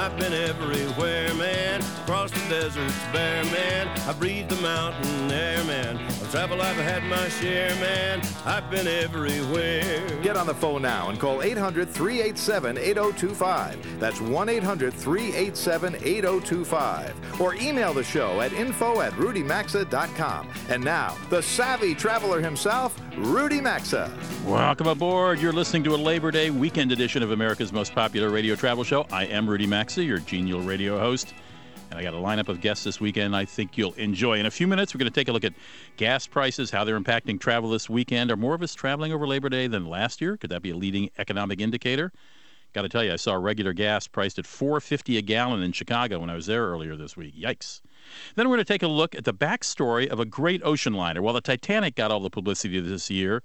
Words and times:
I've 0.00 0.18
been 0.18 0.32
everywhere, 0.32 1.34
man. 1.34 1.82
Across 1.82 2.30
the 2.30 2.48
deserts 2.48 2.98
bare, 3.12 3.44
man. 3.44 3.86
I 4.08 4.14
breathe 4.14 4.48
the 4.48 4.56
mountain 4.62 5.30
air, 5.30 5.62
man. 5.64 5.96
Of 5.96 6.30
travel, 6.30 6.62
I've 6.62 6.76
had 6.76 7.04
my 7.04 7.28
share, 7.28 7.68
man. 7.76 8.22
I've 8.46 8.70
been 8.70 8.88
everywhere. 8.88 10.18
Get 10.22 10.38
on 10.38 10.46
the 10.46 10.54
phone 10.54 10.80
now 10.80 11.10
and 11.10 11.20
call 11.20 11.42
800 11.42 11.90
387 11.90 12.78
8025. 12.78 14.00
That's 14.00 14.22
1 14.22 14.48
800 14.48 14.94
387 14.94 15.96
8025. 15.96 17.40
Or 17.40 17.54
email 17.56 17.92
the 17.92 18.02
show 18.02 18.40
at 18.40 18.54
info 18.54 19.02
at 19.02 19.12
rudymaxa.com. 19.12 20.48
And 20.70 20.82
now, 20.82 21.14
the 21.28 21.42
savvy 21.42 21.94
traveler 21.94 22.40
himself, 22.40 22.98
Rudy 23.18 23.60
Maxa. 23.60 24.10
Welcome 24.46 24.86
aboard. 24.86 25.40
You're 25.40 25.52
listening 25.52 25.84
to 25.84 25.94
a 25.94 25.96
Labor 25.96 26.30
Day 26.30 26.50
weekend 26.50 26.90
edition 26.90 27.22
of 27.22 27.32
America's 27.32 27.72
most 27.72 27.94
popular 27.94 28.30
radio 28.30 28.54
travel 28.54 28.82
show. 28.82 29.06
I 29.12 29.26
am 29.26 29.48
Rudy 29.48 29.66
Maxa, 29.66 29.89
your 29.96 30.18
genial 30.18 30.60
radio 30.60 30.98
host. 30.98 31.34
And 31.90 31.98
I 31.98 32.02
got 32.02 32.14
a 32.14 32.18
lineup 32.18 32.48
of 32.48 32.60
guests 32.60 32.84
this 32.84 33.00
weekend 33.00 33.34
I 33.34 33.44
think 33.44 33.76
you'll 33.76 33.94
enjoy. 33.94 34.38
In 34.38 34.46
a 34.46 34.50
few 34.50 34.66
minutes, 34.66 34.94
we're 34.94 35.00
going 35.00 35.10
to 35.10 35.14
take 35.14 35.28
a 35.28 35.32
look 35.32 35.44
at 35.44 35.54
gas 35.96 36.26
prices, 36.26 36.70
how 36.70 36.84
they're 36.84 36.98
impacting 36.98 37.40
travel 37.40 37.70
this 37.70 37.90
weekend. 37.90 38.30
Are 38.30 38.36
more 38.36 38.54
of 38.54 38.62
us 38.62 38.74
traveling 38.74 39.12
over 39.12 39.26
Labor 39.26 39.48
Day 39.48 39.66
than 39.66 39.86
last 39.86 40.20
year? 40.20 40.36
Could 40.36 40.50
that 40.50 40.62
be 40.62 40.70
a 40.70 40.76
leading 40.76 41.10
economic 41.18 41.60
indicator? 41.60 42.12
Got 42.72 42.82
to 42.82 42.88
tell 42.88 43.02
you, 43.02 43.12
I 43.12 43.16
saw 43.16 43.34
regular 43.34 43.72
gas 43.72 44.06
priced 44.06 44.38
at 44.38 44.44
4.50 44.44 45.18
a 45.18 45.22
gallon 45.22 45.62
in 45.62 45.72
Chicago 45.72 46.20
when 46.20 46.30
I 46.30 46.36
was 46.36 46.46
there 46.46 46.66
earlier 46.66 46.94
this 46.94 47.16
week. 47.16 47.34
Yikes! 47.34 47.80
Then 48.36 48.48
we're 48.48 48.56
going 48.56 48.64
to 48.64 48.72
take 48.72 48.84
a 48.84 48.88
look 48.88 49.16
at 49.16 49.24
the 49.24 49.34
backstory 49.34 50.06
of 50.06 50.20
a 50.20 50.24
great 50.24 50.62
ocean 50.64 50.94
liner. 50.94 51.20
While 51.20 51.34
the 51.34 51.40
Titanic 51.40 51.96
got 51.96 52.12
all 52.12 52.20
the 52.20 52.30
publicity 52.30 52.78
this 52.78 53.10
year, 53.10 53.42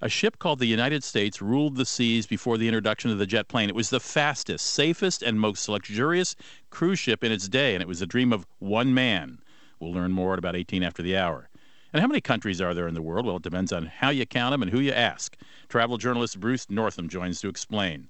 a 0.00 0.08
ship 0.08 0.38
called 0.38 0.58
the 0.58 0.66
United 0.66 1.04
States 1.04 1.42
ruled 1.42 1.76
the 1.76 1.84
seas 1.84 2.26
before 2.26 2.56
the 2.56 2.66
introduction 2.68 3.10
of 3.10 3.18
the 3.18 3.26
jet 3.26 3.48
plane. 3.48 3.68
It 3.68 3.74
was 3.74 3.90
the 3.90 4.00
fastest, 4.00 4.66
safest, 4.66 5.22
and 5.22 5.38
most 5.38 5.68
luxurious 5.68 6.36
cruise 6.70 6.98
ship 6.98 7.22
in 7.22 7.32
its 7.32 7.48
day, 7.48 7.74
and 7.74 7.82
it 7.82 7.88
was 7.88 8.00
a 8.00 8.06
dream 8.06 8.32
of 8.32 8.46
one 8.58 8.94
man. 8.94 9.40
We'll 9.78 9.92
learn 9.92 10.12
more 10.12 10.32
at 10.32 10.38
about 10.38 10.56
18 10.56 10.82
after 10.82 11.02
the 11.02 11.16
hour. 11.16 11.48
And 11.92 12.00
how 12.00 12.06
many 12.06 12.20
countries 12.20 12.60
are 12.60 12.72
there 12.72 12.86
in 12.86 12.94
the 12.94 13.02
world? 13.02 13.26
Well, 13.26 13.36
it 13.36 13.42
depends 13.42 13.72
on 13.72 13.86
how 13.86 14.10
you 14.10 14.24
count 14.24 14.52
them 14.52 14.62
and 14.62 14.70
who 14.70 14.80
you 14.80 14.92
ask. 14.92 15.36
Travel 15.68 15.98
journalist 15.98 16.38
Bruce 16.38 16.70
Northam 16.70 17.08
joins 17.08 17.40
to 17.40 17.48
explain. 17.48 18.08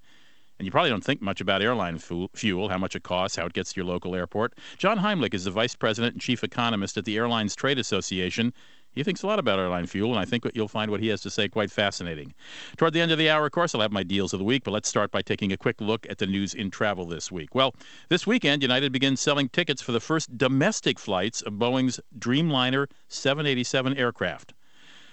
And 0.59 0.67
you 0.67 0.71
probably 0.71 0.91
don't 0.91 1.03
think 1.03 1.23
much 1.23 1.41
about 1.41 1.63
airline 1.63 1.99
fuel, 1.99 2.69
how 2.69 2.77
much 2.77 2.95
it 2.95 3.03
costs, 3.03 3.39
how 3.39 3.47
it 3.47 3.55
gets 3.55 3.73
to 3.73 3.81
your 3.81 3.87
local 3.87 4.15
airport. 4.15 4.53
John 4.77 4.99
Heimlich 4.99 5.33
is 5.33 5.45
the 5.45 5.51
vice 5.51 5.75
president 5.75 6.13
and 6.13 6.21
chief 6.21 6.45
economist 6.45 6.99
at 6.99 7.07
the 7.07 7.17
Airlines 7.17 7.57
Trade 7.57 7.79
Association. 7.79 8.53
He 8.93 9.05
thinks 9.05 9.23
a 9.23 9.27
lot 9.27 9.39
about 9.39 9.59
airline 9.59 9.87
fuel, 9.87 10.11
and 10.11 10.19
I 10.19 10.25
think 10.25 10.45
you'll 10.53 10.67
find 10.67 10.91
what 10.91 11.01
he 11.01 11.09
has 11.09 11.21
to 11.23 11.31
say 11.31 11.49
quite 11.49 11.71
fascinating. 11.71 12.35
Toward 12.77 12.93
the 12.93 13.01
end 13.01 13.13
of 13.13 13.19
the 13.19 13.31
hour, 13.31 13.47
of 13.47 13.53
course, 13.53 13.75
I'll 13.75 13.81
have 13.81 13.93
my 13.93 14.03
deals 14.03 14.33
of 14.33 14.41
the 14.41 14.45
week, 14.45 14.65
but 14.65 14.73
let's 14.73 14.89
start 14.89 15.13
by 15.13 15.23
taking 15.23 15.53
a 15.53 15.57
quick 15.57 15.81
look 15.81 16.07
at 16.11 16.19
the 16.19 16.27
news 16.27 16.55
in 16.55 16.71
travel 16.71 17.07
this 17.07 17.31
week. 17.31 17.55
Well, 17.55 17.75
this 18.09 18.27
weekend, 18.27 18.63
United 18.63 18.91
begins 18.91 19.21
selling 19.21 19.49
tickets 19.49 19.81
for 19.81 19.93
the 19.93 20.01
first 20.01 20.37
domestic 20.37 20.99
flights 20.99 21.41
of 21.41 21.53
Boeing's 21.55 22.01
Dreamliner 22.19 22.89
787 23.09 23.97
aircraft. 23.97 24.55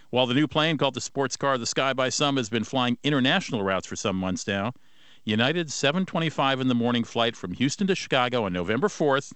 While 0.09 0.25
the 0.25 0.33
new 0.33 0.47
plane, 0.47 0.77
called 0.77 0.95
the 0.95 1.01
sports 1.01 1.37
car 1.37 1.53
of 1.53 1.59
the 1.59 1.65
sky 1.65 1.93
by 1.93 2.09
some, 2.09 2.37
has 2.37 2.49
been 2.49 2.63
flying 2.63 2.97
international 3.03 3.61
routes 3.61 3.85
for 3.85 3.95
some 3.95 4.15
months 4.15 4.47
now, 4.47 4.73
United's 5.23 5.73
7:25 5.73 6.61
in 6.61 6.67
the 6.67 6.73
morning 6.73 7.03
flight 7.03 7.35
from 7.35 7.51
Houston 7.51 7.85
to 7.87 7.95
Chicago 7.95 8.45
on 8.45 8.53
November 8.53 8.87
4th 8.87 9.33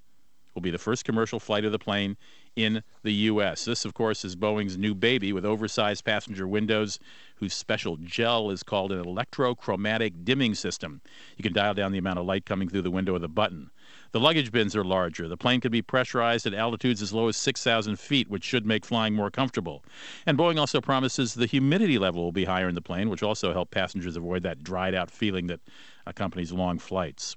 will 0.53 0.61
be 0.61 0.71
the 0.71 0.77
first 0.77 1.05
commercial 1.05 1.39
flight 1.39 1.65
of 1.65 1.71
the 1.71 1.79
plane 1.79 2.17
in 2.55 2.83
the 3.03 3.13
U.S. 3.13 3.65
This, 3.65 3.85
of 3.85 3.93
course, 3.93 4.25
is 4.25 4.35
Boeing's 4.35 4.77
new 4.77 4.93
baby 4.93 5.31
with 5.33 5.45
oversized 5.45 6.03
passenger 6.03 6.47
windows, 6.47 6.99
whose 7.35 7.53
special 7.53 7.97
gel 7.97 8.51
is 8.51 8.63
called 8.63 8.91
an 8.91 9.03
electrochromatic 9.03 10.23
dimming 10.23 10.55
system. 10.55 11.01
You 11.37 11.43
can 11.43 11.53
dial 11.53 11.73
down 11.73 11.91
the 11.91 11.97
amount 11.97 12.19
of 12.19 12.25
light 12.25 12.45
coming 12.45 12.69
through 12.69 12.83
the 12.83 12.91
window 12.91 13.13
with 13.13 13.23
a 13.23 13.29
button. 13.29 13.71
The 14.11 14.19
luggage 14.19 14.51
bins 14.51 14.75
are 14.75 14.83
larger. 14.83 15.27
The 15.27 15.37
plane 15.37 15.61
can 15.61 15.71
be 15.71 15.81
pressurized 15.81 16.45
at 16.45 16.53
altitudes 16.53 17.01
as 17.01 17.13
low 17.13 17.29
as 17.29 17.37
6,000 17.37 17.97
feet, 17.97 18.29
which 18.29 18.43
should 18.43 18.65
make 18.65 18.85
flying 18.85 19.13
more 19.13 19.31
comfortable. 19.31 19.83
And 20.25 20.37
Boeing 20.37 20.59
also 20.59 20.81
promises 20.81 21.33
the 21.33 21.45
humidity 21.45 21.97
level 21.97 22.23
will 22.23 22.31
be 22.31 22.45
higher 22.45 22.67
in 22.67 22.75
the 22.75 22.81
plane, 22.81 23.09
which 23.09 23.23
also 23.23 23.53
help 23.53 23.71
passengers 23.71 24.17
avoid 24.17 24.43
that 24.43 24.63
dried 24.63 24.93
out 24.93 25.09
feeling 25.09 25.47
that 25.47 25.61
accompanies 26.05 26.51
long 26.51 26.77
flights. 26.77 27.35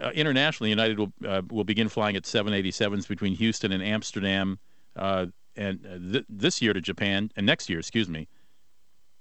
Uh, 0.00 0.10
internationally, 0.14 0.70
United 0.70 0.98
will 0.98 1.12
uh, 1.26 1.42
will 1.50 1.64
begin 1.64 1.88
flying 1.88 2.16
at 2.16 2.22
787s 2.22 3.08
between 3.08 3.34
Houston 3.34 3.72
and 3.72 3.82
Amsterdam, 3.82 4.58
uh, 4.96 5.26
and 5.56 5.84
uh, 5.86 6.12
th- 6.12 6.24
this 6.28 6.62
year 6.62 6.72
to 6.72 6.80
Japan, 6.80 7.30
and 7.36 7.44
next 7.46 7.68
year, 7.68 7.78
excuse 7.78 8.08
me. 8.08 8.28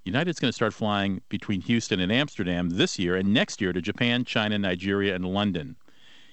United's 0.06 0.40
going 0.40 0.50
to 0.50 0.56
start 0.56 0.74
flying 0.74 1.22
between 1.28 1.60
Houston 1.62 2.00
and 2.00 2.12
Amsterdam 2.12 2.70
this 2.70 2.98
year, 2.98 3.16
and 3.16 3.34
next 3.34 3.60
year 3.60 3.74
to 3.74 3.82
Japan, 3.82 4.24
China, 4.24 4.58
Nigeria, 4.58 5.14
and 5.14 5.26
London. 5.26 5.76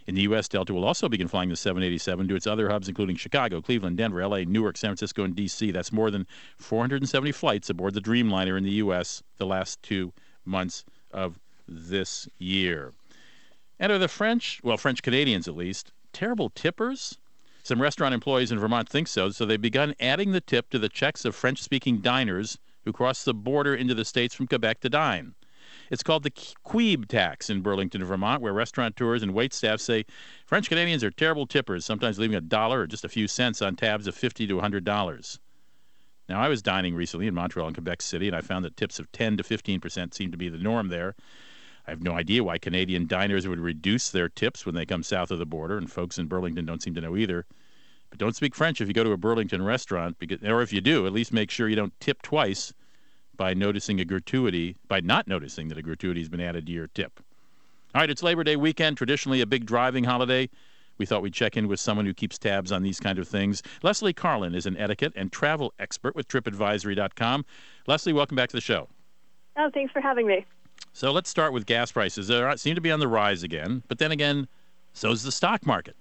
In 0.06 0.14
the 0.14 0.22
U.S., 0.22 0.48
Delta 0.48 0.74
will 0.74 0.84
also 0.84 1.08
begin 1.08 1.28
flying 1.28 1.48
the 1.48 1.56
787 1.56 2.28
to 2.28 2.36
its 2.36 2.46
other 2.46 2.68
hubs, 2.68 2.88
including 2.88 3.16
Chicago, 3.16 3.60
Cleveland, 3.60 3.96
Denver, 3.96 4.20
L.A., 4.20 4.44
Newark, 4.44 4.76
San 4.76 4.90
Francisco, 4.90 5.24
and 5.24 5.34
D.C. 5.34 5.70
That's 5.70 5.92
more 5.92 6.10
than 6.10 6.26
470 6.58 7.32
flights 7.32 7.70
aboard 7.70 7.94
the 7.94 8.00
Dreamliner 8.00 8.56
in 8.58 8.64
the 8.64 8.72
U.S. 8.72 9.22
the 9.38 9.46
last 9.46 9.82
two 9.82 10.12
months 10.44 10.84
of 11.10 11.40
this 11.66 12.28
year. 12.38 12.92
And 13.78 13.90
are 13.90 13.98
the 13.98 14.08
French, 14.08 14.60
well, 14.62 14.76
French 14.76 15.02
Canadians 15.02 15.48
at 15.48 15.56
least, 15.56 15.92
terrible 16.12 16.50
tippers? 16.50 17.18
Some 17.62 17.80
restaurant 17.80 18.14
employees 18.14 18.52
in 18.52 18.58
Vermont 18.58 18.88
think 18.88 19.08
so, 19.08 19.30
so 19.30 19.44
they've 19.44 19.60
begun 19.60 19.94
adding 19.98 20.32
the 20.32 20.40
tip 20.40 20.70
to 20.70 20.78
the 20.78 20.88
checks 20.88 21.24
of 21.24 21.34
French 21.34 21.62
speaking 21.62 21.98
diners 21.98 22.58
who 22.84 22.92
cross 22.92 23.24
the 23.24 23.34
border 23.34 23.74
into 23.74 23.94
the 23.94 24.04
States 24.04 24.34
from 24.34 24.46
Quebec 24.46 24.80
to 24.80 24.88
dine. 24.88 25.34
It's 25.90 26.02
called 26.02 26.22
the 26.22 26.30
Queeb 26.30 27.08
tax 27.08 27.50
in 27.50 27.62
Burlington, 27.62 28.04
Vermont, 28.04 28.42
where 28.42 28.52
restaurateurs 28.52 29.22
and 29.22 29.32
waitstaff 29.32 29.80
say 29.80 30.04
French 30.46 30.68
Canadians 30.68 31.02
are 31.02 31.10
terrible 31.10 31.46
tippers, 31.46 31.84
sometimes 31.84 32.18
leaving 32.18 32.36
a 32.36 32.40
dollar 32.40 32.80
or 32.80 32.86
just 32.86 33.04
a 33.04 33.08
few 33.08 33.26
cents 33.26 33.62
on 33.62 33.76
tabs 33.76 34.06
of 34.06 34.14
50 34.14 34.46
to 34.46 34.56
$100. 34.56 35.38
Now, 36.28 36.40
I 36.40 36.48
was 36.48 36.62
dining 36.62 36.94
recently 36.94 37.26
in 37.26 37.34
Montreal 37.34 37.68
and 37.68 37.76
Quebec 37.76 38.02
City, 38.02 38.28
and 38.28 38.36
I 38.36 38.40
found 38.40 38.64
that 38.64 38.76
tips 38.76 38.98
of 38.98 39.10
10 39.12 39.38
to 39.38 39.42
15 39.42 39.80
percent 39.80 40.14
seem 40.14 40.30
to 40.30 40.38
be 40.38 40.48
the 40.48 40.58
norm 40.58 40.88
there. 40.88 41.14
I 41.86 41.90
have 41.90 42.02
no 42.02 42.12
idea 42.12 42.42
why 42.42 42.58
Canadian 42.58 43.06
diners 43.06 43.46
would 43.46 43.60
reduce 43.60 44.10
their 44.10 44.28
tips 44.28 44.64
when 44.64 44.74
they 44.74 44.86
come 44.86 45.02
south 45.02 45.30
of 45.30 45.38
the 45.38 45.46
border, 45.46 45.76
and 45.76 45.90
folks 45.90 46.18
in 46.18 46.26
Burlington 46.26 46.64
don't 46.64 46.82
seem 46.82 46.94
to 46.94 47.00
know 47.00 47.16
either. 47.16 47.44
But 48.10 48.18
don't 48.18 48.36
speak 48.36 48.54
French 48.54 48.80
if 48.80 48.88
you 48.88 48.94
go 48.94 49.04
to 49.04 49.12
a 49.12 49.16
Burlington 49.16 49.62
restaurant, 49.62 50.18
because, 50.18 50.42
or 50.42 50.62
if 50.62 50.72
you 50.72 50.80
do, 50.80 51.06
at 51.06 51.12
least 51.12 51.32
make 51.32 51.50
sure 51.50 51.68
you 51.68 51.76
don't 51.76 51.98
tip 52.00 52.22
twice 52.22 52.72
by 53.36 53.52
noticing 53.52 54.00
a 54.00 54.04
gratuity, 54.04 54.76
by 54.88 55.00
not 55.00 55.26
noticing 55.26 55.68
that 55.68 55.78
a 55.78 55.82
gratuity 55.82 56.20
has 56.20 56.28
been 56.28 56.40
added 56.40 56.66
to 56.66 56.72
your 56.72 56.86
tip. 56.86 57.20
All 57.94 58.00
right, 58.00 58.10
it's 58.10 58.22
Labor 58.22 58.44
Day 58.44 58.56
weekend, 58.56 58.96
traditionally 58.96 59.40
a 59.40 59.46
big 59.46 59.66
driving 59.66 60.04
holiday. 60.04 60.48
We 60.96 61.06
thought 61.06 61.22
we'd 61.22 61.34
check 61.34 61.56
in 61.56 61.68
with 61.68 61.80
someone 61.80 62.06
who 62.06 62.14
keeps 62.14 62.38
tabs 62.38 62.72
on 62.72 62.82
these 62.82 63.00
kind 63.00 63.18
of 63.18 63.28
things. 63.28 63.62
Leslie 63.82 64.12
Carlin 64.12 64.54
is 64.54 64.66
an 64.66 64.76
etiquette 64.76 65.12
and 65.16 65.32
travel 65.32 65.74
expert 65.78 66.14
with 66.14 66.28
TripAdvisor.com. 66.28 67.44
Leslie, 67.86 68.12
welcome 68.12 68.36
back 68.36 68.48
to 68.50 68.56
the 68.56 68.60
show. 68.60 68.88
Oh, 69.56 69.70
thanks 69.72 69.92
for 69.92 70.00
having 70.00 70.26
me. 70.26 70.46
So 70.92 71.10
let's 71.10 71.28
start 71.28 71.52
with 71.52 71.66
gas 71.66 71.90
prices. 71.90 72.28
They 72.28 72.56
seem 72.56 72.74
to 72.76 72.80
be 72.80 72.90
on 72.90 73.00
the 73.00 73.08
rise 73.08 73.42
again, 73.42 73.82
but 73.88 73.98
then 73.98 74.12
again, 74.12 74.48
so's 74.92 75.22
the 75.22 75.32
stock 75.32 75.66
market. 75.66 75.96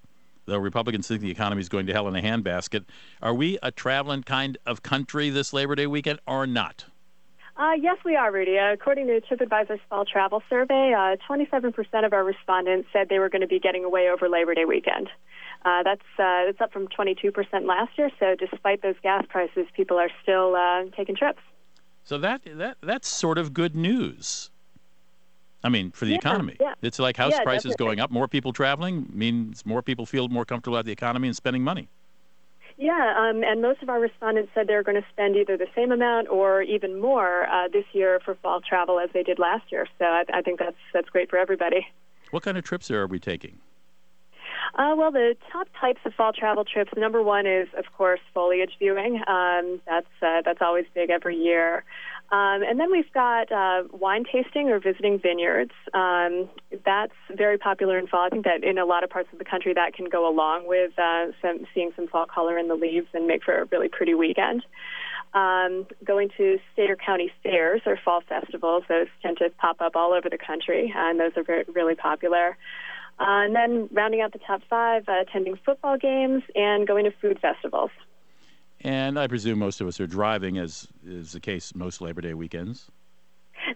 Though 0.46 0.58
Republicans 0.58 1.08
think 1.08 1.22
the 1.22 1.32
economy 1.32 1.62
is 1.62 1.70
going 1.70 1.88
to 1.88 1.94
hell 1.94 2.08
in 2.08 2.16
a 2.16 2.22
handbasket, 2.22 2.86
are 3.22 3.34
we 3.34 3.58
a 3.64 3.72
traveling 3.72 4.24
kind 4.24 4.58
of 4.66 4.84
country 4.84 5.30
this 5.30 5.54
Labor 5.54 5.76
Day 5.76 5.88
weekend 5.88 6.20
or 6.28 6.46
not? 6.46 6.86
Uh, 7.56 7.74
yes, 7.80 7.98
we 8.04 8.16
are, 8.16 8.32
Rudy. 8.32 8.58
Uh, 8.58 8.74
according 8.74 9.08
to 9.08 9.22
TripAdvisor's 9.22 9.80
fall 9.90 10.06
travel 10.06 10.42
survey, 10.50 10.94
uh, 10.94 11.16
27% 11.30 12.06
of 12.06 12.12
our 12.12 12.24
respondents 12.24 12.90
said 12.92 13.10
they 13.10 13.20
were 13.20 13.30
going 13.30 13.42
to 13.42 13.48
be 13.48 13.60
getting 13.60 13.86
away 13.86 14.10
over 14.10 14.28
Labor 14.28 14.56
Day 14.56 14.66
weekend. 14.66 15.10
Uh, 15.64 15.84
that's 15.84 16.02
uh, 16.20 16.46
that's 16.46 16.60
up 16.60 16.74
from 16.74 16.88
22% 16.88 17.32
last 17.66 17.98
year. 17.98 18.10
So, 18.20 18.36
despite 18.36 18.82
those 18.82 18.96
gas 19.02 19.26
prices, 19.30 19.66
people 19.76 19.98
are 19.98 20.10
still 20.22 20.56
uh, 20.56 20.86
taking 20.98 21.16
trips. 21.16 21.40
So 22.04 22.18
that 22.18 22.42
that 22.46 22.78
that's 22.82 23.08
sort 23.08 23.38
of 23.38 23.54
good 23.54 23.76
news. 23.76 24.50
I 25.64 25.70
mean, 25.70 25.92
for 25.92 26.06
the 26.06 26.12
yeah, 26.12 26.18
economy. 26.18 26.58
Yeah. 26.60 26.74
It's 26.82 27.00
like 27.00 27.18
house 27.18 27.34
yeah, 27.34 27.44
prices 27.44 27.72
definitely. 27.72 27.86
going 27.86 28.00
up, 28.02 28.12
more 28.12 28.28
people 28.28 28.52
traveling 28.52 29.10
means 29.14 29.66
more 29.66 29.82
people 29.82 30.06
feel 30.06 30.28
more 30.28 30.46
comfortable 30.46 30.76
about 30.78 30.86
the 30.86 30.92
economy 30.92 31.28
and 31.28 31.36
spending 31.36 31.64
money. 31.64 31.88
Yeah, 32.78 33.14
um, 33.18 33.44
and 33.44 33.62
most 33.62 33.84
of 33.84 33.90
our 33.90 34.00
respondents 34.00 34.52
said 34.56 34.68
they're 34.68 34.84
going 34.84 35.00
to 35.00 35.08
spend 35.12 35.36
either 35.36 35.58
the 35.58 35.68
same 35.76 35.92
amount 35.92 36.28
or 36.30 36.64
even 36.64 37.00
more 37.00 37.46
uh, 37.46 37.68
this 37.72 37.86
year 37.94 38.20
for 38.26 38.36
fall 38.36 38.62
travel 38.62 39.00
as 39.00 39.10
they 39.14 39.24
did 39.24 39.38
last 39.38 39.72
year. 39.72 39.88
So 40.00 40.06
I, 40.06 40.24
I 40.34 40.42
think 40.42 40.60
that's 40.60 40.76
that's 40.92 41.10
great 41.10 41.30
for 41.30 41.38
everybody. 41.38 41.88
What 42.32 42.44
kind 42.44 42.58
of 42.58 42.64
trips 42.64 42.90
are 42.90 43.06
we 43.06 43.20
taking? 43.20 43.60
Uh, 44.76 44.96
well, 44.98 45.12
the 45.12 45.36
top 45.52 45.68
types 45.80 46.00
of 46.04 46.14
fall 46.16 46.34
travel 46.34 46.66
trips. 46.66 46.92
Number 46.98 47.22
one 47.22 47.46
is, 47.46 47.68
of 47.78 47.86
course, 47.96 48.20
foliage 48.34 48.72
viewing. 48.80 49.22
Um, 49.28 49.80
that's 49.86 50.08
uh, 50.22 50.42
that's 50.44 50.62
always 50.62 50.86
big 50.96 51.12
every 51.12 51.36
year. 51.36 51.84
Um, 52.32 52.64
and 52.64 52.80
then 52.80 52.92
we've 52.92 53.12
got 53.14 53.52
uh, 53.52 53.84
wine 53.92 54.24
tasting 54.24 54.70
or 54.70 54.80
visiting 54.80 55.20
vineyards. 55.20 55.74
Um, 55.94 56.50
that's 56.84 57.14
very 57.36 57.60
popular 57.60 58.00
in 58.00 58.08
fall. 58.08 58.26
I 58.26 58.30
think 58.30 58.46
that 58.46 58.64
in 58.64 58.80
a 58.80 58.86
lot 58.86 59.04
of 59.04 59.12
parts 59.12 59.30
of 59.32 59.38
the 59.38 59.46
country 59.46 59.74
that 59.76 59.94
can 59.94 60.06
go 60.10 60.28
along 60.28 60.68
with 60.68 60.98
uh, 60.98 61.28
some, 61.42 61.68
seeing 61.76 61.92
some 61.96 62.08
fall 62.08 62.26
color 62.26 62.58
in 62.58 62.70
the 62.70 62.76
leaves 62.76 63.08
and 63.14 63.28
make 63.28 63.44
for 63.44 63.62
a 63.62 63.66
really 63.66 63.88
pretty 63.88 64.16
weekend. 64.16 64.66
Um, 65.36 65.86
going 66.04 66.30
to 66.38 66.60
state 66.74 66.90
or 66.90 66.96
county 66.96 67.32
fairs 67.44 67.82
or 67.86 68.00
fall 68.04 68.22
festivals, 68.28 68.84
those 68.88 69.08
tend 69.22 69.38
to 69.38 69.50
pop 69.58 69.82
up 69.82 69.96
all 69.96 70.14
over 70.14 70.30
the 70.30 70.38
country, 70.38 70.94
and 70.96 71.20
those 71.20 71.32
are 71.36 71.44
very, 71.44 71.66
really 71.74 71.96
popular. 71.96 72.58
Uh, 73.20 73.46
and 73.46 73.56
then 73.56 73.90
rounding 73.92 74.22
out 74.22 74.34
the 74.34 74.40
top 74.40 74.62
five, 74.70 75.04
uh, 75.08 75.22
attending 75.22 75.58
football 75.64 75.98
games 75.98 76.44
and 76.56 76.88
going 76.88 77.06
to 77.06 77.12
food 77.22 77.40
festivals. 77.40 77.92
And 78.84 79.18
I 79.18 79.28
presume 79.28 79.60
most 79.60 79.80
of 79.80 79.88
us 79.88 80.00
are 80.00 80.08
driving, 80.08 80.58
as 80.58 80.88
is 81.06 81.32
the 81.32 81.40
case 81.40 81.74
most 81.74 82.02
Labor 82.02 82.22
Day 82.22 82.34
weekends. 82.34 82.90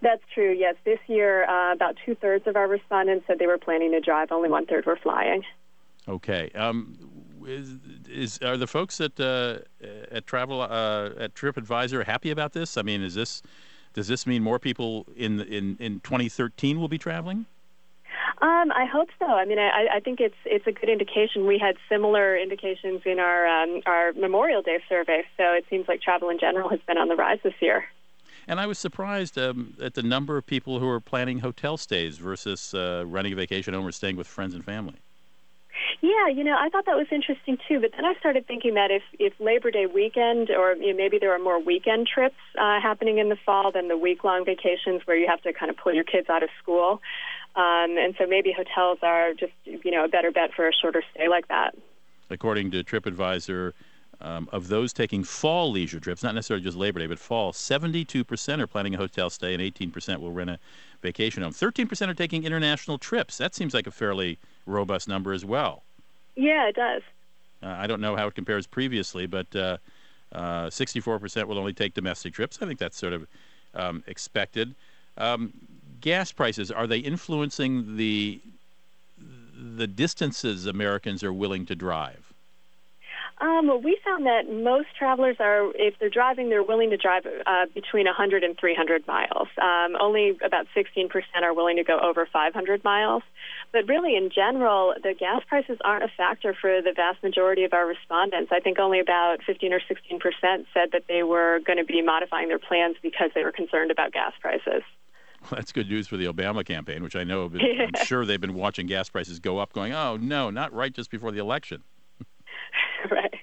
That's 0.02 0.22
true. 0.34 0.54
Yes, 0.54 0.76
this 0.84 1.00
year 1.08 1.50
uh, 1.50 1.74
about 1.74 1.96
two 2.06 2.16
thirds 2.16 2.46
of 2.46 2.56
our 2.56 2.68
respondents 2.68 3.26
said 3.26 3.40
they 3.40 3.48
were 3.48 3.58
planning 3.58 3.92
to 3.92 4.02
drive. 4.02 4.32
Only 4.32 4.50
one 4.50 4.66
third 4.66 4.86
were 4.86 4.98
flying. 4.98 5.44
Okay. 6.08 6.52
Um, 6.56 6.98
is, 7.46 7.78
is, 8.10 8.40
are 8.40 8.58
the 8.58 8.68
folks 8.68 9.00
at 9.00 9.18
uh, 9.20 9.60
at 10.12 10.28
travel 10.28 10.62
uh, 10.62 11.12
at 11.18 11.34
TripAdvisor 11.36 12.06
happy 12.06 12.32
about 12.32 12.54
this? 12.54 12.78
I 12.78 12.82
mean, 12.82 13.02
is 13.02 13.16
this 13.16 13.42
does 13.94 14.08
this 14.08 14.28
mean 14.28 14.44
more 14.44 14.60
people 14.60 15.08
in 15.16 15.42
in 15.42 15.78
in 15.80 16.00
2013 16.02 16.80
will 16.80 16.90
be 16.90 16.98
traveling? 16.98 17.46
Um, 18.48 18.72
I 18.72 18.86
hope 18.86 19.10
so. 19.20 19.26
I 19.26 19.44
mean, 19.44 19.60
I, 19.60 19.88
I 19.96 20.00
think 20.00 20.22
it's 20.22 20.38
it's 20.46 20.66
a 20.68 20.72
good 20.72 20.88
indication. 20.88 21.46
We 21.46 21.60
had 21.60 21.76
similar 21.90 22.38
indications 22.38 23.02
in 23.06 23.20
our 23.20 23.46
um, 23.46 23.82
our 23.86 24.14
Memorial 24.14 24.62
Day 24.62 24.80
survey, 24.88 25.24
so 25.36 25.44
it 25.52 25.66
seems 25.70 25.90
like 25.90 26.02
travel 26.02 26.30
in 26.30 26.40
general 26.40 26.70
has 26.70 26.80
been 26.88 26.98
on 26.98 27.10
the 27.10 27.18
rise 27.18 27.40
this 27.44 27.56
year. 27.60 27.84
And 28.48 28.62
I 28.62 28.66
was 28.66 28.80
surprised 28.80 29.38
um, 29.38 29.74
at 29.82 29.96
the 29.96 30.04
number 30.04 30.38
of 30.38 30.46
people 30.46 30.80
who 30.80 30.88
are 30.88 31.02
planning 31.02 31.40
hotel 31.40 31.76
stays 31.76 32.20
versus 32.20 32.74
uh, 32.74 33.04
renting 33.06 33.34
a 33.34 33.36
vacation 33.36 33.74
home 33.74 33.86
or 33.86 33.92
staying 33.92 34.16
with 34.16 34.28
friends 34.28 34.54
and 34.54 34.64
family. 34.64 34.96
Yeah, 36.00 36.28
you 36.28 36.44
know, 36.44 36.56
I 36.58 36.70
thought 36.70 36.86
that 36.86 36.96
was 36.96 37.08
interesting 37.12 37.58
too. 37.68 37.82
But 37.82 37.92
then 37.96 38.06
I 38.06 38.14
started 38.20 38.48
thinking 38.48 38.76
that 38.76 38.92
if 38.92 39.04
if 39.20 39.34
Labor 39.42 39.72
Day 39.72 39.88
weekend, 39.88 40.52
or 40.52 40.74
you 40.76 40.94
know, 40.94 40.98
maybe 40.98 41.18
there 41.20 41.34
are 41.36 41.40
more 41.40 41.60
weekend 41.62 42.08
trips 42.08 42.40
uh, 42.58 42.80
happening 42.80 43.18
in 43.18 43.28
the 43.28 43.38
fall 43.46 43.74
than 43.74 43.90
the 43.90 43.98
week 43.98 44.24
long 44.24 44.46
vacations 44.46 45.02
where 45.06 45.18
you 45.18 45.28
have 45.28 45.42
to 45.42 45.52
kind 45.52 45.70
of 45.70 45.76
pull 45.76 45.94
your 45.94 46.06
kids 46.06 46.30
out 46.30 46.44
of 46.44 46.50
school, 46.62 47.02
um, 47.58 47.98
and 47.98 48.16
so 48.18 48.28
maybe 48.28 48.54
hotels 48.56 49.00
are 49.02 49.34
just 49.34 49.54
you 49.66 49.92
know 49.92 50.06
a 50.06 50.08
better 50.08 50.32
bet 50.32 50.54
for 50.54 50.68
a 50.68 50.72
shorter 50.74 51.04
stay 51.14 51.28
like 51.28 51.48
that. 51.50 51.76
According 52.30 52.72
to 52.72 52.84
TripAdvisor. 52.84 53.74
Um, 54.20 54.50
of 54.52 54.68
those 54.68 54.94
taking 54.94 55.24
fall 55.24 55.70
leisure 55.70 56.00
trips, 56.00 56.24
not 56.24 56.34
necessarily 56.34 56.64
just 56.64 56.76
Labor 56.76 56.98
Day, 56.98 57.06
but 57.06 57.20
fall, 57.20 57.54
72% 57.54 58.60
are 58.60 58.66
planning 58.66 58.96
a 58.96 58.98
hotel 58.98 59.30
stay 59.30 59.54
and 59.54 59.62
18% 59.62 60.18
will 60.18 60.32
rent 60.32 60.50
a 60.50 60.58
vacation 61.04 61.44
home. 61.44 61.52
13% 61.52 62.08
are 62.08 62.16
taking 62.16 62.44
international 62.44 62.98
trips. 62.98 63.38
That 63.38 63.54
seems 63.54 63.76
like 63.76 63.86
a 63.86 63.92
fairly 63.92 64.40
robust 64.66 65.08
number 65.08 65.34
as 65.34 65.46
well. 65.46 65.84
Yeah, 66.36 66.68
it 66.68 66.76
does. 66.76 67.04
Uh, 67.62 67.68
I 67.68 67.86
don't 67.86 68.02
know 68.02 68.16
how 68.16 68.26
it 68.26 68.34
compares 68.34 68.66
previously, 68.66 69.28
but 69.28 69.56
uh, 69.56 69.78
uh, 70.32 70.68
64% 70.68 71.46
will 71.46 71.60
only 71.60 71.74
take 71.74 71.94
domestic 71.94 72.34
trips. 72.34 72.58
I 72.60 72.66
think 72.66 72.80
that's 72.80 72.98
sort 72.98 73.14
of 73.14 73.28
um, 73.76 74.04
expected. 74.08 74.74
Um, 75.18 75.54
gas 76.02 76.32
prices 76.32 76.72
are 76.72 76.88
they 76.88 77.00
influencing 77.00 77.98
the 77.98 78.40
the 79.78 79.88
distances 79.88 80.66
Americans 80.66 81.24
are 81.24 81.34
willing 81.34 81.66
to 81.66 81.76
drive? 81.76 82.28
Um, 83.40 83.68
well, 83.68 83.80
we 83.80 84.00
found 84.04 84.26
that 84.26 84.52
most 84.52 84.88
travelers 84.98 85.36
are, 85.40 85.72
if 85.76 85.94
they're 86.00 86.10
driving, 86.10 86.50
they're 86.50 86.64
willing 86.64 86.90
to 86.90 86.98
drive 86.98 87.24
uh, 87.46 87.68
between 87.76 88.08
100 88.08 88.44
and 88.44 88.58
300 88.58 89.06
miles. 89.06 89.48
Um, 89.62 89.96
only 90.00 90.36
about 90.44 90.66
16% 90.76 91.12
are 91.44 91.54
willing 91.54 91.76
to 91.76 91.84
go 91.84 92.00
over 92.00 92.26
500 92.26 92.84
miles. 92.84 93.22
But 93.72 93.88
really, 93.88 94.16
in 94.16 94.32
general, 94.34 94.96
the 95.04 95.14
gas 95.14 95.44
prices 95.48 95.78
aren't 95.84 96.04
a 96.04 96.08
factor 96.18 96.56
for 96.60 96.82
the 96.82 96.94
vast 96.96 97.22
majority 97.22 97.64
of 97.64 97.74
our 97.74 97.86
respondents. 97.86 98.52
I 98.52 98.60
think 98.60 98.80
only 98.80 99.00
about 99.00 99.44
15 99.46 99.72
or 99.72 99.82
16% 99.82 100.66
said 100.74 100.92
that 100.94 101.04
they 101.08 101.22
were 101.22 101.60
going 101.64 101.78
to 101.78 101.86
be 101.86 102.02
modifying 102.02 102.48
their 102.48 102.60
plans 102.60 102.96
because 103.04 103.30
they 103.36 103.44
were 103.44 103.52
concerned 103.52 103.92
about 103.92 104.14
gas 104.14 104.34
prices. 104.42 104.82
Well, 105.50 105.56
that's 105.60 105.72
good 105.72 105.90
news 105.90 106.08
for 106.08 106.18
the 106.18 106.26
Obama 106.26 106.66
campaign, 106.66 107.04
which 107.04 107.16
I 107.16 107.24
know 107.24 107.52
I'm 107.60 108.06
sure 108.06 108.26
they've 108.26 108.42
been 108.42 108.54
watching 108.54 108.88
gas 108.88 109.10
prices 109.10 109.40
go 109.40 109.58
up, 109.58 109.74
going, 109.74 109.94
"Oh 109.94 110.18
no, 110.18 110.50
not 110.50 110.74
right 110.74 110.94
just 110.94 111.12
before 111.12 111.32
the 111.32 111.40
election." 111.40 111.84
right. 113.12 113.34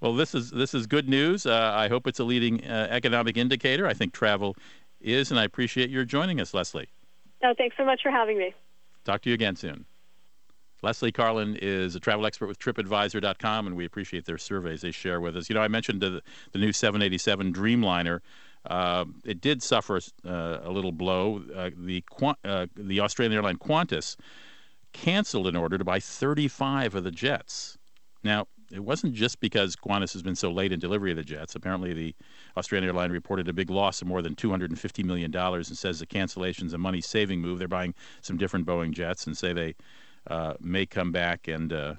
Well, 0.00 0.14
this 0.14 0.34
is 0.34 0.50
this 0.50 0.74
is 0.74 0.86
good 0.86 1.08
news. 1.08 1.46
Uh, 1.46 1.72
I 1.74 1.88
hope 1.88 2.06
it's 2.06 2.18
a 2.18 2.24
leading 2.24 2.64
uh, 2.64 2.88
economic 2.90 3.36
indicator. 3.36 3.86
I 3.86 3.94
think 3.94 4.12
travel 4.12 4.56
is, 5.00 5.30
and 5.30 5.38
I 5.38 5.44
appreciate 5.44 5.90
your 5.90 6.04
joining 6.04 6.40
us, 6.40 6.54
Leslie. 6.54 6.88
No, 7.42 7.54
thanks 7.56 7.76
so 7.76 7.84
much 7.84 8.00
for 8.02 8.10
having 8.10 8.38
me. 8.38 8.54
Talk 9.04 9.22
to 9.22 9.30
you 9.30 9.34
again 9.34 9.56
soon. 9.56 9.84
Leslie 10.82 11.12
Carlin 11.12 11.56
is 11.62 11.94
a 11.94 12.00
travel 12.00 12.26
expert 12.26 12.48
with 12.48 12.58
TripAdvisor.com, 12.58 13.68
and 13.68 13.76
we 13.76 13.84
appreciate 13.84 14.24
their 14.26 14.38
surveys 14.38 14.80
they 14.80 14.90
share 14.90 15.20
with 15.20 15.36
us. 15.36 15.48
You 15.48 15.54
know, 15.54 15.60
I 15.60 15.68
mentioned 15.68 16.00
the, 16.00 16.22
the 16.50 16.58
new 16.58 16.72
787 16.72 17.52
Dreamliner. 17.52 18.20
Uh, 18.66 19.04
it 19.24 19.40
did 19.40 19.62
suffer 19.62 20.00
uh, 20.24 20.58
a 20.62 20.70
little 20.70 20.92
blow. 20.92 21.42
Uh, 21.54 21.70
the 21.76 22.04
uh, 22.44 22.66
the 22.76 23.00
Australian 23.00 23.36
airline 23.36 23.56
Qantas 23.56 24.16
canceled 24.92 25.46
an 25.46 25.56
order 25.56 25.78
to 25.78 25.84
buy 25.84 25.98
35 25.98 26.94
of 26.94 27.04
the 27.04 27.10
jets. 27.10 27.78
Now, 28.22 28.46
it 28.70 28.84
wasn't 28.84 29.14
just 29.14 29.40
because 29.40 29.74
Qantas 29.74 30.12
has 30.12 30.22
been 30.22 30.36
so 30.36 30.50
late 30.50 30.72
in 30.72 30.78
delivery 30.78 31.10
of 31.10 31.16
the 31.16 31.24
jets. 31.24 31.54
Apparently, 31.54 31.92
the 31.92 32.14
Australian 32.56 32.88
airline 32.88 33.10
reported 33.10 33.48
a 33.48 33.52
big 33.52 33.68
loss 33.68 34.00
of 34.00 34.08
more 34.08 34.22
than 34.22 34.34
$250 34.34 35.04
million 35.04 35.34
and 35.34 35.66
says 35.66 35.98
the 35.98 36.06
cancellation 36.06 36.66
is 36.66 36.72
a 36.72 36.78
money 36.78 37.00
saving 37.00 37.40
move. 37.40 37.58
They're 37.58 37.68
buying 37.68 37.94
some 38.20 38.36
different 38.36 38.66
Boeing 38.66 38.92
jets 38.92 39.26
and 39.26 39.36
say 39.36 39.52
they 39.52 39.74
uh, 40.28 40.54
may 40.60 40.86
come 40.86 41.10
back 41.12 41.48
and. 41.48 41.98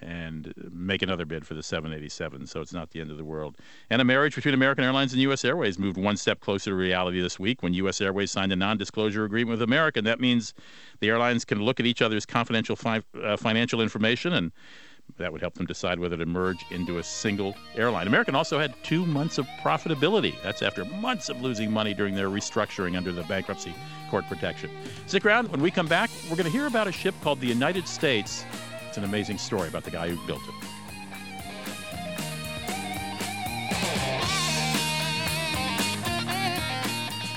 And 0.00 0.54
make 0.72 1.02
another 1.02 1.26
bid 1.26 1.46
for 1.46 1.52
the 1.52 1.62
787, 1.62 2.46
so 2.46 2.62
it's 2.62 2.72
not 2.72 2.90
the 2.90 3.00
end 3.00 3.10
of 3.10 3.18
the 3.18 3.24
world. 3.24 3.58
And 3.90 4.00
a 4.00 4.04
marriage 4.04 4.34
between 4.34 4.54
American 4.54 4.84
Airlines 4.84 5.12
and 5.12 5.20
U.S. 5.22 5.44
Airways 5.44 5.78
moved 5.78 5.98
one 5.98 6.16
step 6.16 6.40
closer 6.40 6.70
to 6.70 6.74
reality 6.74 7.20
this 7.20 7.38
week 7.38 7.62
when 7.62 7.74
U.S. 7.74 8.00
Airways 8.00 8.30
signed 8.30 8.52
a 8.52 8.56
non 8.56 8.78
disclosure 8.78 9.24
agreement 9.24 9.58
with 9.58 9.62
American. 9.62 10.04
That 10.04 10.18
means 10.18 10.54
the 11.00 11.10
airlines 11.10 11.44
can 11.44 11.60
look 11.60 11.78
at 11.78 11.84
each 11.84 12.00
other's 12.00 12.24
confidential 12.24 12.74
fi- 12.74 13.02
uh, 13.22 13.36
financial 13.36 13.82
information 13.82 14.32
and 14.32 14.50
that 15.18 15.32
would 15.32 15.40
help 15.40 15.54
them 15.54 15.66
decide 15.66 15.98
whether 15.98 16.16
to 16.16 16.26
merge 16.26 16.64
into 16.70 16.98
a 16.98 17.02
single 17.02 17.54
airline. 17.76 18.06
American 18.06 18.34
also 18.34 18.58
had 18.58 18.74
two 18.82 19.04
months 19.04 19.38
of 19.38 19.46
profitability. 19.62 20.34
That's 20.42 20.62
after 20.62 20.84
months 20.84 21.28
of 21.28 21.40
losing 21.42 21.70
money 21.70 21.94
during 21.94 22.14
their 22.14 22.28
restructuring 22.28 22.96
under 22.96 23.12
the 23.12 23.22
bankruptcy 23.24 23.74
court 24.10 24.26
protection. 24.26 24.70
Stick 25.06 25.26
around. 25.26 25.48
When 25.48 25.60
we 25.60 25.70
come 25.70 25.86
back, 25.86 26.10
we're 26.30 26.36
going 26.36 26.50
to 26.50 26.52
hear 26.52 26.66
about 26.66 26.88
a 26.88 26.92
ship 26.92 27.14
called 27.22 27.40
the 27.40 27.46
United 27.46 27.86
States. 27.86 28.44
It's 28.92 28.98
an 28.98 29.04
amazing 29.04 29.38
story 29.38 29.68
about 29.68 29.84
the 29.84 29.90
guy 29.90 30.10
who 30.10 30.26
built 30.26 30.42
it. 30.46 30.54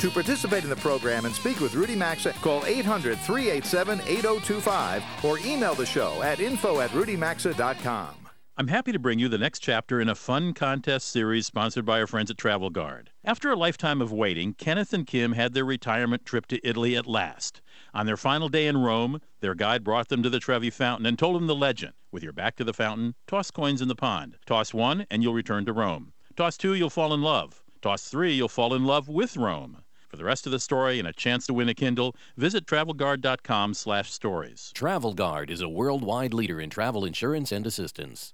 To 0.01 0.11
participate 0.11 0.65
in 0.65 0.69
the 0.69 0.75
program 0.75 1.23
and 1.23 1.33
speak 1.33 1.61
with 1.61 1.73
Rudy 1.73 1.95
Maxa, 1.95 2.33
call 2.41 2.65
800 2.65 3.17
387 3.19 4.01
8025 4.01 5.03
or 5.23 5.39
email 5.39 5.75
the 5.75 5.85
show 5.85 6.21
at 6.21 6.41
info 6.41 6.81
at 6.81 6.89
rudymaxa.com. 6.89 8.15
I'm 8.57 8.67
happy 8.67 8.91
to 8.91 8.99
bring 8.99 9.19
you 9.19 9.29
the 9.29 9.37
next 9.37 9.59
chapter 9.59 9.99
in 10.01 10.09
a 10.09 10.15
fun 10.15 10.53
contest 10.53 11.09
series 11.09 11.45
sponsored 11.45 11.85
by 11.85 12.01
our 12.01 12.07
friends 12.07 12.31
at 12.31 12.37
Travel 12.37 12.69
Guard. 12.69 13.11
After 13.23 13.49
a 13.49 13.55
lifetime 13.55 14.01
of 14.01 14.11
waiting, 14.11 14.53
Kenneth 14.53 14.93
and 14.93 15.07
Kim 15.07 15.33
had 15.33 15.53
their 15.53 15.65
retirement 15.65 16.25
trip 16.25 16.47
to 16.47 16.65
Italy 16.65 16.97
at 16.97 17.05
last. 17.05 17.61
On 17.95 18.05
their 18.05 18.17
final 18.17 18.49
day 18.49 18.67
in 18.67 18.75
Rome, 18.75 19.21
their 19.39 19.55
guide 19.55 19.81
brought 19.81 20.09
them 20.09 20.21
to 20.21 20.29
the 20.29 20.41
Trevi 20.41 20.69
Fountain 20.69 21.05
and 21.05 21.17
told 21.17 21.37
them 21.37 21.47
the 21.47 21.55
legend. 21.55 21.93
With 22.11 22.23
your 22.23 22.33
back 22.33 22.57
to 22.57 22.65
the 22.65 22.73
fountain, 22.73 23.15
toss 23.25 23.51
coins 23.51 23.81
in 23.81 23.87
the 23.87 23.95
pond. 23.95 24.35
Toss 24.45 24.73
one, 24.73 25.07
and 25.09 25.23
you'll 25.23 25.33
return 25.33 25.63
to 25.63 25.71
Rome. 25.71 26.11
Toss 26.35 26.57
two, 26.57 26.73
you'll 26.73 26.89
fall 26.89 27.13
in 27.13 27.21
love. 27.21 27.63
Toss 27.81 28.09
three, 28.09 28.33
you'll 28.33 28.49
fall 28.49 28.73
in 28.73 28.83
love 28.83 29.07
with 29.07 29.37
Rome. 29.37 29.81
For 30.09 30.17
the 30.17 30.25
rest 30.25 30.45
of 30.45 30.51
the 30.51 30.59
story 30.59 30.99
and 30.99 31.07
a 31.07 31.13
chance 31.13 31.47
to 31.47 31.53
win 31.53 31.69
a 31.69 31.73
Kindle, 31.73 32.17
visit 32.35 32.65
travelguard.com/stories. 32.65 34.73
TravelGuard 34.75 35.49
is 35.49 35.61
a 35.61 35.69
worldwide 35.69 36.33
leader 36.33 36.59
in 36.59 36.69
travel 36.69 37.05
insurance 37.05 37.53
and 37.53 37.65
assistance. 37.65 38.33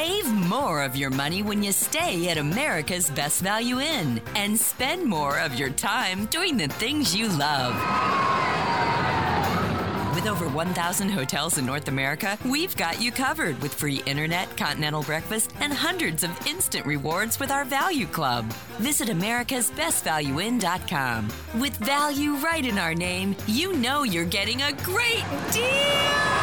Save 0.00 0.32
more 0.32 0.80
of 0.82 0.96
your 0.96 1.10
money 1.10 1.42
when 1.42 1.62
you 1.62 1.72
stay 1.72 2.30
at 2.30 2.38
America's 2.38 3.10
Best 3.10 3.42
Value 3.42 3.80
Inn 3.80 4.22
and 4.34 4.58
spend 4.58 5.04
more 5.04 5.38
of 5.38 5.56
your 5.56 5.68
time 5.68 6.24
doing 6.26 6.56
the 6.56 6.68
things 6.68 7.14
you 7.14 7.28
love. 7.28 7.74
With 10.14 10.26
over 10.26 10.48
1,000 10.48 11.10
hotels 11.10 11.58
in 11.58 11.66
North 11.66 11.88
America, 11.88 12.38
we've 12.46 12.74
got 12.76 13.02
you 13.02 13.12
covered 13.12 13.60
with 13.60 13.74
free 13.74 14.00
internet, 14.06 14.56
continental 14.56 15.02
breakfast, 15.02 15.52
and 15.60 15.70
hundreds 15.70 16.24
of 16.24 16.30
instant 16.46 16.86
rewards 16.86 17.38
with 17.38 17.50
our 17.50 17.66
Value 17.66 18.06
Club. 18.06 18.46
Visit 18.78 19.10
americasbestvalueinn.com. 19.10 21.28
With 21.56 21.76
value 21.76 22.36
right 22.36 22.64
in 22.64 22.78
our 22.78 22.94
name, 22.94 23.36
you 23.46 23.74
know 23.74 24.04
you're 24.04 24.24
getting 24.24 24.62
a 24.62 24.72
great 24.82 25.26
deal. 25.52 26.40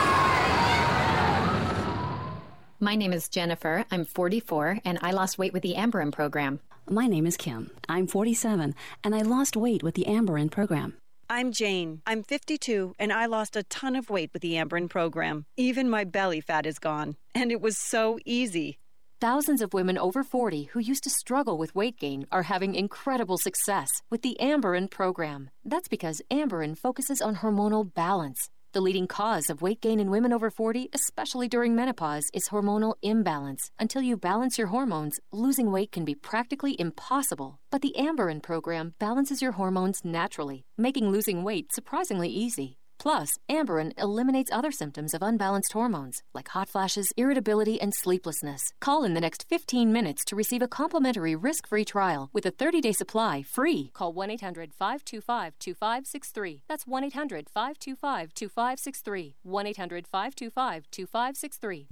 My 2.79 2.96
name 2.96 3.12
is 3.12 3.27
Jennifer. 3.27 3.86
I'm 3.89 4.05
44, 4.05 4.81
and 4.86 5.00
I 5.01 5.10
lost 5.10 5.39
weight 5.39 5.51
with 5.51 5.63
the 5.63 5.74
Amberen 5.74 6.12
program. 6.12 6.60
My 6.88 7.07
name 7.07 7.25
is 7.25 7.36
Kim. 7.36 7.72
I'm 7.89 8.05
47, 8.05 8.75
and 9.03 9.15
I 9.15 9.24
lost 9.24 9.57
weight 9.57 9.81
with 9.81 9.96
the 9.96 10.05
Amberen 10.07 10.51
program. 10.51 10.93
I'm 11.27 11.51
Jane. 11.51 12.03
I'm 12.05 12.22
52, 12.22 12.93
and 13.00 13.12
I 13.12 13.25
lost 13.25 13.55
a 13.55 13.63
ton 13.63 13.96
of 13.96 14.12
weight 14.12 14.29
with 14.31 14.43
the 14.43 14.53
Amberen 14.53 14.91
program. 14.91 15.48
Even 15.57 15.89
my 15.89 16.03
belly 16.03 16.39
fat 16.39 16.67
is 16.67 16.77
gone, 16.77 17.15
and 17.34 17.51
it 17.51 17.62
was 17.62 17.79
so 17.79 18.19
easy. 18.25 18.77
Thousands 19.19 19.63
of 19.63 19.74
women 19.74 19.98
over 19.98 20.24
40 20.24 20.65
who 20.65 20.79
used 20.79 21.03
to 21.05 21.10
struggle 21.10 21.57
with 21.57 21.74
weight 21.74 21.98
gain 21.98 22.27
are 22.31 22.43
having 22.43 22.75
incredible 22.75 23.39
success 23.39 23.89
with 24.12 24.22
the 24.22 24.38
Amberen 24.39 24.91
program. 24.91 25.50
That's 25.65 25.88
because 25.88 26.22
Amberen 26.29 26.77
focuses 26.77 27.24
on 27.24 27.38
hormonal 27.38 27.91
balance. 27.91 28.51
The 28.74 28.81
leading 28.81 29.07
cause 29.07 29.50
of 29.50 29.62
weight 29.62 29.79
gain 29.79 30.00
in 30.00 30.12
women 30.12 30.33
over 30.33 30.50
40, 30.51 30.89
especially 30.93 31.47
during 31.47 31.74
menopause, 31.74 32.29
is 32.33 32.50
hormonal 32.50 32.95
imbalance. 33.01 33.71
Until 33.79 34.01
you 34.01 34.17
balance 34.17 34.57
your 34.57 34.67
hormones, 34.67 35.19
losing 35.31 35.71
weight 35.71 35.91
can 35.93 36.03
be 36.03 36.15
practically 36.15 36.75
impossible. 36.79 37.59
But 37.71 37.81
the 37.81 37.95
Amberen 37.97 38.43
program 38.43 38.93
balances 39.00 39.41
your 39.41 39.53
hormones 39.53 40.01
naturally, 40.03 40.65
making 40.77 41.09
losing 41.09 41.43
weight 41.45 41.71
surprisingly 41.71 42.29
easy. 42.29 42.77
Plus, 42.99 43.37
Amberen 43.49 43.93
eliminates 43.97 44.51
other 44.51 44.71
symptoms 44.71 45.13
of 45.13 45.21
unbalanced 45.21 45.73
hormones, 45.73 46.23
like 46.33 46.47
hot 46.49 46.69
flashes, 46.69 47.11
irritability, 47.17 47.79
and 47.79 47.93
sleeplessness. 47.93 48.73
Call 48.79 49.03
in 49.03 49.13
the 49.13 49.21
next 49.21 49.47
15 49.47 49.91
minutes 49.91 50.25
to 50.25 50.35
receive 50.35 50.61
a 50.61 50.67
complimentary 50.67 51.35
risk 51.35 51.67
free 51.67 51.85
trial 51.85 52.29
with 52.33 52.45
a 52.45 52.51
30 52.51 52.81
day 52.81 52.91
supply 52.91 53.43
free. 53.43 53.91
Call 53.93 54.13
1 54.13 54.31
800 54.31 54.73
525 54.73 55.59
2563. 55.59 56.63
That's 56.67 56.87
1 56.87 57.03
800 57.03 57.49
525 57.49 58.33
2563. 58.33 59.35
1 59.43 59.67
800 59.67 60.07
525 60.07 60.91
2563. 60.91 61.87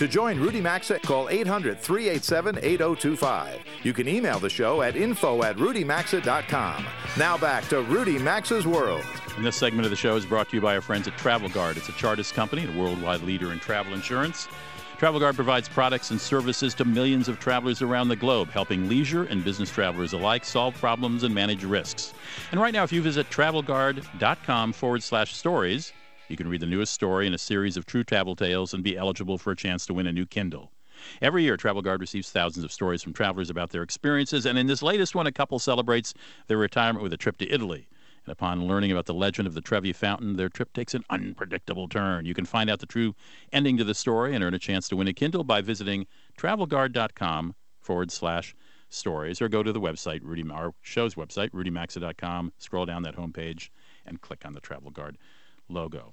To 0.00 0.08
join 0.08 0.40
Rudy 0.40 0.62
Maxa, 0.62 0.98
call 1.00 1.28
800 1.28 1.78
387 1.78 2.60
8025. 2.62 3.60
You 3.82 3.92
can 3.92 4.08
email 4.08 4.38
the 4.38 4.48
show 4.48 4.80
at 4.80 4.96
info 4.96 5.42
at 5.42 5.58
rudymaxa.com. 5.58 6.86
Now 7.18 7.36
back 7.36 7.68
to 7.68 7.82
Rudy 7.82 8.18
Maxa's 8.18 8.66
World. 8.66 9.04
And 9.36 9.44
this 9.44 9.56
segment 9.56 9.84
of 9.84 9.90
the 9.90 9.96
show 9.96 10.16
is 10.16 10.24
brought 10.24 10.48
to 10.48 10.56
you 10.56 10.62
by 10.62 10.74
our 10.74 10.80
friends 10.80 11.06
at 11.06 11.18
Travel 11.18 11.50
Guard. 11.50 11.76
It's 11.76 11.90
a 11.90 11.92
Chartis 11.92 12.32
company, 12.32 12.64
a 12.64 12.78
worldwide 12.78 13.20
leader 13.24 13.52
in 13.52 13.58
travel 13.58 13.92
insurance. 13.92 14.48
Travel 14.96 15.20
Guard 15.20 15.36
provides 15.36 15.68
products 15.68 16.10
and 16.12 16.18
services 16.18 16.72
to 16.76 16.86
millions 16.86 17.28
of 17.28 17.38
travelers 17.38 17.82
around 17.82 18.08
the 18.08 18.16
globe, 18.16 18.48
helping 18.48 18.88
leisure 18.88 19.24
and 19.24 19.44
business 19.44 19.70
travelers 19.70 20.14
alike 20.14 20.46
solve 20.46 20.74
problems 20.76 21.24
and 21.24 21.34
manage 21.34 21.62
risks. 21.62 22.14
And 22.52 22.58
right 22.58 22.72
now, 22.72 22.84
if 22.84 22.92
you 22.92 23.02
visit 23.02 23.28
travelguard.com 23.28 24.72
forward 24.72 25.02
slash 25.02 25.34
stories, 25.34 25.92
you 26.30 26.36
can 26.36 26.48
read 26.48 26.60
the 26.60 26.66
newest 26.66 26.92
story 26.92 27.26
in 27.26 27.34
a 27.34 27.38
series 27.38 27.76
of 27.76 27.86
true 27.86 28.04
travel 28.04 28.36
tales 28.36 28.72
and 28.72 28.84
be 28.84 28.96
eligible 28.96 29.36
for 29.36 29.50
a 29.50 29.56
chance 29.56 29.84
to 29.84 29.92
win 29.92 30.06
a 30.06 30.12
new 30.12 30.24
Kindle. 30.24 30.70
Every 31.20 31.42
year, 31.42 31.56
Travel 31.56 31.82
Guard 31.82 32.00
receives 32.00 32.30
thousands 32.30 32.64
of 32.64 32.70
stories 32.70 33.02
from 33.02 33.12
travelers 33.12 33.50
about 33.50 33.70
their 33.70 33.82
experiences, 33.82 34.46
and 34.46 34.56
in 34.56 34.68
this 34.68 34.82
latest 34.82 35.14
one, 35.14 35.26
a 35.26 35.32
couple 35.32 35.58
celebrates 35.58 36.14
their 36.46 36.56
retirement 36.56 37.02
with 37.02 37.12
a 37.12 37.16
trip 37.16 37.36
to 37.38 37.52
Italy. 37.52 37.88
And 38.24 38.32
upon 38.32 38.68
learning 38.68 38.92
about 38.92 39.06
the 39.06 39.14
legend 39.14 39.48
of 39.48 39.54
the 39.54 39.60
Trevi 39.60 39.92
Fountain, 39.92 40.36
their 40.36 40.48
trip 40.48 40.72
takes 40.72 40.94
an 40.94 41.04
unpredictable 41.10 41.88
turn. 41.88 42.26
You 42.26 42.34
can 42.34 42.44
find 42.44 42.70
out 42.70 42.78
the 42.78 42.86
true 42.86 43.16
ending 43.52 43.76
to 43.78 43.84
the 43.84 43.94
story 43.94 44.34
and 44.34 44.44
earn 44.44 44.54
a 44.54 44.58
chance 44.58 44.88
to 44.90 44.96
win 44.96 45.08
a 45.08 45.12
Kindle 45.12 45.42
by 45.42 45.62
visiting 45.62 46.06
travelguard.com 46.38 47.56
forward 47.80 48.12
slash 48.12 48.54
stories 48.88 49.40
or 49.42 49.48
go 49.48 49.64
to 49.64 49.72
the 49.72 49.80
website, 49.80 50.20
Rudy, 50.22 50.44
our 50.48 50.74
show's 50.82 51.16
website, 51.16 51.50
rudymaxa.com, 51.50 52.52
scroll 52.58 52.86
down 52.86 53.02
that 53.02 53.16
homepage, 53.16 53.70
and 54.06 54.20
click 54.20 54.44
on 54.44 54.52
the 54.52 54.60
Travel 54.60 54.90
Guard 54.90 55.16
logo 55.68 56.12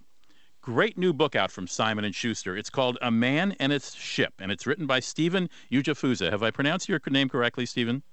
great 0.67 0.97
new 0.97 1.13
book 1.13 1.33
out 1.33 1.49
from 1.49 1.65
Simon 1.65 2.03
and 2.03 2.13
Schuster. 2.13 2.57
It's 2.57 2.69
called 2.69 2.97
A 3.01 3.09
Man 3.09 3.55
and 3.57 3.71
His 3.71 3.95
Ship, 3.95 4.33
and 4.37 4.51
it's 4.51 4.67
written 4.67 4.85
by 4.85 4.99
Stephen 4.99 5.49
Ujifusa. 5.71 6.29
Have 6.29 6.43
I 6.43 6.51
pronounced 6.51 6.89
your 6.89 6.99
name 7.09 7.29
correctly, 7.29 7.65
Stephen? 7.65 8.03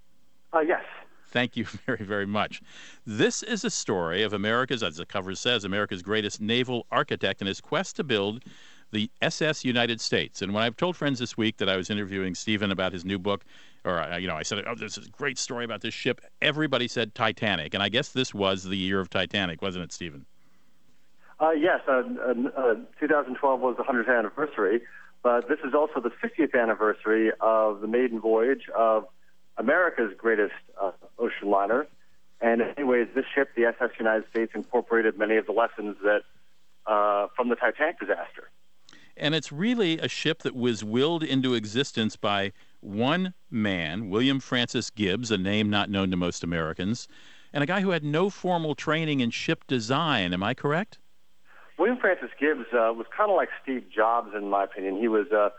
Uh, 0.53 0.61
yes. 0.61 0.85
Thank 1.27 1.57
you 1.57 1.65
very, 1.87 2.05
very 2.05 2.27
much. 2.27 2.63
This 3.05 3.43
is 3.43 3.65
a 3.65 3.71
story 3.71 4.23
of 4.23 4.33
America's, 4.33 4.85
as 4.85 4.99
the 4.99 5.05
cover 5.05 5.35
says, 5.35 5.65
America's 5.65 6.01
greatest 6.01 6.41
naval 6.41 6.87
architect 6.93 7.41
and 7.41 7.49
his 7.49 7.61
quest 7.61 7.97
to 7.97 8.05
build 8.05 8.45
the 8.93 9.11
SS 9.21 9.65
United 9.65 10.01
States. 10.01 10.41
And 10.41 10.55
when 10.55 10.63
I've 10.63 10.77
told 10.77 10.95
friends 10.95 11.19
this 11.19 11.37
week 11.37 11.57
that 11.57 11.69
I 11.69 11.77
was 11.77 11.91
interviewing 11.91 12.37
Stephen 12.37 12.71
about 12.71 12.93
his 12.93 13.05
new 13.05 13.19
book, 13.19 13.45
or 13.85 14.01
uh, 14.01 14.17
you 14.17 14.29
know, 14.29 14.37
I 14.37 14.45
said, 14.45 14.63
"Oh, 14.65 14.77
this 14.77 14.97
is 14.97 15.09
a 15.09 15.11
great 15.11 15.39
story 15.39 15.65
about 15.65 15.81
this 15.81 15.93
ship." 15.93 16.21
Everybody 16.41 16.87
said 16.87 17.17
Titanic, 17.17 17.75
and 17.75 17.83
I 17.83 17.89
guess 17.89 18.11
this 18.11 18.33
was 18.33 18.63
the 18.63 18.77
year 18.77 19.01
of 19.01 19.11
Titanic, 19.11 19.61
wasn't 19.61 19.87
it, 19.87 19.93
Stephen? 19.93 20.25
Uh, 21.41 21.51
yes, 21.51 21.81
uh, 21.89 22.03
uh, 22.57 22.75
2012 23.01 23.61
was 23.61 23.77
the 23.77 23.83
100th 23.83 24.19
anniversary, 24.19 24.83
but 25.23 25.49
this 25.49 25.59
is 25.65 25.75
also 25.75 26.01
the 26.01 26.11
50th 26.11 26.61
anniversary 26.61 27.33
of 27.41 27.81
the 27.81 27.89
maiden 27.89 28.21
voyage 28.21 28.69
of 28.77 29.07
America's 29.57 30.13
greatest 30.17 30.55
uh, 30.81 30.93
ocean 31.19 31.51
liner. 31.51 31.87
And 32.41 32.61
in 32.61 32.69
many 32.69 32.85
ways, 32.85 33.09
this 33.15 33.25
ship, 33.35 33.51
the 33.57 33.65
SS 33.65 33.91
United 33.99 34.29
States, 34.31 34.53
incorporated 34.55 35.19
many 35.19 35.37
of 35.37 35.47
the 35.47 35.53
lessons 35.53 35.97
that 36.03 36.23
uh, 36.87 37.29
from 37.35 37.49
the 37.49 37.57
Titanic 37.57 37.99
disaster. 37.99 38.51
And 39.17 39.35
it's 39.35 39.53
really 39.53 39.99
a 39.99 40.09
ship 40.09 40.43
that 40.43 40.55
was 40.55 40.83
willed 40.83 41.23
into 41.23 41.55
existence 41.55 42.17
by 42.17 42.53
one 42.81 43.33
man, 43.51 44.11
William 44.11 44.41
Francis 44.41 44.91
Gibbs, 44.91 45.31
a 45.31 45.39
name 45.39 45.71
not 45.71 45.89
known 45.89 46.11
to 46.11 46.17
most 46.17 46.43
Americans, 46.43 47.07
and 47.53 47.63
a 47.63 47.67
guy 47.67 47.81
who 47.81 47.91
had 47.91 48.03
no 48.03 48.29
formal 48.29 48.75
training 48.75 49.21
in 49.21 49.31
ship 49.31 49.65
design. 49.67 50.35
Am 50.35 50.43
I 50.43 50.53
correct? 50.53 50.99
William 51.79 51.99
Francis 51.99 52.31
Gibbs 52.39 52.67
uh, 52.73 52.93
was 52.93 53.07
kind 53.17 53.31
of 53.31 53.37
like 53.37 53.49
Steve 53.63 53.85
Jobs, 53.95 54.31
in 54.35 54.49
my 54.49 54.65
opinion. 54.65 54.97
He 54.97 55.09
was 55.09 55.27
uh, 55.33 55.51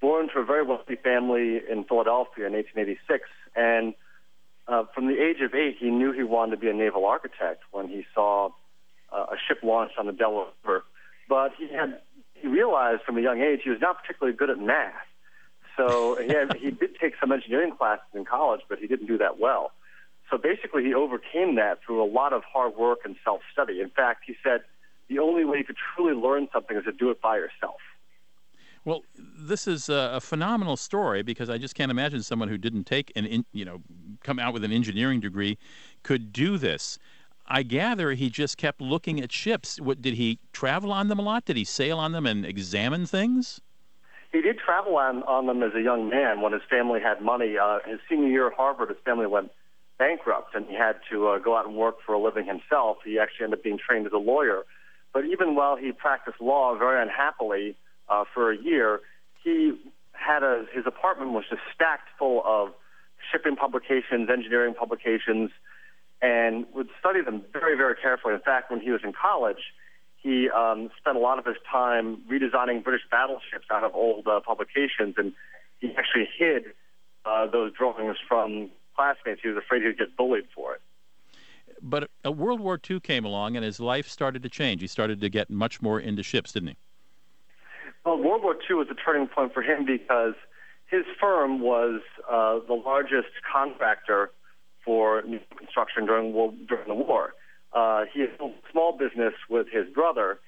born 0.00 0.28
to 0.34 0.40
a 0.40 0.44
very 0.44 0.64
wealthy 0.64 0.96
family 0.96 1.60
in 1.70 1.84
Philadelphia 1.84 2.46
in 2.46 2.52
1886, 2.54 3.28
and 3.54 3.94
uh, 4.66 4.84
from 4.94 5.06
the 5.06 5.20
age 5.20 5.40
of 5.40 5.54
eight, 5.54 5.76
he 5.78 5.90
knew 5.90 6.12
he 6.12 6.22
wanted 6.22 6.52
to 6.52 6.56
be 6.58 6.68
a 6.68 6.74
naval 6.74 7.06
architect 7.06 7.62
when 7.70 7.88
he 7.88 8.04
saw 8.14 8.50
uh, 9.12 9.26
a 9.30 9.36
ship 9.46 9.58
launched 9.62 9.94
on 9.98 10.06
the 10.06 10.12
Delaware 10.12 10.46
River. 10.64 10.84
But 11.28 11.52
he 11.58 11.68
had 11.68 12.00
he 12.34 12.46
realized 12.46 13.02
from 13.02 13.18
a 13.18 13.20
young 13.20 13.40
age 13.40 13.60
he 13.64 13.70
was 13.70 13.80
not 13.80 14.00
particularly 14.00 14.36
good 14.36 14.50
at 14.50 14.58
math. 14.58 14.92
So 15.76 16.16
he, 16.16 16.28
had, 16.28 16.54
he 16.60 16.70
did 16.70 16.98
take 17.00 17.14
some 17.20 17.32
engineering 17.32 17.74
classes 17.76 18.04
in 18.14 18.24
college, 18.24 18.60
but 18.68 18.78
he 18.78 18.86
didn't 18.86 19.06
do 19.06 19.18
that 19.18 19.38
well. 19.38 19.72
So 20.30 20.36
basically, 20.36 20.84
he 20.84 20.92
overcame 20.92 21.54
that 21.54 21.80
through 21.84 22.02
a 22.02 22.10
lot 22.10 22.32
of 22.34 22.42
hard 22.44 22.76
work 22.76 23.00
and 23.04 23.16
self 23.24 23.40
study. 23.52 23.80
In 23.80 23.88
fact, 23.88 24.24
he 24.26 24.36
said 24.42 24.60
the 25.08 25.18
only 25.18 25.44
way 25.44 25.58
you 25.58 25.64
could 25.64 25.76
truly 25.94 26.14
learn 26.14 26.48
something 26.52 26.76
is 26.76 26.84
to 26.84 26.92
do 26.92 27.10
it 27.10 27.20
by 27.20 27.36
yourself. 27.36 27.80
Well, 28.84 29.02
this 29.16 29.66
is 29.66 29.88
a, 29.88 30.20
phenomenal 30.20 30.76
story 30.76 31.22
because 31.22 31.50
I 31.50 31.58
just 31.58 31.74
can't 31.74 31.90
imagine 31.90 32.22
someone 32.22 32.48
who 32.48 32.56
didn't 32.56 32.84
take 32.84 33.12
an, 33.16 33.26
in, 33.26 33.44
you 33.52 33.64
know, 33.64 33.82
come 34.22 34.38
out 34.38 34.54
with 34.54 34.64
an 34.64 34.72
engineering 34.72 35.20
degree 35.20 35.58
could 36.02 36.32
do 36.32 36.56
this. 36.56 36.98
I 37.46 37.62
gather 37.64 38.12
he 38.12 38.30
just 38.30 38.56
kept 38.56 38.80
looking 38.80 39.20
at 39.20 39.32
ships. 39.32 39.80
What, 39.80 40.00
did 40.00 40.14
he 40.14 40.38
travel 40.52 40.92
on 40.92 41.08
them 41.08 41.18
a 41.18 41.22
lot? 41.22 41.44
Did 41.44 41.56
he 41.56 41.64
sail 41.64 41.98
on 41.98 42.12
them 42.12 42.26
and 42.26 42.46
examine 42.46 43.06
things? 43.06 43.60
He 44.32 44.42
did 44.42 44.58
travel 44.58 44.96
on, 44.96 45.22
on 45.24 45.46
them 45.46 45.62
as 45.62 45.74
a 45.74 45.80
young 45.80 46.08
man 46.08 46.42
when 46.42 46.52
his 46.52 46.62
family 46.68 47.00
had 47.00 47.22
money. 47.22 47.56
Uh, 47.58 47.78
his 47.86 47.98
senior 48.08 48.28
year 48.28 48.46
at 48.46 48.54
Harvard, 48.54 48.90
his 48.90 48.98
family 49.04 49.26
went 49.26 49.50
bankrupt 49.98 50.54
and 50.54 50.66
he 50.66 50.74
had 50.74 50.96
to 51.10 51.28
uh, 51.28 51.38
go 51.38 51.56
out 51.56 51.66
and 51.66 51.74
work 51.74 51.96
for 52.06 52.14
a 52.14 52.18
living 52.18 52.46
himself. 52.46 52.98
He 53.04 53.18
actually 53.18 53.44
ended 53.44 53.58
up 53.58 53.64
being 53.64 53.78
trained 53.78 54.06
as 54.06 54.12
a 54.12 54.18
lawyer 54.18 54.64
but 55.12 55.24
even 55.24 55.54
while 55.54 55.76
he 55.76 55.92
practiced 55.92 56.40
law 56.40 56.76
very 56.76 57.02
unhappily 57.02 57.76
uh, 58.08 58.24
for 58.32 58.52
a 58.52 58.56
year, 58.56 59.00
he 59.42 59.72
had 60.12 60.42
a 60.42 60.64
his 60.72 60.84
apartment 60.86 61.32
was 61.32 61.44
just 61.48 61.62
stacked 61.74 62.08
full 62.18 62.42
of 62.44 62.70
shipping 63.30 63.56
publications, 63.56 64.28
engineering 64.30 64.74
publications, 64.74 65.50
and 66.20 66.66
would 66.74 66.88
study 66.98 67.22
them 67.22 67.42
very, 67.52 67.76
very 67.76 67.94
carefully. 67.94 68.34
In 68.34 68.40
fact, 68.40 68.70
when 68.70 68.80
he 68.80 68.90
was 68.90 69.00
in 69.04 69.12
college, 69.12 69.72
he 70.16 70.50
um, 70.50 70.90
spent 70.98 71.16
a 71.16 71.20
lot 71.20 71.38
of 71.38 71.44
his 71.44 71.56
time 71.70 72.22
redesigning 72.30 72.82
British 72.82 73.02
battleships 73.10 73.66
out 73.70 73.84
of 73.84 73.94
old 73.94 74.26
uh, 74.26 74.40
publications, 74.40 75.14
and 75.16 75.32
he 75.80 75.94
actually 75.96 76.28
hid 76.38 76.64
uh, 77.24 77.46
those 77.46 77.72
drawings 77.72 78.16
from 78.28 78.70
classmates. 78.96 79.40
He 79.42 79.48
was 79.48 79.56
afraid 79.56 79.82
he'd 79.82 79.98
get 79.98 80.16
bullied 80.16 80.46
for 80.54 80.74
it 80.74 80.80
but 81.82 82.10
World 82.24 82.60
War 82.60 82.78
II 82.88 83.00
came 83.00 83.24
along, 83.24 83.56
and 83.56 83.64
his 83.64 83.80
life 83.80 84.08
started 84.08 84.42
to 84.42 84.48
change. 84.48 84.80
He 84.80 84.86
started 84.86 85.20
to 85.20 85.28
get 85.28 85.50
much 85.50 85.80
more 85.82 86.00
into 86.00 86.22
ships, 86.22 86.52
didn't 86.52 86.70
he? 86.70 86.76
Well, 88.04 88.18
World 88.18 88.42
War 88.42 88.56
II 88.68 88.76
was 88.76 88.88
a 88.90 88.94
turning 88.94 89.28
point 89.28 89.52
for 89.52 89.62
him 89.62 89.84
because 89.84 90.34
his 90.86 91.04
firm 91.20 91.60
was 91.60 92.00
uh, 92.30 92.60
the 92.66 92.74
largest 92.74 93.28
contractor 93.50 94.30
for 94.84 95.22
new 95.22 95.40
construction 95.56 96.06
during, 96.06 96.32
during 96.66 96.88
the 96.88 96.94
war. 96.94 97.34
Uh, 97.72 98.04
he 98.12 98.20
had 98.20 98.30
a 98.40 98.50
small 98.72 98.96
business 98.96 99.34
with 99.50 99.66
his 99.70 99.86
brother 99.92 100.40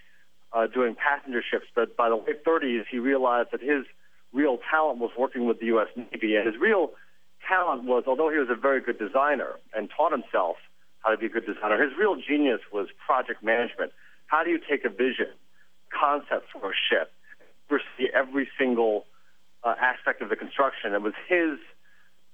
uh, 0.53 0.67
doing 0.67 0.95
passenger 0.95 1.43
ships, 1.49 1.67
but 1.75 1.97
by 1.97 2.09
the 2.09 2.17
late 2.17 2.45
30s, 2.45 2.85
he 2.91 2.99
realized 2.99 3.49
that 3.53 3.61
his 3.61 3.85
real 4.33 4.59
talent 4.71 4.99
was 4.99 5.11
working 5.19 5.47
with 5.47 5.61
the 5.61 5.67
U.S. 5.67 5.89
Navy, 5.97 6.37
and 6.37 6.47
his 6.47 6.57
real 6.59 6.93
talent 7.47 7.85
was, 7.85 8.05
although 8.07 8.31
he 8.31 8.39
was 8.39 8.49
a 8.51 8.55
very 8.55 8.81
good 8.81 8.99
designer 8.99 9.57
and 9.75 9.91
taught 9.95 10.13
himself 10.13 10.57
how 11.01 11.11
to 11.11 11.17
be 11.17 11.27
a 11.27 11.29
good 11.29 11.47
designer, 11.47 11.83
his 11.83 11.93
real 11.99 12.17
genius 12.17 12.61
was 12.73 12.89
project 13.05 13.43
management. 13.43 13.93
How 14.27 14.45
do 14.45 14.51
you 14.51 14.59
take 14.59 14.85
a 14.85 14.91
vision, 14.91 15.33
concept 15.91 16.47
for 16.53 16.71
a 16.71 16.75
ship, 16.75 17.11
oversee 17.71 18.11
every 18.15 18.49
single 18.59 19.05
uh, 19.65 19.75
aspect 19.81 20.23
of 20.23 20.29
the 20.29 20.37
construction? 20.37 20.95
It 20.95 21.03
was 21.03 21.15
his 21.29 21.59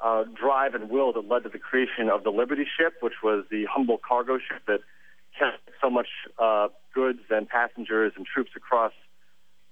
uh, 0.01 0.25
drive 0.35 0.75
and 0.75 0.91
will 0.91 1.13
that 1.13 1.27
led 1.29 1.45
to 1.45 1.49
the 1.49 1.59
creation 1.59 2.11
of 2.11 2.25
the 2.25 2.31
Liberty 2.31 2.67
ship, 2.79 2.95
which 3.01 3.23
was 3.23 3.45
the 3.51 3.67
humble 3.71 3.99
cargo 3.99 4.39
ship 4.39 4.63
that 4.67 4.81
carried 5.39 5.61
so 5.81 5.91
much 5.91 6.09
uh, 6.39 6.69
goods 6.95 7.21
and 7.31 7.49
passengers 7.49 8.13
and 8.17 8.27
troops 8.27 8.51
across 8.57 8.93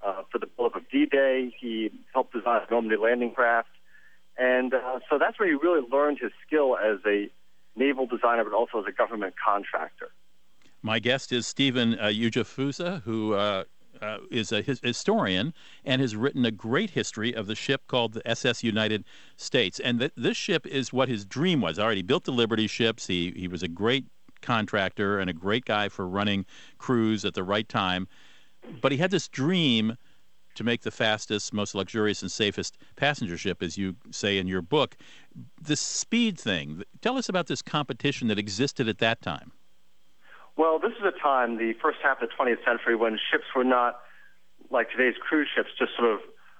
uh, 0.05 0.21
for 0.31 0.39
the 0.39 0.47
build-up 0.47 0.75
of 0.75 0.89
D-Day. 0.89 1.53
He 1.59 1.91
helped 2.13 2.33
design 2.33 2.61
the 2.67 2.71
Normandy 2.71 2.97
landing 2.97 3.31
craft. 3.31 3.69
And 4.37 4.73
uh, 4.73 4.99
so 5.09 5.17
that's 5.17 5.39
where 5.39 5.47
he 5.47 5.55
really 5.55 5.85
learned 5.91 6.19
his 6.21 6.31
skill 6.45 6.77
as 6.77 6.99
a 7.05 7.29
naval 7.75 8.05
designer, 8.05 8.43
but 8.43 8.53
also 8.53 8.79
as 8.79 8.85
a 8.87 8.91
government 8.91 9.35
contractor. 9.43 10.09
My 10.81 10.99
guest 10.99 11.31
is 11.31 11.47
Stephen 11.47 11.97
uh, 11.99 12.05
Ujifusa, 12.05 13.01
who 13.01 13.33
uh, 13.33 13.63
uh, 14.01 14.17
is 14.29 14.51
a 14.51 14.61
his, 14.61 14.79
historian 14.81 15.53
and 15.83 16.01
has 16.01 16.15
written 16.15 16.45
a 16.45 16.51
great 16.51 16.91
history 16.91 17.33
of 17.33 17.47
the 17.47 17.55
ship 17.55 17.81
called 17.87 18.13
the 18.13 18.27
SS 18.27 18.63
United 18.63 19.03
States. 19.37 19.79
And 19.79 19.99
th- 19.99 20.11
this 20.15 20.37
ship 20.37 20.65
is 20.67 20.93
what 20.93 21.09
his 21.09 21.25
dream 21.25 21.61
was. 21.61 21.79
Already 21.79 22.01
built 22.01 22.25
the 22.25 22.31
Liberty 22.31 22.67
ships. 22.67 23.07
He 23.07 23.33
he 23.35 23.47
was 23.47 23.63
a 23.63 23.67
great 23.67 24.05
contractor 24.41 25.19
and 25.19 25.29
a 25.29 25.33
great 25.33 25.65
guy 25.65 25.89
for 25.89 26.07
running 26.07 26.45
crews 26.77 27.25
at 27.25 27.33
the 27.33 27.43
right 27.43 27.67
time. 27.67 28.07
But 28.81 28.91
he 28.91 28.97
had 28.97 29.11
this 29.11 29.27
dream 29.27 29.97
to 30.55 30.63
make 30.63 30.81
the 30.81 30.91
fastest, 30.91 31.53
most 31.53 31.75
luxurious, 31.75 32.21
and 32.21 32.31
safest 32.31 32.77
passenger 32.95 33.37
ship, 33.37 33.61
as 33.61 33.77
you 33.77 33.95
say 34.11 34.37
in 34.37 34.47
your 34.47 34.61
book. 34.61 34.97
The 35.61 35.75
speed 35.75 36.39
thing, 36.39 36.83
tell 37.01 37.17
us 37.17 37.29
about 37.29 37.47
this 37.47 37.61
competition 37.61 38.27
that 38.29 38.39
existed 38.39 38.87
at 38.87 38.97
that 38.99 39.21
time. 39.21 39.51
Well, 40.57 40.79
this 40.79 40.93
is 40.93 41.03
a 41.03 41.11
time, 41.21 41.57
the 41.57 41.73
first 41.81 41.97
half 42.01 42.21
of 42.21 42.29
the 42.29 42.35
20th 42.35 42.63
century, 42.65 42.95
when 42.95 43.19
ships 43.31 43.43
were 43.55 43.65
not 43.65 43.99
like 44.71 44.89
today's 44.89 45.15
cruise 45.19 45.49
ships, 45.53 45.69
just 45.77 45.91
sort 45.97 46.11
of 46.11 46.19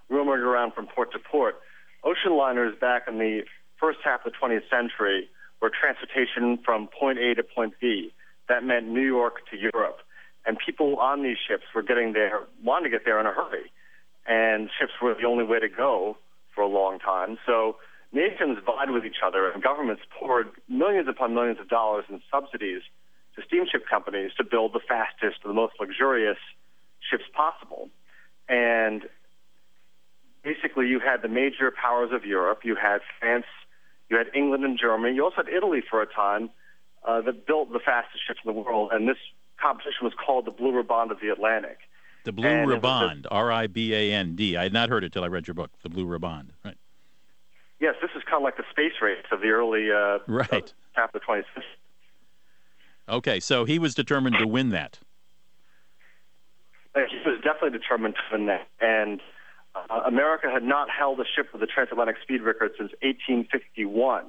roaming 0.09 0.43
around 0.43 0.73
from 0.73 0.87
port 0.87 1.11
to 1.13 1.19
port. 1.19 1.55
Ocean 2.03 2.35
liners 2.37 2.75
back 2.79 3.03
in 3.07 3.17
the 3.17 3.43
first 3.79 3.99
half 4.03 4.25
of 4.25 4.33
the 4.33 4.37
20th 4.37 4.69
century 4.69 5.29
were 5.61 5.71
transportation 5.71 6.59
from 6.63 6.87
point 6.87 7.19
A 7.19 7.33
to 7.35 7.43
point 7.43 7.73
B. 7.79 8.11
That 8.49 8.63
meant 8.63 8.87
New 8.87 9.05
York 9.05 9.47
to 9.49 9.57
Europe. 9.57 9.99
And 10.45 10.57
people 10.63 10.97
on 10.97 11.23
these 11.23 11.37
ships 11.47 11.63
were 11.73 11.81
getting 11.81 12.13
there, 12.13 12.41
wanted 12.63 12.83
to 12.83 12.89
get 12.91 13.05
there 13.05 13.19
in 13.19 13.25
a 13.25 13.31
hurry 13.31 13.71
and 14.25 14.69
ships 14.79 14.93
were 15.01 15.13
the 15.13 15.27
only 15.27 15.43
way 15.43 15.59
to 15.59 15.69
go 15.69 16.17
for 16.53 16.61
a 16.61 16.67
long 16.67 16.99
time. 16.99 17.37
So 17.45 17.77
nations 18.11 18.57
vied 18.65 18.89
with 18.89 19.05
each 19.05 19.21
other, 19.25 19.49
and 19.49 19.61
governments 19.61 20.03
poured 20.17 20.47
millions 20.69 21.07
upon 21.07 21.33
millions 21.33 21.59
of 21.59 21.69
dollars 21.69 22.05
in 22.09 22.21
subsidies 22.31 22.81
to 23.35 23.41
steamship 23.45 23.83
companies 23.89 24.31
to 24.37 24.43
build 24.43 24.73
the 24.73 24.79
fastest, 24.79 25.43
the 25.43 25.53
most 25.53 25.73
luxurious 25.79 26.37
ships 27.09 27.25
possible. 27.35 27.89
And 28.47 29.03
basically, 30.43 30.87
you 30.87 30.99
had 30.99 31.21
the 31.21 31.27
major 31.27 31.71
powers 31.71 32.11
of 32.13 32.25
Europe. 32.25 32.59
You 32.63 32.75
had 32.75 32.99
France, 33.19 33.45
you 34.09 34.17
had 34.17 34.27
England 34.33 34.63
and 34.63 34.79
Germany. 34.79 35.15
You 35.15 35.23
also 35.23 35.37
had 35.37 35.49
Italy 35.49 35.81
for 35.87 36.01
a 36.01 36.07
time 36.07 36.49
uh, 37.05 37.21
that 37.21 37.45
built 37.45 37.71
the 37.73 37.79
fastest 37.79 38.25
ships 38.25 38.39
in 38.45 38.53
the 38.53 38.59
world. 38.59 38.91
And 38.93 39.07
this 39.07 39.17
competition 39.61 40.03
was 40.03 40.13
called 40.13 40.45
the 40.45 40.51
Blue 40.51 40.71
Riband 40.75 41.11
of 41.11 41.19
the 41.19 41.29
Atlantic. 41.29 41.77
The 42.25 42.31
Blue 42.31 42.47
and 42.47 42.69
Riband, 42.69 43.27
R 43.31 43.51
I 43.51 43.67
B 43.67 43.93
A 43.93 44.11
N 44.11 44.35
D. 44.35 44.57
I 44.57 44.63
had 44.63 44.73
not 44.73 44.89
heard 44.89 45.03
it 45.03 45.13
till 45.13 45.23
I 45.23 45.27
read 45.27 45.47
your 45.47 45.53
book, 45.53 45.71
The 45.83 45.89
Blue 45.89 46.05
Riband. 46.05 46.49
Right. 46.63 46.77
Yes, 47.79 47.95
this 48.01 48.11
is 48.15 48.23
kind 48.23 48.37
of 48.37 48.43
like 48.43 48.57
the 48.57 48.63
space 48.71 48.93
race 49.01 49.23
of 49.31 49.41
the 49.41 49.49
early 49.49 49.91
uh, 49.91 50.19
right 50.27 50.73
half 50.93 51.13
of 51.13 51.21
the 51.21 51.25
20th 51.25 51.43
century. 51.53 51.63
Okay, 53.07 53.39
so 53.39 53.65
he 53.65 53.77
was 53.77 53.93
determined 53.93 54.37
to 54.39 54.47
win 54.47 54.69
that. 54.69 54.99
He 56.95 57.29
was 57.29 57.39
definitely 57.43 57.77
determined 57.77 58.15
to 58.15 58.21
win 58.31 58.47
that, 58.47 58.67
and 58.81 59.21
uh, 59.75 60.01
America 60.05 60.49
had 60.51 60.63
not 60.63 60.89
held 60.89 61.19
a 61.19 61.25
ship 61.35 61.49
with 61.53 61.61
a 61.61 61.67
transatlantic 61.67 62.15
speed 62.23 62.41
record 62.41 62.71
since 62.77 62.91
1851. 63.01 64.25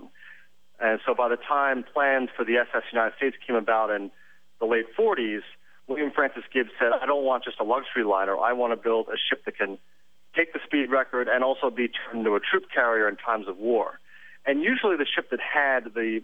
And 0.78 1.00
so 1.06 1.14
by 1.14 1.28
the 1.28 1.36
time 1.36 1.84
plans 1.94 2.28
for 2.36 2.44
the 2.44 2.56
SS 2.56 2.82
United 2.92 3.16
States 3.16 3.36
came 3.46 3.56
about 3.56 3.90
in 3.90 4.10
the 4.60 4.66
late 4.66 4.86
40s, 4.98 5.40
William 5.88 6.10
Francis 6.10 6.44
Gibbs 6.52 6.70
said, 6.78 6.90
I 7.00 7.06
don't 7.06 7.24
want 7.24 7.44
just 7.44 7.60
a 7.60 7.64
luxury 7.64 8.04
liner. 8.04 8.36
I 8.36 8.52
want 8.52 8.72
to 8.72 8.76
build 8.76 9.06
a 9.08 9.16
ship 9.16 9.44
that 9.44 9.56
can 9.56 9.78
take 10.34 10.52
the 10.52 10.60
speed 10.64 10.90
record 10.90 11.28
and 11.28 11.44
also 11.44 11.70
be 11.70 11.88
turned 11.88 12.20
into 12.20 12.34
a 12.34 12.40
troop 12.40 12.64
carrier 12.74 13.08
in 13.08 13.16
times 13.16 13.48
of 13.48 13.56
war. 13.56 14.00
And 14.44 14.62
usually 14.62 14.96
the 14.96 15.06
ship 15.06 15.30
that 15.30 15.40
had 15.40 15.94
the 15.94 16.22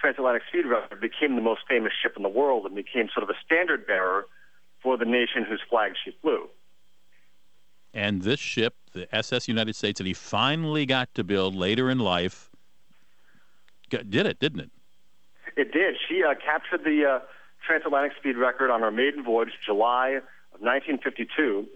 transatlantic 0.00 0.42
speed 0.48 0.66
record 0.66 1.00
became 1.00 1.36
the 1.36 1.42
most 1.42 1.62
famous 1.68 1.92
ship 2.02 2.14
in 2.16 2.22
the 2.22 2.28
world 2.28 2.66
and 2.66 2.74
became 2.74 3.08
sort 3.14 3.22
of 3.22 3.30
a 3.30 3.38
standard 3.44 3.86
bearer 3.86 4.26
for 4.82 4.96
the 4.96 5.04
nation 5.04 5.44
whose 5.48 5.60
flag 5.68 5.92
she 6.04 6.12
flew. 6.20 6.48
And 7.94 8.22
this 8.22 8.40
ship, 8.40 8.74
the 8.92 9.14
SS 9.14 9.48
United 9.48 9.76
States, 9.76 9.98
that 9.98 10.06
he 10.06 10.14
finally 10.14 10.86
got 10.86 11.14
to 11.14 11.24
build 11.24 11.54
later 11.54 11.90
in 11.90 11.98
life, 11.98 12.50
did 13.90 14.26
it, 14.26 14.38
didn't 14.40 14.60
it? 14.60 14.70
It 15.56 15.72
did. 15.72 15.96
She 16.08 16.22
uh, 16.24 16.34
captured 16.34 16.84
the 16.84 17.04
uh, 17.04 17.18
transatlantic 17.66 18.12
speed 18.18 18.36
record 18.36 18.70
on 18.70 18.80
her 18.80 18.90
maiden 18.90 19.24
voyage, 19.24 19.50
July 19.64 20.20
of 20.54 20.60
1952, 20.60 21.66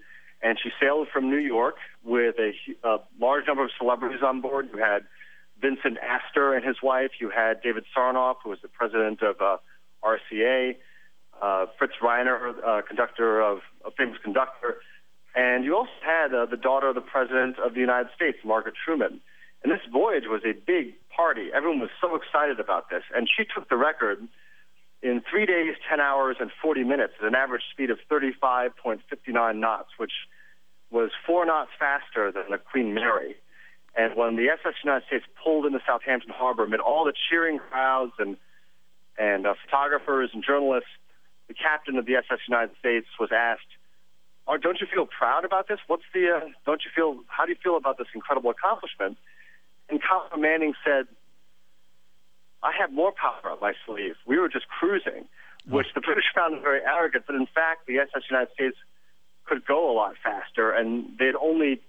and 0.42 0.59
she 0.62 0.70
sailed 0.81 1.09
from 1.12 1.31
New 1.31 1.38
York 1.38 1.77
with 2.05 2.37
a, 2.38 2.53
a 2.87 2.99
large 3.20 3.46
number 3.46 3.64
of 3.64 3.70
celebrities 3.79 4.20
on 4.22 4.40
board. 4.40 4.68
You 4.72 4.79
had 4.79 5.05
Vincent 5.61 5.99
Astor 5.99 6.55
and 6.55 6.64
his 6.64 6.77
wife. 6.83 7.12
You 7.20 7.31
had 7.31 7.62
David 7.62 7.85
Sarnoff, 7.96 8.37
who 8.44 8.51
was 8.51 8.59
the 8.61 8.68
president 8.68 9.22
of 9.22 9.37
uh, 9.40 9.57
RCA. 10.05 10.77
Uh, 11.40 11.66
Fritz 11.79 11.92
Reiner, 12.03 12.55
uh, 12.66 12.81
conductor 12.81 13.42
of 13.42 13.59
a 13.85 13.90
famous 13.90 14.16
conductor, 14.25 14.77
and 15.35 15.64
you 15.64 15.77
also 15.77 15.90
had 16.03 16.33
uh, 16.33 16.46
the 16.46 16.57
daughter 16.57 16.88
of 16.88 16.94
the 16.94 17.03
president 17.03 17.59
of 17.59 17.75
the 17.75 17.81
United 17.81 18.09
States, 18.16 18.38
Margaret 18.42 18.75
Truman. 18.83 19.20
And 19.62 19.70
this 19.70 19.83
voyage 19.92 20.25
was 20.29 20.40
a 20.46 20.53
big 20.53 20.94
party. 21.14 21.51
Everyone 21.55 21.81
was 21.81 21.90
so 22.01 22.16
excited 22.16 22.59
about 22.59 22.88
this, 22.88 23.03
and 23.14 23.29
she 23.29 23.44
took 23.44 23.68
the 23.68 23.77
record 23.77 24.27
in 25.07 25.23
three 25.31 25.47
days, 25.47 25.77
10 25.88 26.01
hours, 26.01 26.37
and 26.40 26.51
40 26.61 26.83
minutes 26.83 27.14
at 27.21 27.29
an 27.29 27.35
average 27.37 27.62
speed 27.71 27.90
of 27.90 27.99
35.59 28.11 29.57
knots, 29.57 29.90
which 29.99 30.12
was 30.90 31.11
four 31.25 31.47
knots 31.47 31.71
faster 31.79 32.33
than 32.33 32.51
the 32.51 32.59
Queen 32.59 32.92
Mary. 32.92 33.37
And 33.97 34.16
when 34.16 34.35
the 34.37 34.49
SS 34.49 34.75
United 34.85 35.07
States 35.07 35.25
pulled 35.42 35.64
into 35.64 35.79
Southampton 35.87 36.33
Harbor, 36.35 36.64
amid 36.64 36.81
all 36.81 37.05
the 37.05 37.14
cheering 37.31 37.59
crowds 37.59 38.12
and 38.19 38.37
and 39.19 39.47
uh, 39.47 39.55
photographers 39.64 40.29
and 40.35 40.45
journalists, 40.45 40.90
the 41.49 41.55
captain 41.55 41.97
of 41.97 42.05
the 42.05 42.16
SS 42.16 42.40
United 42.47 42.77
States 42.79 43.07
was 43.19 43.31
asked, 43.33 43.73
oh, 44.47 44.59
"Don't 44.59 44.79
you 44.79 44.87
feel 44.92 45.07
proud 45.07 45.47
about 45.47 45.69
this? 45.69 45.79
What's 45.87 46.05
the? 46.12 46.29
Uh, 46.37 46.49
don't 46.66 46.83
you 46.85 46.90
feel? 46.95 47.23
How 47.29 47.47
do 47.47 47.53
you 47.53 47.59
feel 47.62 47.79
about 47.79 47.97
this 47.97 48.09
incredible 48.14 48.51
accomplishment?" 48.51 49.16
And 49.88 50.01
Colin 50.03 50.42
Manning 50.42 50.75
said, 50.85 51.07
I 52.62 52.73
had 52.79 52.92
more 52.92 53.12
power 53.12 53.53
up 53.53 53.61
my 53.61 53.75
sleeve. 53.87 54.14
We 54.27 54.38
were 54.38 54.49
just 54.49 54.66
cruising, 54.69 55.29
which 55.69 55.87
the 55.95 56.01
British 56.01 56.25
found 56.35 56.61
very 56.62 56.81
arrogant. 56.81 57.25
But 57.27 57.37
in 57.37 57.47
fact, 57.47 57.87
the 57.87 57.99
SS 57.99 58.23
United 58.31 58.53
States 58.55 58.77
could 59.45 59.64
go 59.66 59.90
a 59.90 59.95
lot 59.95 60.14
faster, 60.23 60.71
and 60.73 61.16
they'd 61.19 61.37
only 61.40 61.81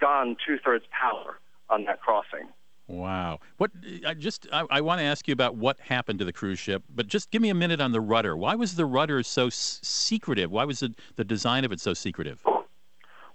gone 0.00 0.36
two 0.46 0.58
thirds 0.58 0.84
power 0.90 1.38
on 1.68 1.84
that 1.84 2.00
crossing. 2.00 2.48
Wow. 2.86 3.40
What 3.56 3.70
I 4.06 4.12
just 4.12 4.46
I, 4.52 4.64
I, 4.70 4.80
want 4.82 5.00
to 5.00 5.04
ask 5.04 5.26
you 5.26 5.32
about 5.32 5.56
what 5.56 5.80
happened 5.80 6.18
to 6.18 6.24
the 6.26 6.34
cruise 6.34 6.58
ship, 6.58 6.82
but 6.94 7.06
just 7.06 7.30
give 7.30 7.40
me 7.40 7.48
a 7.48 7.54
minute 7.54 7.80
on 7.80 7.92
the 7.92 8.00
rudder. 8.00 8.36
Why 8.36 8.54
was 8.56 8.76
the 8.76 8.84
rudder 8.84 9.22
so 9.22 9.46
s- 9.46 9.80
secretive? 9.82 10.50
Why 10.50 10.64
was 10.64 10.80
the, 10.80 10.94
the 11.16 11.24
design 11.24 11.64
of 11.64 11.72
it 11.72 11.80
so 11.80 11.94
secretive? 11.94 12.44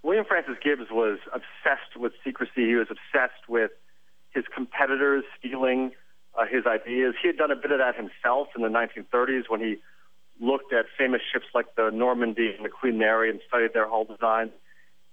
William 0.04 0.24
Francis 0.24 0.56
Gibbs 0.63 0.92
was 0.92 1.18
obsessed 1.34 1.98
with 1.98 2.13
secrecy. 2.24 2.68
He 2.68 2.76
was 2.76 2.88
obsessed 2.92 3.50
with 3.50 3.72
his 4.30 4.46
competitors 4.54 5.24
stealing 5.39 5.92
uh, 6.39 6.45
his 6.45 6.65
ideas. 6.65 7.15
He 7.21 7.28
had 7.28 7.38
done 7.38 7.52
a 7.52 7.56
bit 7.56 7.71
of 7.71 7.80
that 7.80 7.95
himself 7.95 8.47
in 8.56 8.62
the 8.62 8.69
1930s 8.69 9.43
when 9.49 9.60
he 9.60 9.78
looked 10.39 10.71
at 10.71 10.86
famous 10.97 11.21
ships 11.34 11.45
like 11.54 11.75
the 11.75 11.89
Normandie 11.91 12.54
and 12.56 12.63
the 12.63 12.69
Queen 12.69 12.97
Mary 12.97 13.30
and 13.30 13.39
studied 13.47 13.73
their 13.73 13.88
hull 13.88 14.06
design. 14.06 14.52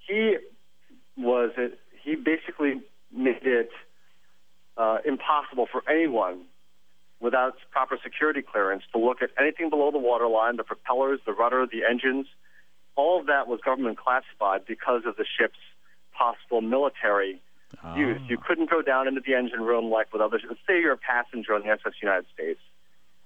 He 0.07 0.37
was 1.17 1.51
it, 1.57 1.79
he 2.03 2.15
basically 2.15 2.81
made 3.12 3.43
it 3.43 3.71
uh, 4.77 4.99
impossible 5.05 5.67
for 5.71 5.83
anyone 5.91 6.43
without 7.19 7.55
proper 7.73 7.99
security 8.03 8.43
clearance 8.43 8.85
to 8.93 8.99
look 9.01 9.23
at 9.23 9.31
anything 9.41 9.71
below 9.71 9.91
the 9.91 9.99
waterline, 9.99 10.57
the 10.57 10.65
propellers, 10.65 11.19
the 11.27 11.33
rudder, 11.33 11.67
the 11.67 11.83
engines. 11.89 12.27
All 12.95 13.19
of 13.19 13.27
that 13.27 13.49
was 13.49 13.59
government 13.65 13.99
classified 13.99 14.67
because 14.67 15.03
of 15.07 15.17
the 15.17 15.25
ship's 15.25 15.59
possible 16.17 16.61
military 16.61 17.41
oh. 17.85 17.97
use. 17.97 18.21
You 18.29 18.39
couldn't 18.39 18.71
go 18.71 18.83
down 18.83 19.09
into 19.09 19.21
the 19.25 19.35
engine 19.35 19.63
room 19.63 19.91
like 19.91 20.13
with 20.13 20.23
others. 20.23 20.43
Let's 20.49 20.61
say 20.67 20.81
you're 20.81 20.93
a 20.93 20.99
passenger 20.99 21.55
on 21.55 21.63
the 21.63 21.69
SS 21.69 21.95
United 22.03 22.27
States 22.33 22.61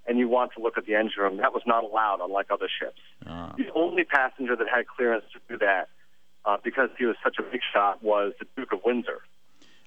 and 0.06 0.18
you 0.18 0.28
want 0.28 0.52
to 0.56 0.62
look 0.62 0.76
at 0.76 0.86
the 0.86 0.94
engine 0.94 1.22
room. 1.22 1.36
That 1.36 1.52
was 1.52 1.62
not 1.66 1.84
allowed, 1.84 2.20
unlike 2.20 2.46
other 2.50 2.68
ships. 2.68 3.00
Oh. 3.26 3.52
The 3.56 3.70
only 3.74 4.04
passenger 4.04 4.56
that 4.56 4.66
had 4.68 4.86
clearance 4.86 5.24
to 5.32 5.40
do 5.48 5.58
that, 5.58 5.88
uh, 6.44 6.56
because 6.62 6.88
he 6.98 7.04
was 7.04 7.16
such 7.22 7.36
a 7.38 7.42
big 7.42 7.60
shot, 7.72 8.02
was 8.02 8.32
the 8.38 8.46
Duke 8.56 8.72
of 8.72 8.80
Windsor. 8.84 9.20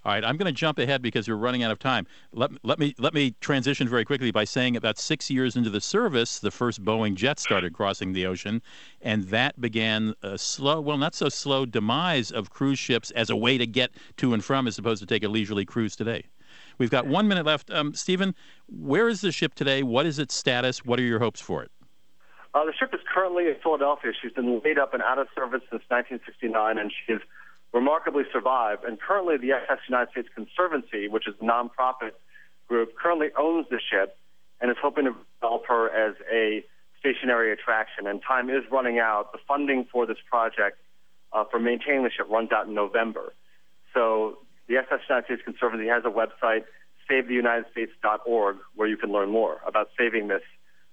All 0.06 0.12
right, 0.12 0.26
I'm 0.26 0.36
going 0.36 0.48
to 0.48 0.52
jump 0.52 0.80
ahead 0.80 1.02
because 1.02 1.30
we're 1.30 1.36
running 1.36 1.64
out 1.64 1.72
of 1.72 1.80
time. 1.80 2.06
Let, 2.34 2.52
let 2.64 2.78
me 2.78 2.94
let 2.98 3.14
me 3.14 3.36
transition 3.40 3.88
very 3.88 4.04
quickly 4.04 4.32
by 4.32 4.44
saying 4.44 4.76
about 4.76 4.98
six 4.98 5.30
years 5.30 5.56
into 5.56 5.70
the 5.70 5.80
service, 5.80 6.40
the 6.40 6.52
first 6.52 6.84
Boeing 6.84 7.16
jet 7.16 7.40
started 7.40 7.72
crossing 7.74 8.12
the 8.12 8.26
ocean, 8.26 8.62
and 9.02 9.24
that 9.30 9.62
began 9.62 10.14
a 10.22 10.38
slow, 10.38 10.82
well, 10.82 10.98
not 10.98 11.16
so 11.16 11.30
slow 11.30 11.66
demise 11.66 12.32
of 12.32 12.50
cruise 12.50 12.80
ships 12.80 13.12
as 13.12 13.30
a 13.30 13.36
way 13.36 13.58
to 13.58 13.66
get 13.66 13.92
to 14.18 14.34
and 14.34 14.44
from, 14.44 14.68
as 14.68 14.78
opposed 14.78 15.00
to 15.02 15.06
take 15.06 15.24
a 15.24 15.30
leisurely 15.30 15.64
cruise 15.64 15.96
today. 15.96 16.26
We've 16.78 16.92
got 16.92 17.08
one 17.08 17.30
minute 17.30 17.46
left. 17.46 17.72
Um, 17.72 17.94
Stephen, 17.94 18.36
where 18.68 19.08
is 19.08 19.22
the 19.22 19.32
ship 19.32 19.54
today? 19.54 19.84
What 19.84 20.06
is 20.06 20.20
its 20.20 20.36
status? 20.36 20.84
What 20.84 21.00
are 21.00 21.04
your 21.04 21.20
hopes 21.20 21.40
for 21.40 21.64
it? 21.64 21.72
Uh, 22.54 22.66
the 22.66 22.74
ship 22.78 22.90
is 22.94 23.00
currently 23.12 23.48
in 23.48 23.56
Philadelphia. 23.64 24.12
She's 24.22 24.34
been 24.34 24.62
laid 24.64 24.78
up 24.78 24.94
and 24.94 25.02
out 25.02 25.18
of 25.18 25.28
service 25.34 25.62
since 25.72 25.82
1969, 25.88 26.78
and 26.78 26.92
she 26.92 27.14
has 27.14 27.22
remarkably 27.74 28.24
survived. 28.32 28.84
And 28.84 29.00
currently, 29.00 29.38
the 29.38 29.52
SS 29.54 29.80
United 29.90 30.12
States 30.12 30.30
Conservancy, 30.34 31.08
which 31.08 31.28
is 31.28 31.34
a 31.42 31.44
nonprofit 31.44 32.12
group, 32.68 32.96
currently 32.96 33.30
owns 33.38 33.66
the 33.70 33.80
ship 33.80 34.18
and 34.62 34.72
is 34.72 34.78
hoping 34.82 35.06
to 35.06 35.16
develop 35.42 35.64
her 35.68 35.90
as 35.90 36.16
a 36.32 36.64
stationary 37.00 37.52
attraction. 37.52 38.08
And 38.08 38.22
time 38.26 38.50
is 38.50 38.64
running 38.72 39.00
out. 39.00 39.34
The 39.34 39.40
funding 39.48 39.86
for 39.92 40.06
this 40.06 40.18
project 40.30 40.78
uh, 41.34 41.44
for 41.50 41.60
maintaining 41.60 42.04
the 42.04 42.12
ship 42.12 42.28
runs 42.30 42.52
out 42.52 42.68
in 42.68 42.74
November. 42.74 43.34
So 43.94 44.38
the 44.68 44.78
SS 44.78 45.00
United 45.10 45.26
States 45.26 45.42
Conservancy 45.44 45.88
has 45.88 46.04
a 46.06 46.10
website, 46.10 46.64
SaveTheUnitedStates.org, 47.10 48.58
where 48.76 48.88
you 48.88 48.98
can 48.98 49.12
learn 49.12 49.30
more 49.30 49.60
about 49.68 49.90
saving 49.98 50.30
this 50.30 50.44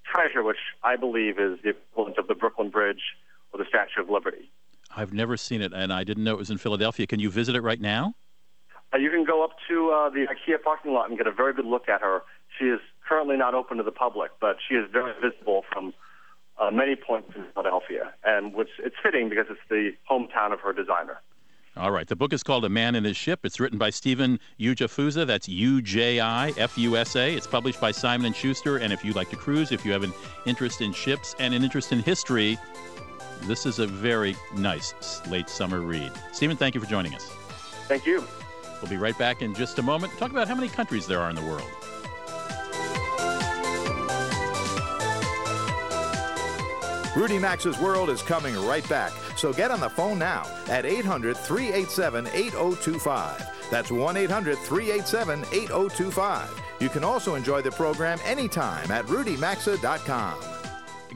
treasure, 0.05 0.43
which 0.43 0.59
I 0.83 0.97
believe 0.97 1.39
is 1.39 1.59
the 1.63 1.71
equivalent 1.71 2.19
of 2.19 2.27
the 2.27 2.35
Brooklyn 2.35 2.71
Bridge 2.71 3.03
or 3.53 3.59
the 3.59 3.67
Statue 3.69 4.03
of 4.03 4.11
Liberty. 4.11 4.51
I've 4.97 5.13
never 5.13 5.37
seen 5.37 5.63
it, 5.63 5.73
and 5.73 5.93
I 5.93 6.05
didn't 6.05 6.25
know 6.25 6.33
it 6.33 6.39
was 6.39 6.51
in 6.51 6.59
Philadelphia. 6.59 7.07
Can 7.07 7.21
you 7.21 7.31
visit 7.31 7.55
it 7.55 7.63
right 7.63 7.81
now? 7.81 8.15
Uh, 8.93 8.99
you 8.99 9.11
can 9.11 9.25
go 9.25 9.45
up 9.45 9.51
to 9.69 9.91
uh, 9.91 10.11
the 10.11 10.27
IKEA 10.27 10.63
parking 10.63 10.93
lot 10.93 11.09
and 11.09 11.17
get 11.17 11.27
a 11.27 11.33
very 11.33 11.53
good 11.55 11.65
look 11.65 11.89
at 11.89 12.01
her. 12.01 12.23
She 12.59 12.67
is 12.67 12.81
currently 13.09 13.37
not 13.37 13.55
open 13.55 13.77
to 13.77 13.83
the 13.83 13.93
public, 13.93 14.33
but 14.41 14.57
she 14.69 14.75
is 14.75 14.89
very 14.93 15.13
visible 15.21 15.65
from 15.73 15.95
uh, 16.59 16.71
many 16.71 16.97
points 16.97 17.31
in 17.37 17.45
Philadelphia, 17.55 18.13
and 18.25 18.53
which 18.53 18.69
it's 18.79 18.97
fitting 19.03 19.29
because 19.29 19.47
it's 19.49 19.61
the 19.69 19.93
hometown 20.11 20.53
of 20.53 20.61
her 20.61 20.73
designer. 20.73 21.21
All 21.77 21.93
right. 21.93 22.07
The 22.07 22.17
book 22.17 22.33
is 22.33 22.43
called 22.43 22.65
A 22.65 22.69
Man 22.69 22.97
and 22.97 23.07
His 23.07 23.17
Ship. 23.17 23.39
It's 23.45 23.61
written 23.61 23.79
by 23.79 23.91
Stephen 23.91 24.41
Ujifusa. 24.59 25.25
That's 25.25 25.49
U-J-I-F-U-S-A. 25.49 27.35
It's 27.35 27.47
published 27.47 27.81
by 27.81 27.93
Simon 27.93 28.33
& 28.33 28.35
Schuster. 28.35 28.79
And 28.79 28.93
if 28.93 29.05
you 29.05 29.13
like 29.13 29.31
to 29.31 29.37
cruise, 29.37 29.71
if 29.71 29.87
you 29.87 29.93
have 29.93 30.03
an 30.03 30.13
interest 30.47 30.81
in 30.81 30.93
ships 30.93 31.37
and 31.39 31.55
an 31.55 31.63
interest 31.63 31.93
in 31.93 32.01
history, 32.01 32.59
this 33.43 33.67
is 33.67 33.79
a 33.79 33.87
very 33.87 34.37
nice 34.57 34.95
late 35.29 35.49
summer 35.49 35.81
read. 35.81 36.13
Stephen, 36.33 36.57
thank 36.57 36.75
you 36.75 36.81
for 36.81 36.89
joining 36.89 37.15
us. 37.15 37.29
Thank 37.89 38.07
you. 38.07 38.25
We'll 38.81 38.91
be 38.91 38.97
right 38.97 39.17
back 39.19 39.43
in 39.43 39.55
just 39.55 39.79
a 39.79 39.83
moment. 39.83 40.13
Talk 40.19 40.31
about 40.31 40.49
how 40.49 40.55
many 40.55 40.69
countries 40.69 41.07
there 41.07 41.21
are 41.21 41.29
in 41.29 41.37
the 41.37 41.43
world. 41.43 41.69
Rudy 47.17 47.39
Maxa's 47.39 47.79
World 47.79 48.09
is 48.09 48.23
coming 48.23 48.57
right 48.65 48.89
back, 48.89 49.13
so 49.37 49.53
get 49.53 49.71
on 49.71 49.81
the 49.81 49.91
phone 49.91 50.19
now 50.19 50.47
at 50.69 50.87
800 50.87 51.37
387 51.37 52.29
8025. 52.29 53.47
That's 53.71 53.91
1 53.91 54.17
800 54.17 54.57
387 54.59 55.41
8025. 55.53 56.63
You 56.81 56.89
can 56.89 57.05
also 57.05 57.35
enjoy 57.35 57.63
the 57.63 57.73
program 57.73 58.19
anytime 58.25 58.91
at 58.91 59.05
rudymaxa.com. 59.07 60.35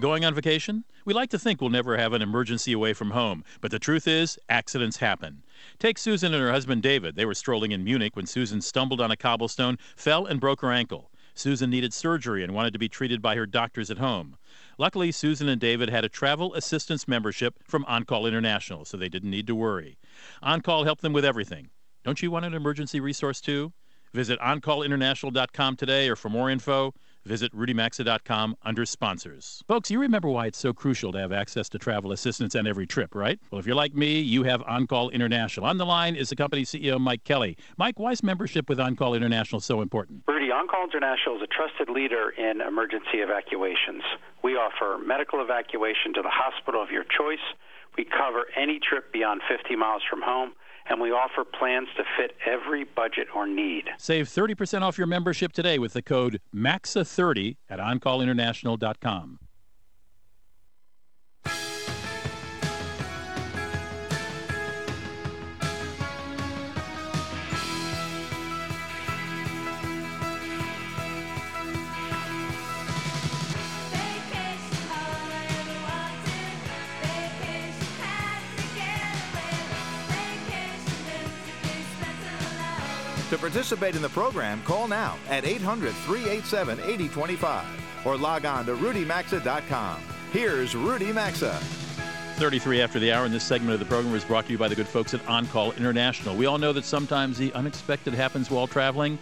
Going 0.01 0.25
on 0.25 0.35
vacation? 0.35 0.85
We 1.07 1.13
like 1.13 1.29
to 1.31 1.39
think 1.39 1.61
we'll 1.61 1.69
never 1.69 1.99
have 1.99 2.15
an 2.15 2.23
emergency 2.23 2.73
away 2.73 2.95
from 2.95 3.11
home, 3.11 3.45
but 3.61 3.71
the 3.71 3.79
truth 3.79 4.09
is, 4.09 4.39
accidents 4.49 4.97
happen. 4.97 5.43
Take 5.79 5.99
Susan 5.99 6.33
and 6.33 6.43
her 6.43 6.51
husband 6.51 6.83
David. 6.83 7.15
They 7.15 7.27
were 7.27 7.35
strolling 7.35 7.73
in 7.73 7.85
Munich 7.85 8.17
when 8.17 8.25
Susan 8.25 8.63
stumbled 8.63 9.03
on 9.03 9.11
a 9.11 9.17
cobblestone, 9.17 9.77
fell, 9.97 10.25
and 10.25 10.41
broke 10.41 10.63
her 10.63 10.73
ankle. 10.73 11.11
Susan 11.35 11.69
needed 11.69 11.93
surgery 11.93 12.43
and 12.43 12.55
wanted 12.55 12.73
to 12.73 12.79
be 12.79 12.89
treated 12.89 13.21
by 13.21 13.37
her 13.37 13.45
doctors 13.45 13.91
at 13.91 13.99
home. 13.99 14.39
Luckily, 14.79 15.13
Susan 15.13 15.47
and 15.47 15.61
David 15.61 15.91
had 15.91 16.07
a 16.07 16.09
travel 16.09 16.55
assistance 16.55 17.07
membership 17.07 17.59
from 17.65 17.85
OnCall 17.85 18.27
International, 18.27 18.87
so 18.87 18.97
they 18.97 19.11
didn't 19.11 19.31
need 19.31 19.47
to 19.49 19.55
worry. 19.55 19.99
OnCall 20.43 20.87
helped 20.87 21.03
them 21.03 21.13
with 21.13 21.27
everything. 21.27 21.69
Don't 22.03 22.23
you 22.23 22.31
want 22.31 22.47
an 22.47 22.55
emergency 22.55 23.01
resource 23.01 23.43
too? 23.43 23.75
Visit 24.15 24.41
OnCallInternational.com 24.41 25.77
today 25.77 26.09
or 26.09 26.17
for 26.17 26.31
more 26.31 26.49
info, 26.49 26.95
visit 27.25 27.55
rudymaxa.com 27.55 28.57
under 28.63 28.85
sponsors. 28.87 29.63
Folks, 29.67 29.91
you 29.91 29.99
remember 29.99 30.29
why 30.29 30.47
it's 30.47 30.59
so 30.59 30.73
crucial 30.73 31.13
to 31.13 31.19
have 31.19 31.33
access 31.33 31.69
to 31.71 31.79
travel 31.79 32.13
assistance 32.13 32.55
on 32.55 32.67
every 32.67 32.87
trip, 32.87 33.15
right? 33.15 33.39
Well, 33.51 33.59
if 33.59 33.67
you're 33.67 33.77
like 33.77 33.95
me, 33.95 34.21
you 34.21 34.43
have 34.45 34.61
OnCall 34.63 35.13
International. 35.13 35.67
On 35.67 35.79
the 35.79 35.87
line 35.87 36.17
is 36.17 36.29
the 36.29 36.37
company 36.37 36.63
CEO, 36.63 37.01
Mike 37.01 37.25
Kelly. 37.25 37.57
Mike, 37.77 37.99
why 37.99 38.13
is 38.13 38.23
membership 38.23 38.69
with 38.69 38.79
OnCall 38.79 39.17
International 39.17 39.61
so 39.61 39.81
important? 39.81 40.23
Rudy, 40.29 40.49
OnCall 40.49 40.85
International 40.85 41.37
is 41.37 41.43
a 41.43 41.47
trusted 41.47 41.89
leader 41.89 42.31
in 42.31 42.61
emergency 42.61 43.19
evacuations. 43.19 44.03
We 44.43 44.53
offer 44.57 44.99
medical 45.05 45.43
evacuation 45.43 46.15
to 46.15 46.23
the 46.23 46.31
hospital 46.31 46.83
of 46.83 46.91
your 46.91 47.05
choice. 47.05 47.45
We 47.97 48.05
cover 48.05 48.47
any 48.57 48.81
trip 48.81 49.13
beyond 49.13 49.43
50 49.49 49.77
miles 49.77 50.03
from 50.09 50.21
home 50.23 50.53
and 50.87 51.01
we 51.01 51.11
offer 51.11 51.45
plans 51.45 51.89
to 51.97 52.05
fit 52.17 52.37
every 52.47 52.85
budget 52.85 53.29
or 53.35 53.47
need. 53.47 53.85
Save 53.99 54.29
30% 54.29 54.83
off 54.83 54.99
your 54.99 55.07
membership 55.07 55.53
today 55.53 55.79
with 55.79 55.93
the 55.93 56.03
code 56.03 56.41
MAXA30 56.55 57.57
at 57.69 57.79
OnCallInternational.com. 57.79 59.39
participate 83.45 83.95
in 83.95 84.01
the 84.01 84.09
program, 84.09 84.63
call 84.63 84.89
now 84.89 85.19
at 85.29 85.45
800 85.45 85.93
387 85.93 86.81
8025 86.81 88.07
or 88.07 88.17
log 88.17 88.47
on 88.47 88.65
to 88.65 88.75
rudymaxa.com. 88.75 90.01
Here's 90.33 90.75
Rudy 90.75 91.13
Maxa. 91.13 91.53
33 92.37 92.81
after 92.81 92.99
the 92.99 93.13
hour, 93.13 93.27
and 93.27 93.35
this 93.35 93.45
segment 93.45 93.75
of 93.75 93.81
the 93.81 93.85
program 93.85 94.15
is 94.15 94.25
brought 94.25 94.47
to 94.47 94.53
you 94.53 94.57
by 94.57 94.67
the 94.67 94.75
good 94.75 94.89
folks 94.89 95.13
at 95.13 95.21
OnCall 95.27 95.77
International. 95.77 96.35
We 96.35 96.47
all 96.47 96.57
know 96.57 96.73
that 96.73 96.87
sometimes 96.87 97.37
the 97.37 97.53
unexpected 97.53 98.15
happens 98.15 98.51
while 98.51 98.67
traveling. 98.67 99.19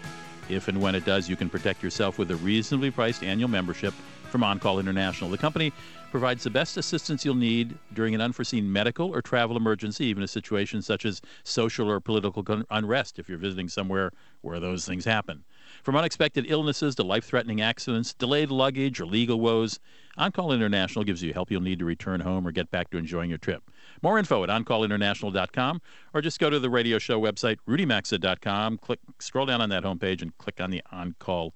If 0.49 0.69
and 0.69 0.81
when 0.81 0.95
it 0.95 1.05
does, 1.05 1.29
you 1.29 1.35
can 1.35 1.51
protect 1.51 1.83
yourself 1.83 2.17
with 2.17 2.31
a 2.31 2.37
reasonably 2.37 2.93
priced 2.93 3.25
annual 3.25 3.51
membership 3.51 3.93
from 4.33 4.41
OnCall 4.41 4.81
International. 4.81 5.31
The 5.31 5.39
company 5.39 5.73
provides 6.11 6.43
the 6.43 6.51
best 6.51 6.77
assistance 6.79 7.25
you'll 7.25 7.35
need 7.35 7.77
during 7.93 8.15
an 8.15 8.21
unforeseen 8.21 8.71
medical 8.71 9.15
or 9.15 9.23
travel 9.23 9.57
emergency, 9.57 10.07
even 10.07 10.23
a 10.23 10.29
situation 10.29 10.83
such 10.83 11.05
as 11.05 11.21
social 11.45 11.89
or 11.89 12.01
political 12.01 12.45
unrest 12.71 13.19
if 13.19 13.29
you're 13.29 13.39
visiting 13.39 13.69
somewhere 13.69 14.11
where 14.41 14.59
those 14.59 14.85
things 14.85 15.05
happen. 15.05 15.45
From 15.83 15.97
unexpected 15.97 16.47
illnesses 16.49 16.95
to 16.97 17.03
life 17.03 17.25
threatening 17.25 17.61
accidents, 17.61 18.15
delayed 18.15 18.51
luggage, 18.51 19.01
or 19.01 19.07
legal 19.07 19.39
woes, 19.39 19.79
OnCall 20.19 20.55
International 20.55 21.05
gives 21.05 21.23
you 21.23 21.33
help 21.33 21.51
you'll 21.51 21.61
need 21.61 21.79
to 21.79 21.85
return 21.85 22.21
home 22.21 22.47
or 22.47 22.53
get 22.53 22.71
back 22.71 22.91
to 22.91 22.99
enjoying 22.99 23.29
your 23.29 23.39
trip. 23.39 23.71
More 24.03 24.19
info 24.19 24.43
at 24.45 24.51
OnCallInternational.com 24.51 25.81
or 26.15 26.21
just 26.21 26.39
go 26.39 26.51
to 26.51 26.59
the 26.59 26.71
radio 26.71 26.99
show 26.99 27.21
website, 27.21 27.59
RudyMaxa.com, 27.69 28.79
click, 28.79 28.99
scroll 29.19 29.47
down 29.47 29.61
on 29.61 29.69
that 29.69 29.85
homepage 29.85 30.23
and 30.23 30.37
click 30.39 30.61
on 30.61 30.71
the 30.71 30.83
OnCall 30.93 31.53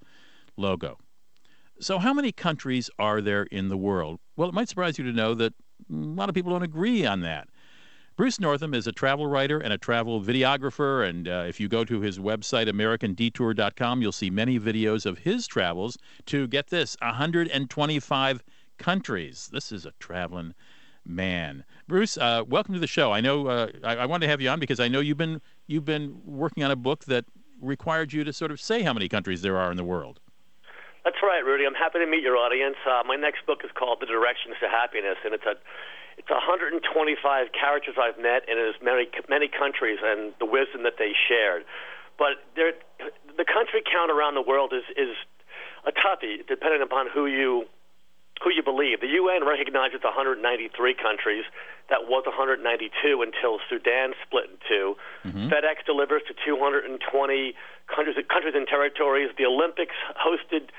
logo. 0.57 0.97
So, 1.79 1.99
how 1.99 2.13
many 2.13 2.31
countries 2.31 2.89
are 2.97 3.21
there 3.21 3.43
in 3.43 3.67
the 3.67 3.77
world? 3.77 4.19
Well, 4.35 4.49
it 4.49 4.53
might 4.53 4.67
surprise 4.67 4.97
you 4.97 5.05
to 5.05 5.11
know 5.11 5.35
that 5.35 5.53
a 5.91 5.93
lot 5.93 6.27
of 6.27 6.33
people 6.33 6.51
don't 6.51 6.63
agree 6.63 7.05
on 7.05 7.21
that. 7.21 7.49
Bruce 8.15 8.39
Northam 8.39 8.73
is 8.73 8.87
a 8.87 8.91
travel 8.91 9.27
writer 9.27 9.59
and 9.59 9.71
a 9.71 9.77
travel 9.77 10.19
videographer, 10.19 11.07
and 11.07 11.27
uh, 11.27 11.45
if 11.47 11.59
you 11.59 11.67
go 11.67 11.85
to 11.85 12.01
his 12.01 12.17
website, 12.17 12.67
AmericanDetour.com, 12.67 14.01
you'll 14.01 14.11
see 14.11 14.31
many 14.31 14.59
videos 14.59 15.05
of 15.05 15.19
his 15.19 15.45
travels 15.45 15.99
to 16.25 16.47
get 16.47 16.67
this 16.67 16.97
125 17.03 18.43
countries. 18.79 19.49
This 19.51 19.71
is 19.71 19.85
a 19.85 19.91
traveling 19.99 20.55
man. 21.05 21.63
Bruce, 21.87 22.17
uh, 22.17 22.43
welcome 22.47 22.73
to 22.73 22.79
the 22.79 22.87
show. 22.87 23.11
I 23.11 23.21
know 23.21 23.45
uh, 23.45 23.67
I, 23.83 23.97
I 23.97 24.05
wanted 24.07 24.25
to 24.25 24.31
have 24.31 24.41
you 24.41 24.49
on 24.49 24.59
because 24.59 24.79
I 24.79 24.87
know 24.87 24.99
you've 24.99 25.17
been 25.17 25.39
you've 25.67 25.85
been 25.85 26.19
working 26.25 26.63
on 26.63 26.71
a 26.71 26.75
book 26.75 27.05
that 27.05 27.25
required 27.61 28.13
you 28.13 28.23
to 28.23 28.33
sort 28.33 28.49
of 28.49 28.59
say 28.59 28.81
how 28.81 28.93
many 28.93 29.07
countries 29.07 29.43
there 29.43 29.57
are 29.57 29.69
in 29.69 29.77
the 29.77 29.83
world. 29.83 30.19
That's 31.07 31.23
right, 31.23 31.39
Rudy. 31.39 31.63
I'm 31.63 31.71
happy 31.71 32.03
to 32.03 32.05
meet 32.05 32.19
your 32.19 32.35
audience. 32.35 32.75
Uh, 32.83 32.99
my 33.07 33.15
next 33.15 33.47
book 33.47 33.63
is 33.63 33.71
called 33.71 34.03
The 34.03 34.11
Directions 34.11 34.59
to 34.59 34.67
Happiness, 34.67 35.15
and 35.23 35.31
it's 35.31 35.47
a 35.47 35.55
it's 36.19 36.27
125 36.27 36.83
characters 37.55 37.95
I've 37.95 38.19
met 38.19 38.43
in 38.51 38.59
as 38.59 38.75
many 38.83 39.07
many 39.31 39.47
countries 39.47 40.03
and 40.03 40.35
the 40.43 40.45
wisdom 40.45 40.83
that 40.83 40.99
they 40.99 41.15
shared. 41.15 41.63
But 42.19 42.43
there, 42.59 42.75
the 43.39 43.47
country 43.47 43.87
count 43.87 44.11
around 44.11 44.35
the 44.35 44.43
world 44.43 44.75
is 44.75 44.83
is 44.99 45.15
a 45.87 45.95
toughie, 45.95 46.43
depending 46.43 46.83
upon 46.83 47.07
who 47.07 47.23
you 47.23 47.71
who 48.43 48.51
you 48.51 48.61
believe. 48.61 48.99
The 48.99 49.15
UN 49.15 49.47
recognizes 49.47 50.03
193 50.03 50.43
countries. 50.99 51.47
That 51.87 52.03
was 52.11 52.27
192 52.27 52.59
until 53.23 53.63
Sudan 53.71 54.11
split 54.27 54.51
in 54.51 54.59
2 54.67 54.95
Mm-hmm. 55.23 55.47
FedEx 55.51 55.83
delivers 55.85 56.21
to 56.27 56.33
220 56.45 56.99
countries, 57.87 58.15
countries 58.27 58.55
and 58.55 58.67
territories. 58.67 59.31
The 59.37 59.45
Olympics 59.45 59.95
hosted 60.15 60.71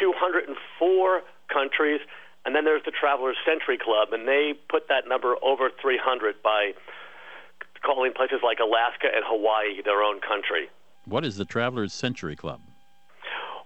204 0.00 1.22
countries. 1.52 2.00
And 2.44 2.54
then 2.54 2.64
there's 2.64 2.84
the 2.84 2.92
Travelers 2.92 3.36
Century 3.44 3.76
Club, 3.76 4.12
and 4.12 4.28
they 4.28 4.54
put 4.70 4.86
that 4.88 5.08
number 5.08 5.34
over 5.42 5.68
300 5.82 6.42
by 6.42 6.72
calling 7.84 8.12
places 8.14 8.38
like 8.42 8.58
Alaska 8.60 9.08
and 9.14 9.24
Hawaii 9.26 9.82
their 9.84 10.02
own 10.02 10.20
country. 10.20 10.70
What 11.06 11.24
is 11.24 11.36
the 11.36 11.44
Travelers 11.44 11.92
Century 11.92 12.36
Club? 12.36 12.60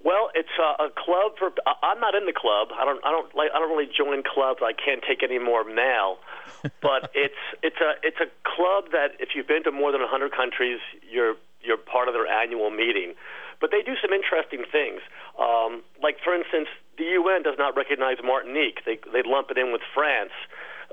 Well, 0.02 0.30
it's 0.34 0.56
a, 0.58 0.84
a 0.84 0.88
club 0.88 1.36
for. 1.38 1.52
I- 1.66 1.92
I'm 1.92 2.00
not 2.00 2.14
in 2.14 2.24
the 2.24 2.32
club. 2.32 2.68
I 2.72 2.86
don't. 2.86 3.04
I 3.04 3.10
don't 3.10 3.34
like. 3.34 3.50
I 3.54 3.58
don't 3.58 3.68
really 3.68 3.90
join 3.92 4.22
clubs. 4.24 4.60
I 4.62 4.72
can't 4.72 5.02
take 5.06 5.22
any 5.22 5.38
more 5.38 5.62
mail. 5.62 6.16
but 6.80 7.10
it's 7.14 7.36
it's 7.62 7.76
a 7.84 8.00
it's 8.02 8.16
a 8.20 8.28
club 8.48 8.92
that 8.92 9.12
if 9.20 9.30
you've 9.36 9.46
been 9.48 9.62
to 9.64 9.70
more 9.72 9.92
than 9.92 10.00
100 10.00 10.32
countries, 10.32 10.80
you're 11.04 11.34
you're 11.60 11.76
part 11.76 12.08
of 12.08 12.14
their 12.14 12.26
annual 12.26 12.70
meeting. 12.70 13.12
But 13.60 13.70
they 13.70 13.82
do 13.82 13.94
some 14.00 14.12
interesting 14.12 14.64
things. 14.70 15.00
Um, 15.38 15.82
like 16.02 16.16
for 16.24 16.34
instance, 16.34 16.68
the 16.96 17.04
UN 17.20 17.42
does 17.42 17.56
not 17.58 17.76
recognize 17.76 18.16
Martinique. 18.24 18.84
They 18.84 18.98
they 19.12 19.22
lump 19.24 19.50
it 19.50 19.58
in 19.58 19.72
with 19.72 19.82
France. 19.94 20.32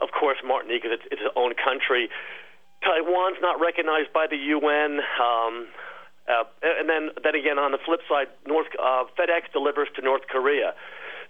Of 0.02 0.12
course, 0.12 0.38
Martinique 0.46 0.86
is 0.86 0.92
its, 1.00 1.04
its 1.12 1.22
own 1.36 1.54
country. 1.56 2.10
Taiwan's 2.84 3.38
not 3.42 3.60
recognized 3.60 4.14
by 4.14 4.28
the 4.30 4.38
UN. 4.38 5.00
Um, 5.20 5.68
uh, 6.28 6.44
and 6.62 6.90
then, 6.90 7.10
then 7.24 7.36
again, 7.36 7.58
on 7.58 7.72
the 7.72 7.78
flip 7.84 8.02
side, 8.08 8.28
North 8.46 8.68
uh, 8.78 9.06
FedEx 9.18 9.52
delivers 9.54 9.88
to 9.96 10.02
North 10.02 10.28
Korea. 10.30 10.74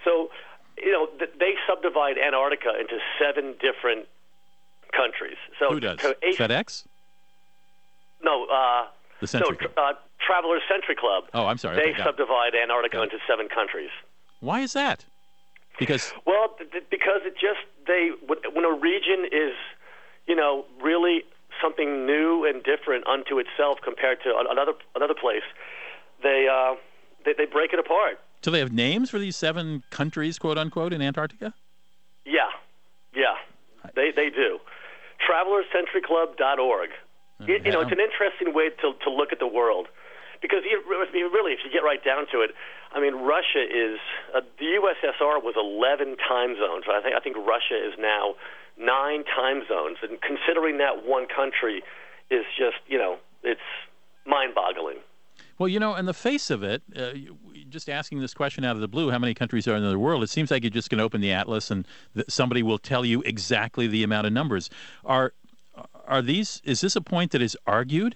So, 0.03 0.29
you 0.77 0.91
know, 0.91 1.07
th- 1.19 1.31
they 1.39 1.53
subdivide 1.69 2.17
Antarctica 2.17 2.71
into 2.79 2.97
seven 3.21 3.53
different 3.61 4.07
countries. 4.91 5.37
So 5.59 5.69
Who 5.69 5.79
does? 5.79 5.99
to 5.99 6.17
eight, 6.23 6.37
FedEx? 6.37 6.85
No, 8.23 8.45
uh, 8.45 8.87
The 9.21 9.27
Century 9.27 9.57
no, 9.77 9.83
uh, 9.83 9.93
Travelers 10.27 10.61
Century 10.69 10.95
Club. 10.99 11.23
Oh, 11.33 11.45
I'm 11.47 11.57
sorry. 11.57 11.77
They 11.77 11.81
Okay, 11.83 11.91
got 11.93 11.99
it. 11.99 12.03
subdivide 12.11 12.53
Antarctica 12.61 13.01
into 13.01 13.17
seven 13.27 13.47
countries. 13.47 13.89
Why 14.41 14.59
is 14.61 14.73
that? 14.73 15.05
Because 15.79 16.13
Well, 16.25 16.53
th- 16.59 16.83
because 16.91 17.21
it 17.23 17.33
just 17.39 17.61
they 17.87 18.09
when 18.27 18.65
a 18.65 18.73
region 18.73 19.25
is, 19.31 19.53
you 20.27 20.35
know, 20.35 20.65
really 20.83 21.23
something 21.61 22.05
new 22.05 22.45
and 22.45 22.63
different 22.63 23.07
unto 23.07 23.39
itself 23.39 23.79
compared 23.83 24.21
to 24.23 24.33
another 24.51 24.73
another 24.95 25.13
place, 25.15 25.47
they 26.21 26.47
uh, 26.51 26.75
they, 27.25 27.33
they 27.33 27.45
break 27.45 27.71
it 27.73 27.79
apart. 27.79 28.19
So 28.43 28.51
they 28.51 28.59
have 28.59 28.71
names 28.73 29.09
for 29.09 29.17
these 29.19 29.35
seven 29.35 29.83
countries, 29.89 30.37
quote 30.37 30.57
unquote, 30.57 30.93
in 30.93 31.01
Antarctica? 31.01 31.53
Yeah, 32.25 32.49
yeah, 33.15 33.35
they 33.95 34.11
they 34.11 34.29
do. 34.29 34.59
TravelerCenturyClub.org. 35.27 36.89
You, 37.47 37.59
you 37.63 37.71
know, 37.71 37.81
it's 37.81 37.91
an 37.91 37.99
interesting 37.99 38.53
way 38.53 38.69
to 38.81 38.93
to 39.03 39.09
look 39.11 39.31
at 39.31 39.39
the 39.39 39.47
world 39.47 39.87
because 40.41 40.63
you, 40.63 40.81
I 40.87 41.11
mean, 41.13 41.31
really, 41.31 41.53
if 41.53 41.59
you 41.65 41.71
get 41.71 41.83
right 41.83 42.03
down 42.03 42.27
to 42.31 42.41
it, 42.41 42.51
I 42.93 42.99
mean, 42.99 43.15
Russia 43.15 43.63
is 43.63 43.99
uh, 44.35 44.41
the 44.59 44.79
USSR 44.79 45.43
was 45.43 45.55
11 45.57 46.17
time 46.27 46.55
zones. 46.55 46.85
I 46.89 47.01
think 47.01 47.15
I 47.15 47.19
think 47.19 47.37
Russia 47.37 47.75
is 47.75 47.93
now 47.99 48.35
nine 48.77 49.23
time 49.23 49.63
zones, 49.67 49.97
and 50.01 50.19
considering 50.21 50.77
that 50.77 51.05
one 51.05 51.27
country 51.27 51.83
is 52.29 52.45
just 52.57 52.77
you 52.87 52.97
know 52.97 53.17
it's 53.43 53.61
mind-boggling. 54.25 54.97
Well, 55.57 55.69
you 55.69 55.79
know, 55.79 55.95
in 55.95 56.05
the 56.05 56.13
face 56.13 56.49
of 56.51 56.61
it, 56.63 56.83
uh, 56.95 57.11
just 57.69 57.89
asking 57.89 58.19
this 58.19 58.33
question 58.33 58.63
out 58.63 58.75
of 58.75 58.81
the 58.81 58.87
blue, 58.87 59.09
how 59.09 59.17
many 59.17 59.33
countries 59.33 59.67
are 59.67 59.75
in 59.75 59.83
the 59.83 59.97
world? 59.97 60.21
It 60.21 60.29
seems 60.29 60.51
like 60.51 60.63
you're 60.63 60.69
just 60.69 60.89
going 60.89 60.99
to 60.99 61.03
open 61.03 61.21
the 61.21 61.31
atlas 61.31 61.71
and 61.71 61.85
th- 62.13 62.29
somebody 62.29 62.61
will 62.61 62.77
tell 62.77 63.03
you 63.03 63.21
exactly 63.23 63.87
the 63.87 64.03
amount 64.03 64.27
of 64.27 64.33
numbers. 64.33 64.69
Are 65.05 65.33
are 66.07 66.21
these? 66.21 66.61
Is 66.63 66.81
this 66.81 66.95
a 66.95 67.01
point 67.01 67.31
that 67.31 67.41
is 67.41 67.57
argued? 67.65 68.15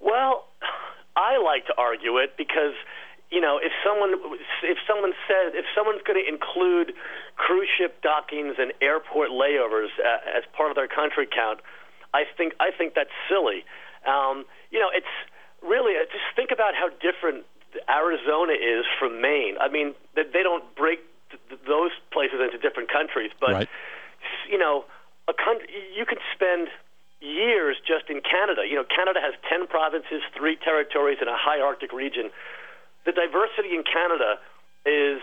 Well, 0.00 0.46
I 1.20 1.36
like 1.36 1.66
to 1.68 1.74
argue 1.76 2.16
it 2.16 2.32
because 2.40 2.72
you 3.30 3.40
know 3.44 3.60
if 3.60 3.72
someone 3.84 4.16
if 4.64 4.78
someone 4.88 5.12
says 5.28 5.52
if 5.52 5.66
someone's 5.76 6.00
going 6.08 6.16
to 6.16 6.26
include 6.26 6.96
cruise 7.36 7.68
ship 7.76 8.00
dockings 8.00 8.56
and 8.58 8.72
airport 8.80 9.28
layovers 9.30 9.92
uh, 10.00 10.24
as 10.38 10.44
part 10.56 10.70
of 10.72 10.76
their 10.80 10.88
country 10.88 11.28
count, 11.28 11.60
I 12.14 12.24
think 12.36 12.54
I 12.58 12.70
think 12.72 12.94
that's 12.94 13.12
silly. 13.28 13.64
Um, 14.08 14.46
you 14.72 14.80
know, 14.80 14.88
it's 14.92 15.12
really 15.60 15.92
uh, 16.00 16.08
just 16.08 16.24
think 16.34 16.50
about 16.50 16.72
how 16.74 16.88
different 17.04 17.44
Arizona 17.88 18.54
is 18.56 18.88
from 18.98 19.20
Maine. 19.20 19.56
I 19.60 19.68
mean, 19.68 19.94
they, 20.16 20.24
they 20.24 20.42
don't 20.42 20.64
break 20.74 21.00
th- 21.30 21.42
th- 21.48 21.60
those 21.68 21.92
places 22.10 22.40
into 22.40 22.56
different 22.58 22.90
countries, 22.90 23.30
but 23.38 23.52
Right. 23.52 23.68
you 24.50 24.58
know, 24.58 24.84
a 25.28 25.34
coun- 25.36 25.68
you 25.94 26.04
could 26.08 26.18
spend 26.34 26.68
years 27.20 27.76
just 27.86 28.08
in 28.08 28.20
Canada. 28.20 28.62
You 28.68 28.76
know, 28.76 28.84
Canada 28.84 29.20
has 29.22 29.34
10 29.48 29.66
provinces, 29.68 30.22
three 30.36 30.56
territories, 30.56 31.18
and 31.20 31.28
a 31.28 31.36
high 31.36 31.60
Arctic 31.60 31.92
region. 31.92 32.30
The 33.04 33.12
diversity 33.12 33.76
in 33.76 33.84
Canada 33.84 34.40
is, 34.84 35.20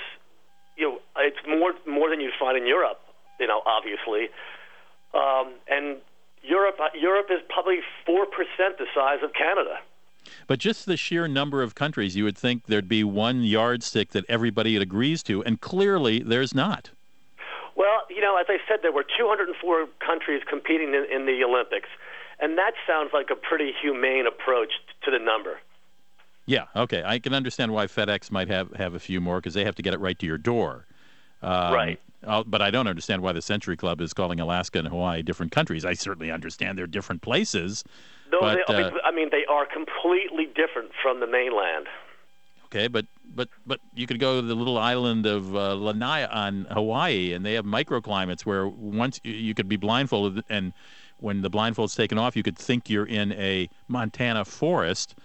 you 0.78 0.86
know, 0.86 0.98
it's 1.18 1.42
more 1.48 1.74
more 1.86 2.10
than 2.10 2.22
you'd 2.22 2.38
find 2.40 2.58
in 2.58 2.66
Europe. 2.66 3.02
You 3.40 3.48
know, 3.48 3.62
obviously, 3.66 4.30
um, 5.14 5.54
and 5.70 5.98
Europe 6.42 6.78
uh, 6.80 6.90
Europe 6.98 7.28
is 7.30 7.40
probably 7.50 7.80
four 8.06 8.26
percent 8.26 8.78
the 8.78 8.86
size 8.96 9.20
of 9.24 9.34
Canada. 9.34 9.80
But 10.48 10.60
just 10.60 10.86
the 10.86 10.98
sheer 10.98 11.28
number 11.28 11.62
of 11.62 11.76
countries, 11.76 12.16
you 12.16 12.24
would 12.26 12.38
think 12.38 12.66
there'd 12.66 12.90
be 12.90 13.04
one 13.04 13.44
yardstick 13.44 14.10
that 14.12 14.26
everybody 14.28 14.76
agrees 14.76 15.24
to, 15.24 15.44
and 15.44 15.62
clearly 15.62 16.20
there's 16.20 16.54
not. 16.54 16.92
Well, 17.78 18.02
you 18.10 18.22
know, 18.22 18.38
as 18.38 18.48
I 18.50 18.58
said, 18.68 18.80
there 18.82 18.92
were 18.92 19.04
204 19.04 19.88
countries 20.06 20.42
competing 20.50 20.96
in, 20.96 21.06
in 21.14 21.26
the 21.28 21.44
Olympics, 21.44 21.88
and 22.40 22.58
that 22.58 22.74
sounds 22.88 23.12
like 23.14 23.28
a 23.32 23.36
pretty 23.36 23.72
humane 23.80 24.26
approach 24.26 24.72
to 25.06 25.12
the 25.12 25.20
number. 25.20 25.60
Yeah, 26.48 26.66
okay. 26.76 27.04
I 27.06 27.20
can 27.20 27.34
understand 27.34 27.72
why 27.72 27.86
FedEx 27.86 28.32
might 28.32 28.48
have, 28.48 28.72
have 28.74 28.96
a 28.96 29.00
few 29.00 29.22
more 29.22 29.38
because 29.40 29.54
they 29.54 29.64
have 29.64 29.76
to 29.76 29.84
get 29.84 29.94
it 29.94 30.00
right 30.00 30.18
to 30.18 30.26
your 30.26 30.38
door. 30.40 30.88
Um, 31.44 31.74
Right. 31.74 32.00
uh, 32.26 32.44
but 32.48 32.64
I 32.64 32.72
don't 32.72 32.88
understand 32.88 33.22
why 33.22 33.32
the 33.34 33.44
Century 33.44 33.78
Club 33.78 34.02
is 34.02 34.12
calling 34.12 34.40
Alaska 34.40 34.80
and 34.80 34.88
Hawaii 34.88 35.22
different 35.22 35.52
countries. 35.52 35.86
I 35.86 35.94
certainly 35.94 36.32
understand 36.32 36.80
they're 36.80 36.88
different 36.88 37.22
places. 37.22 37.84
Though 38.32 38.40
but, 38.40 38.60
they, 38.68 38.84
uh, 38.84 38.92
I 39.06 39.12
mean, 39.12 39.30
they 39.30 39.46
are 39.46 39.66
completely 39.66 40.46
different 40.46 40.92
from 41.02 41.20
the 41.20 41.28
mainland. 41.28 41.88
okay, 42.66 42.88
but, 42.88 43.06
but, 43.38 43.48
but 43.66 43.80
you 43.94 44.06
could 44.08 44.20
go 44.20 44.42
to 44.42 44.46
the 44.46 44.56
little 44.56 44.78
island 44.78 45.26
of 45.26 45.56
uh, 45.56 45.76
Lanai 45.76 46.26
on 46.26 46.66
Hawaii, 46.72 47.32
and 47.32 47.46
they 47.46 47.54
have 47.54 47.64
microclimates 47.64 48.42
where 48.42 48.68
once 48.68 49.22
you, 49.24 49.32
you 49.32 49.54
could 49.54 49.70
be 49.70 49.78
blindfolded, 49.78 50.44
and 50.50 50.74
when 51.20 51.42
the 51.42 51.50
blindfold's 51.50 51.96
taken 51.96 52.18
off, 52.18 52.36
you 52.36 52.44
could 52.44 52.58
think 52.58 52.90
you're 52.90 53.06
in 53.06 53.32
a 53.34 53.70
Montana 53.88 54.44
forest. 54.44 55.16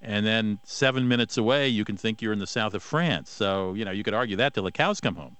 And 0.00 0.24
then 0.24 0.60
seven 0.62 1.08
minutes 1.08 1.36
away, 1.36 1.68
you 1.68 1.84
can 1.84 1.96
think 1.96 2.22
you're 2.22 2.32
in 2.32 2.38
the 2.38 2.46
south 2.46 2.74
of 2.74 2.82
France. 2.82 3.30
So, 3.30 3.74
you 3.74 3.84
know, 3.84 3.90
you 3.90 4.04
could 4.04 4.14
argue 4.14 4.36
that 4.36 4.54
till 4.54 4.64
the 4.64 4.72
cows 4.72 5.00
come 5.00 5.16
home. 5.16 5.36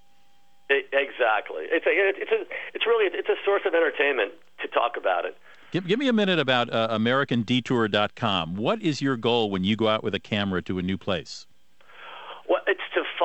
E- 0.70 0.82
exactly. 0.92 1.64
It's 1.70 1.86
a, 1.86 1.90
it's 1.92 2.32
a, 2.32 2.44
it's 2.74 2.86
really 2.86 3.06
it's 3.12 3.28
a 3.28 3.36
source 3.44 3.62
of 3.64 3.74
entertainment 3.74 4.32
to 4.62 4.68
talk 4.68 4.96
about 4.96 5.24
it. 5.24 5.36
Give, 5.70 5.86
give 5.86 5.98
me 5.98 6.08
a 6.08 6.12
minute 6.12 6.38
about 6.38 6.72
uh, 6.72 6.88
AmericanDetour.com. 6.96 8.56
What 8.56 8.82
is 8.82 9.02
your 9.02 9.16
goal 9.16 9.50
when 9.50 9.64
you 9.64 9.76
go 9.76 9.88
out 9.88 10.02
with 10.02 10.14
a 10.14 10.20
camera 10.20 10.62
to 10.62 10.78
a 10.78 10.82
new 10.82 10.96
place? 10.96 11.46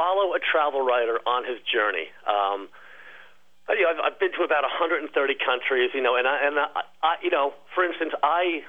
Well, 0.02 0.34
it's 0.36 0.46
to 0.46 0.52
follow 0.52 0.72
a 0.72 0.72
travel 0.72 0.82
writer 0.82 1.20
on 1.26 1.46
his 1.46 1.62
journey. 1.62 2.10
Um, 2.26 2.70
you 3.70 3.84
know, 3.84 3.90
I've, 3.90 4.14
I've 4.14 4.20
been 4.20 4.32
to 4.34 4.44
about 4.44 4.64
130 4.64 5.14
countries, 5.46 5.92
you 5.94 6.02
know, 6.02 6.16
and 6.16 6.28
I, 6.28 6.38
and 6.46 6.60
I, 6.60 6.82
I, 7.04 7.16
you 7.24 7.30
know, 7.30 7.54
for 7.74 7.86
instance, 7.86 8.14
I, 8.24 8.64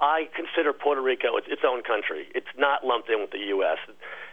I 0.00 0.28
consider 0.34 0.72
Puerto 0.72 1.02
Rico 1.02 1.36
its, 1.36 1.46
its 1.50 1.62
own 1.66 1.82
country. 1.82 2.28
It's 2.34 2.50
not 2.56 2.84
lumped 2.86 3.10
in 3.10 3.20
with 3.20 3.32
the 3.32 3.44
U.S. 3.58 3.78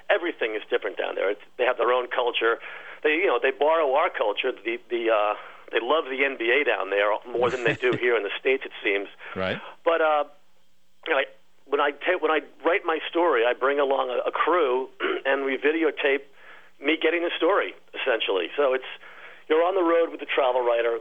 Everything 0.10 0.56
is 0.56 0.62
different 0.70 0.98
down 0.98 1.16
there. 1.16 1.30
It's, 1.30 1.42
they 1.58 1.66
have 1.66 1.78
their 1.78 1.92
own 1.92 2.08
culture. 2.08 2.60
They, 3.04 3.20
you 3.20 3.28
know, 3.28 3.40
they 3.42 3.52
borrow 3.52 3.94
our 3.96 4.10
culture. 4.10 4.52
The, 4.54 4.80
the, 4.90 5.12
uh, 5.12 5.36
they 5.72 5.80
love 5.82 6.06
the 6.06 6.24
NBA 6.24 6.66
down 6.66 6.90
there 6.90 7.12
more 7.28 7.50
than 7.50 7.66
they 7.66 7.76
do 7.76 7.92
here 8.00 8.16
in 8.16 8.24
the 8.24 8.32
states. 8.40 8.64
It 8.64 8.72
seems. 8.84 9.10
Right. 9.36 9.60
But 9.84 10.00
uh, 10.00 10.24
you 11.08 11.14
know, 11.14 11.20
I, 11.20 11.26
when 11.70 11.80
I 11.80 11.92
ta- 11.92 12.18
when 12.20 12.32
I 12.32 12.40
write 12.66 12.82
my 12.86 13.00
story, 13.10 13.44
I 13.46 13.54
bring 13.54 13.80
along 13.80 14.10
a, 14.10 14.28
a 14.28 14.32
crew, 14.32 14.90
and 15.26 15.46
we 15.46 15.58
videotape 15.58 16.22
me 16.84 16.98
getting 17.02 17.24
the 17.24 17.32
story 17.38 17.74
essentially. 17.94 18.50
So 18.56 18.74
it's 18.74 18.86
you're 19.50 19.64
on 19.64 19.76
the 19.76 19.84
road 19.84 20.12
with 20.12 20.20
the 20.20 20.26
travel 20.26 20.62
writer 20.62 21.00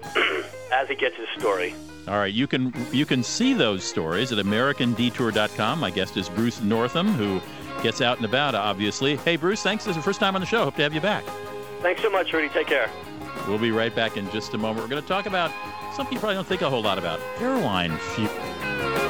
as 0.73 0.89
he 0.89 0.95
gets 0.95 1.17
his 1.17 1.29
story. 1.39 1.75
All 2.09 2.19
right, 2.19 2.33
you 2.33 2.47
can 2.47 2.73
you 2.93 3.05
can 3.05 3.23
see 3.23 3.53
those 3.53 3.85
stories 3.85 4.33
at 4.33 4.39
AmericanDetour.com. 4.45 5.81
My 5.81 5.91
guest 5.91 6.17
is 6.17 6.29
Bruce 6.29 6.61
Northam, 6.61 7.09
who 7.09 7.41
gets 7.83 8.01
out 8.01 8.17
and 8.17 8.25
about, 8.25 8.55
obviously. 8.55 9.17
Hey, 9.17 9.37
Bruce, 9.37 9.63
thanks. 9.63 9.85
This 9.85 9.93
is 9.93 9.97
the 9.97 10.03
first 10.03 10.21
time 10.21 10.35
on 10.35 10.41
the 10.41 10.47
show. 10.47 10.65
Hope 10.65 10.77
to 10.77 10.83
have 10.83 10.95
you 10.95 11.01
back. 11.01 11.25
Thanks 11.83 12.03
so 12.03 12.11
much, 12.11 12.33
Rudy. 12.33 12.49
Take 12.49 12.69
care. 12.69 12.91
We'll 13.47 13.59
be 13.59 13.71
right 13.71 13.95
back 13.95 14.17
in 14.17 14.31
just 14.31 14.55
a 14.55 14.59
moment. 14.59 14.85
We're 14.85 14.91
going 14.91 15.03
to 15.03 15.09
talk 15.09 15.27
about 15.27 15.53
something 15.95 16.15
you 16.15 16.21
probably 16.21 16.37
don't 16.37 16.47
think 16.47 16.63
a 16.63 16.71
whole 16.71 16.83
lot 16.83 16.99
about 16.99 17.21
airline 17.41 17.97
fuel. 17.99 19.06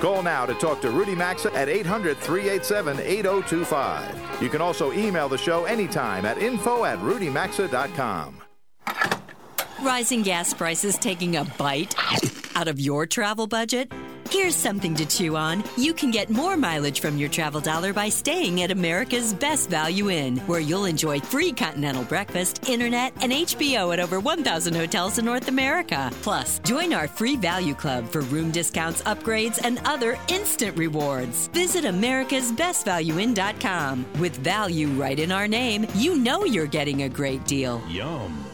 Call 0.00 0.22
now 0.22 0.44
to 0.44 0.54
talk 0.54 0.80
to 0.82 0.90
Rudy 0.90 1.14
Maxa 1.14 1.52
at 1.54 1.68
800 1.68 2.18
387 2.18 3.00
8025. 3.00 4.42
You 4.42 4.48
can 4.48 4.60
also 4.60 4.92
email 4.92 5.28
the 5.28 5.38
show 5.38 5.64
anytime 5.64 6.26
at 6.26 6.38
info 6.38 6.84
at 6.84 6.98
rudymaxa.com. 6.98 8.42
Rising 9.82 10.22
gas 10.22 10.52
prices 10.52 10.98
taking 10.98 11.36
a 11.36 11.44
bite 11.44 11.94
out 12.56 12.68
of 12.68 12.78
your 12.80 13.06
travel 13.06 13.46
budget? 13.46 13.92
Here's 14.30 14.54
something 14.56 14.94
to 14.96 15.06
chew 15.06 15.36
on. 15.36 15.62
You 15.76 15.94
can 15.94 16.10
get 16.10 16.30
more 16.30 16.56
mileage 16.56 16.98
from 16.98 17.16
your 17.16 17.28
travel 17.28 17.60
dollar 17.60 17.92
by 17.92 18.08
staying 18.08 18.60
at 18.62 18.72
America's 18.72 19.32
Best 19.32 19.70
Value 19.70 20.10
Inn, 20.10 20.38
where 20.48 20.58
you'll 20.58 20.86
enjoy 20.86 21.20
free 21.20 21.52
continental 21.52 22.02
breakfast, 22.02 22.68
internet, 22.68 23.12
and 23.22 23.30
HBO 23.30 23.92
at 23.92 24.00
over 24.00 24.18
1,000 24.18 24.74
hotels 24.74 25.18
in 25.18 25.24
North 25.24 25.46
America. 25.46 26.10
Plus, 26.22 26.58
join 26.60 26.92
our 26.92 27.06
free 27.06 27.36
value 27.36 27.74
club 27.74 28.08
for 28.08 28.22
room 28.22 28.50
discounts, 28.50 29.00
upgrades, 29.02 29.60
and 29.62 29.78
other 29.84 30.18
instant 30.28 30.76
rewards. 30.76 31.46
Visit 31.48 31.84
americasbestvalueinn.com. 31.84 34.06
With 34.18 34.36
value 34.38 34.88
right 34.88 35.20
in 35.20 35.30
our 35.30 35.46
name, 35.46 35.86
you 35.94 36.16
know 36.16 36.44
you're 36.44 36.66
getting 36.66 37.02
a 37.02 37.08
great 37.08 37.44
deal. 37.44 37.80
Yum. 37.88 38.45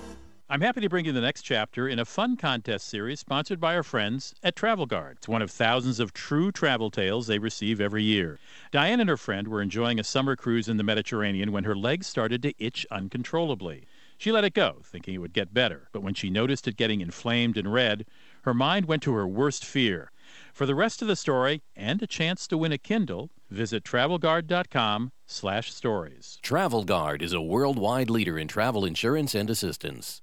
I'm 0.52 0.60
happy 0.60 0.82
to 0.82 0.90
bring 0.90 1.06
you 1.06 1.12
the 1.12 1.22
next 1.22 1.44
chapter 1.44 1.88
in 1.88 1.98
a 1.98 2.04
fun 2.04 2.36
contest 2.36 2.86
series 2.86 3.20
sponsored 3.20 3.58
by 3.58 3.74
our 3.74 3.82
friends 3.82 4.34
at 4.42 4.54
Travel 4.54 4.84
Guard. 4.84 5.16
It's 5.16 5.26
one 5.26 5.40
of 5.40 5.50
thousands 5.50 5.98
of 5.98 6.12
true 6.12 6.52
travel 6.52 6.90
tales 6.90 7.26
they 7.26 7.38
receive 7.38 7.80
every 7.80 8.02
year. 8.02 8.38
Diane 8.70 9.00
and 9.00 9.08
her 9.08 9.16
friend 9.16 9.48
were 9.48 9.62
enjoying 9.62 9.98
a 9.98 10.04
summer 10.04 10.36
cruise 10.36 10.68
in 10.68 10.76
the 10.76 10.82
Mediterranean 10.82 11.52
when 11.52 11.64
her 11.64 11.74
legs 11.74 12.06
started 12.06 12.42
to 12.42 12.52
itch 12.58 12.86
uncontrollably. 12.90 13.86
She 14.18 14.30
let 14.30 14.44
it 14.44 14.52
go, 14.52 14.82
thinking 14.84 15.14
it 15.14 15.22
would 15.22 15.32
get 15.32 15.54
better, 15.54 15.88
but 15.90 16.02
when 16.02 16.12
she 16.12 16.28
noticed 16.28 16.68
it 16.68 16.76
getting 16.76 17.00
inflamed 17.00 17.56
and 17.56 17.72
red, 17.72 18.04
her 18.42 18.52
mind 18.52 18.84
went 18.84 19.02
to 19.04 19.14
her 19.14 19.26
worst 19.26 19.64
fear. 19.64 20.12
For 20.52 20.66
the 20.66 20.74
rest 20.74 21.00
of 21.00 21.08
the 21.08 21.16
story 21.16 21.62
and 21.74 22.02
a 22.02 22.06
chance 22.06 22.46
to 22.48 22.58
win 22.58 22.72
a 22.72 22.78
Kindle, 22.78 23.30
visit 23.50 23.84
travelguard.com 23.84 25.12
slash 25.26 25.72
stories. 25.72 26.38
Travel 26.42 26.84
Guard 26.84 27.22
is 27.22 27.32
a 27.32 27.40
worldwide 27.40 28.10
leader 28.10 28.38
in 28.38 28.48
travel 28.48 28.84
insurance 28.84 29.34
and 29.34 29.48
assistance. 29.48 30.20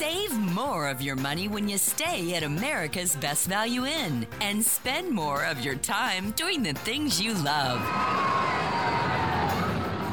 Save 0.00 0.32
more 0.32 0.88
of 0.88 1.02
your 1.02 1.14
money 1.14 1.46
when 1.46 1.68
you 1.68 1.76
stay 1.76 2.34
at 2.34 2.42
America's 2.42 3.14
Best 3.16 3.46
Value 3.46 3.84
Inn 3.84 4.26
and 4.40 4.64
spend 4.64 5.10
more 5.10 5.44
of 5.44 5.60
your 5.60 5.74
time 5.74 6.30
doing 6.30 6.62
the 6.62 6.72
things 6.72 7.20
you 7.20 7.34
love. 7.34 7.82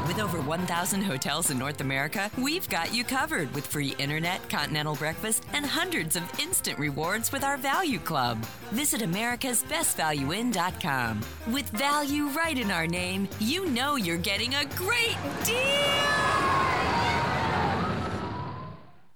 With 0.05 0.19
over 0.19 0.41
1,000 0.41 1.03
hotels 1.03 1.51
in 1.51 1.57
North 1.57 1.79
America, 1.79 2.29
we've 2.37 2.67
got 2.67 2.93
you 2.93 3.05
covered 3.05 3.55
with 3.55 3.65
free 3.65 3.95
internet, 3.97 4.49
continental 4.49 4.95
breakfast, 4.95 5.45
and 5.53 5.65
hundreds 5.65 6.17
of 6.17 6.37
instant 6.37 6.77
rewards 6.77 7.31
with 7.31 7.45
our 7.45 7.55
Value 7.55 7.99
Club. 7.99 8.43
Visit 8.71 8.99
americasbestvalueinn.com. 8.99 11.21
With 11.53 11.69
value 11.69 12.27
right 12.27 12.59
in 12.59 12.71
our 12.71 12.87
name, 12.87 13.29
you 13.39 13.67
know 13.67 13.95
you're 13.95 14.17
getting 14.17 14.53
a 14.53 14.65
great 14.75 15.15
deal. 15.45 17.06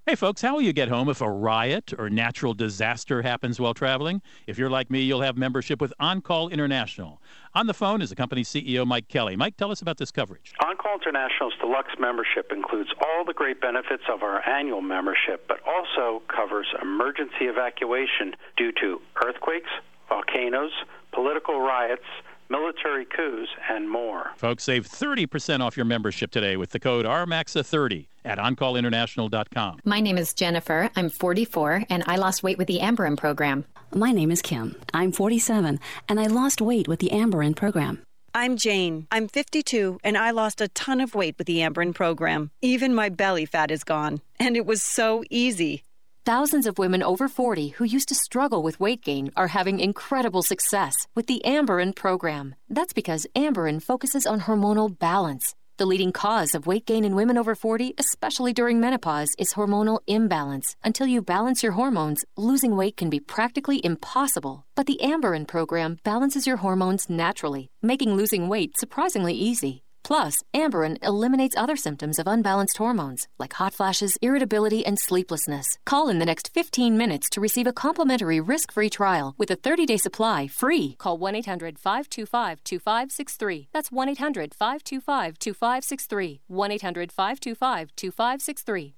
Hey, 0.07 0.15
folks, 0.15 0.41
how 0.41 0.55
will 0.55 0.63
you 0.63 0.73
get 0.73 0.89
home 0.89 1.09
if 1.09 1.21
a 1.21 1.29
riot 1.29 1.93
or 1.95 2.09
natural 2.09 2.55
disaster 2.55 3.21
happens 3.21 3.59
while 3.59 3.75
traveling? 3.75 4.23
If 4.47 4.57
you're 4.57 4.69
like 4.69 4.89
me, 4.89 5.01
you'll 5.01 5.21
have 5.21 5.37
membership 5.37 5.79
with 5.79 5.93
OnCall 6.01 6.51
International. 6.51 7.21
On 7.53 7.67
the 7.67 7.73
phone 7.75 8.01
is 8.01 8.09
the 8.09 8.15
company's 8.15 8.49
CEO, 8.49 8.83
Mike 8.87 9.07
Kelly. 9.09 9.35
Mike, 9.35 9.57
tell 9.57 9.69
us 9.69 9.79
about 9.79 9.99
this 9.99 10.09
coverage. 10.09 10.53
OnCall 10.59 10.95
International's 10.95 11.53
deluxe 11.61 11.93
membership 11.99 12.51
includes 12.51 12.89
all 12.99 13.23
the 13.23 13.33
great 13.33 13.61
benefits 13.61 14.01
of 14.11 14.23
our 14.23 14.43
annual 14.49 14.81
membership, 14.81 15.47
but 15.47 15.59
also 15.67 16.23
covers 16.35 16.65
emergency 16.81 17.45
evacuation 17.45 18.35
due 18.57 18.71
to 18.81 18.99
earthquakes, 19.23 19.69
volcanoes, 20.09 20.71
political 21.13 21.61
riots, 21.61 22.09
military 22.49 23.05
coups, 23.05 23.49
and 23.69 23.87
more. 23.87 24.31
Folks, 24.35 24.63
save 24.63 24.87
30% 24.87 25.59
off 25.59 25.77
your 25.77 25.85
membership 25.85 26.31
today 26.31 26.57
with 26.57 26.71
the 26.71 26.79
code 26.79 27.05
RMAXA30 27.05 28.07
at 28.25 28.37
OnCallInternational.com. 28.37 29.79
My 29.85 29.99
name 29.99 30.17
is 30.17 30.33
Jennifer. 30.33 30.89
I'm 30.95 31.09
44, 31.09 31.83
and 31.89 32.03
I 32.07 32.15
lost 32.15 32.43
weight 32.43 32.57
with 32.57 32.67
the 32.67 32.79
Amberen 32.79 33.17
program. 33.17 33.65
My 33.93 34.11
name 34.11 34.31
is 34.31 34.41
Kim. 34.41 34.75
I'm 34.93 35.11
47, 35.11 35.79
and 36.07 36.19
I 36.19 36.27
lost 36.27 36.61
weight 36.61 36.87
with 36.87 36.99
the 36.99 37.09
Amberen 37.09 37.55
program. 37.55 38.01
I'm 38.33 38.55
Jane. 38.55 39.07
I'm 39.11 39.27
52, 39.27 39.99
and 40.03 40.17
I 40.17 40.31
lost 40.31 40.61
a 40.61 40.69
ton 40.69 41.01
of 41.01 41.15
weight 41.15 41.35
with 41.37 41.47
the 41.47 41.57
Amberen 41.57 41.93
program. 41.93 42.51
Even 42.61 42.95
my 42.95 43.09
belly 43.09 43.45
fat 43.45 43.71
is 43.71 43.83
gone, 43.83 44.21
and 44.39 44.55
it 44.55 44.65
was 44.65 44.81
so 44.81 45.23
easy. 45.29 45.83
Thousands 46.23 46.67
of 46.67 46.77
women 46.77 47.01
over 47.01 47.27
40 47.27 47.69
who 47.69 47.83
used 47.83 48.07
to 48.09 48.15
struggle 48.15 48.61
with 48.61 48.79
weight 48.79 49.03
gain 49.03 49.31
are 49.35 49.47
having 49.47 49.79
incredible 49.79 50.43
success 50.43 50.95
with 51.15 51.25
the 51.25 51.41
Amberen 51.43 51.95
program. 51.95 52.53
That's 52.69 52.93
because 52.93 53.25
Amberen 53.35 53.81
focuses 53.81 54.27
on 54.27 54.41
hormonal 54.41 54.97
balance. 54.97 55.55
The 55.77 55.85
leading 55.85 56.11
cause 56.11 56.53
of 56.53 56.67
weight 56.67 56.85
gain 56.85 57.03
in 57.03 57.15
women 57.15 57.37
over 57.37 57.55
40, 57.55 57.93
especially 57.97 58.53
during 58.53 58.79
menopause, 58.79 59.29
is 59.39 59.53
hormonal 59.53 59.99
imbalance. 60.07 60.75
Until 60.83 61.07
you 61.07 61.21
balance 61.21 61.63
your 61.63 61.71
hormones, 61.73 62.23
losing 62.37 62.75
weight 62.75 62.97
can 62.97 63.09
be 63.09 63.19
practically 63.19 63.81
impossible. 63.83 64.65
But 64.75 64.85
the 64.85 64.99
Amberen 65.01 65.47
program 65.47 65.97
balances 66.03 66.45
your 66.45 66.57
hormones 66.57 67.09
naturally, 67.09 67.71
making 67.81 68.13
losing 68.13 68.49
weight 68.49 68.77
surprisingly 68.77 69.33
easy. 69.33 69.83
Plus, 70.11 70.43
Amberen 70.53 70.97
eliminates 71.01 71.55
other 71.55 71.77
symptoms 71.77 72.19
of 72.19 72.27
unbalanced 72.27 72.75
hormones, 72.75 73.29
like 73.39 73.53
hot 73.53 73.73
flashes, 73.73 74.17
irritability, 74.21 74.85
and 74.85 74.99
sleeplessness. 74.99 75.77
Call 75.85 76.09
in 76.09 76.19
the 76.19 76.25
next 76.25 76.53
15 76.53 76.97
minutes 76.97 77.29
to 77.29 77.39
receive 77.39 77.65
a 77.65 77.71
complimentary 77.71 78.41
risk 78.41 78.73
free 78.73 78.89
trial 78.89 79.35
with 79.37 79.49
a 79.51 79.55
30 79.55 79.85
day 79.85 79.95
supply 79.95 80.47
free. 80.47 80.95
Call 80.97 81.17
1 81.17 81.35
800 81.35 81.79
525 81.79 82.61
2563. 82.61 83.69
That's 83.71 83.89
1 83.89 84.09
800 84.09 84.53
525 84.53 85.39
2563. 85.39 86.41
1 86.45 86.71
800 86.71 87.11
525 87.13 87.95
2563. 87.95 88.95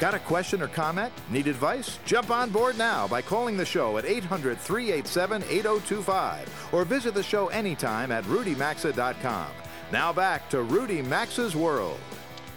Got 0.00 0.14
a 0.14 0.20
question 0.20 0.62
or 0.62 0.68
comment? 0.68 1.12
Need 1.28 1.48
advice? 1.48 1.98
Jump 2.06 2.30
on 2.30 2.50
board 2.50 2.78
now 2.78 3.08
by 3.08 3.20
calling 3.20 3.56
the 3.56 3.64
show 3.64 3.98
at 3.98 4.04
800 4.04 4.56
387 4.56 5.42
8025 5.42 6.68
or 6.72 6.84
visit 6.84 7.14
the 7.14 7.22
show 7.22 7.48
anytime 7.48 8.12
at 8.12 8.22
rudymaxa.com. 8.24 9.48
Now 9.90 10.12
back 10.12 10.48
to 10.50 10.62
Rudy 10.62 11.02
Maxa's 11.02 11.56
World. 11.56 11.98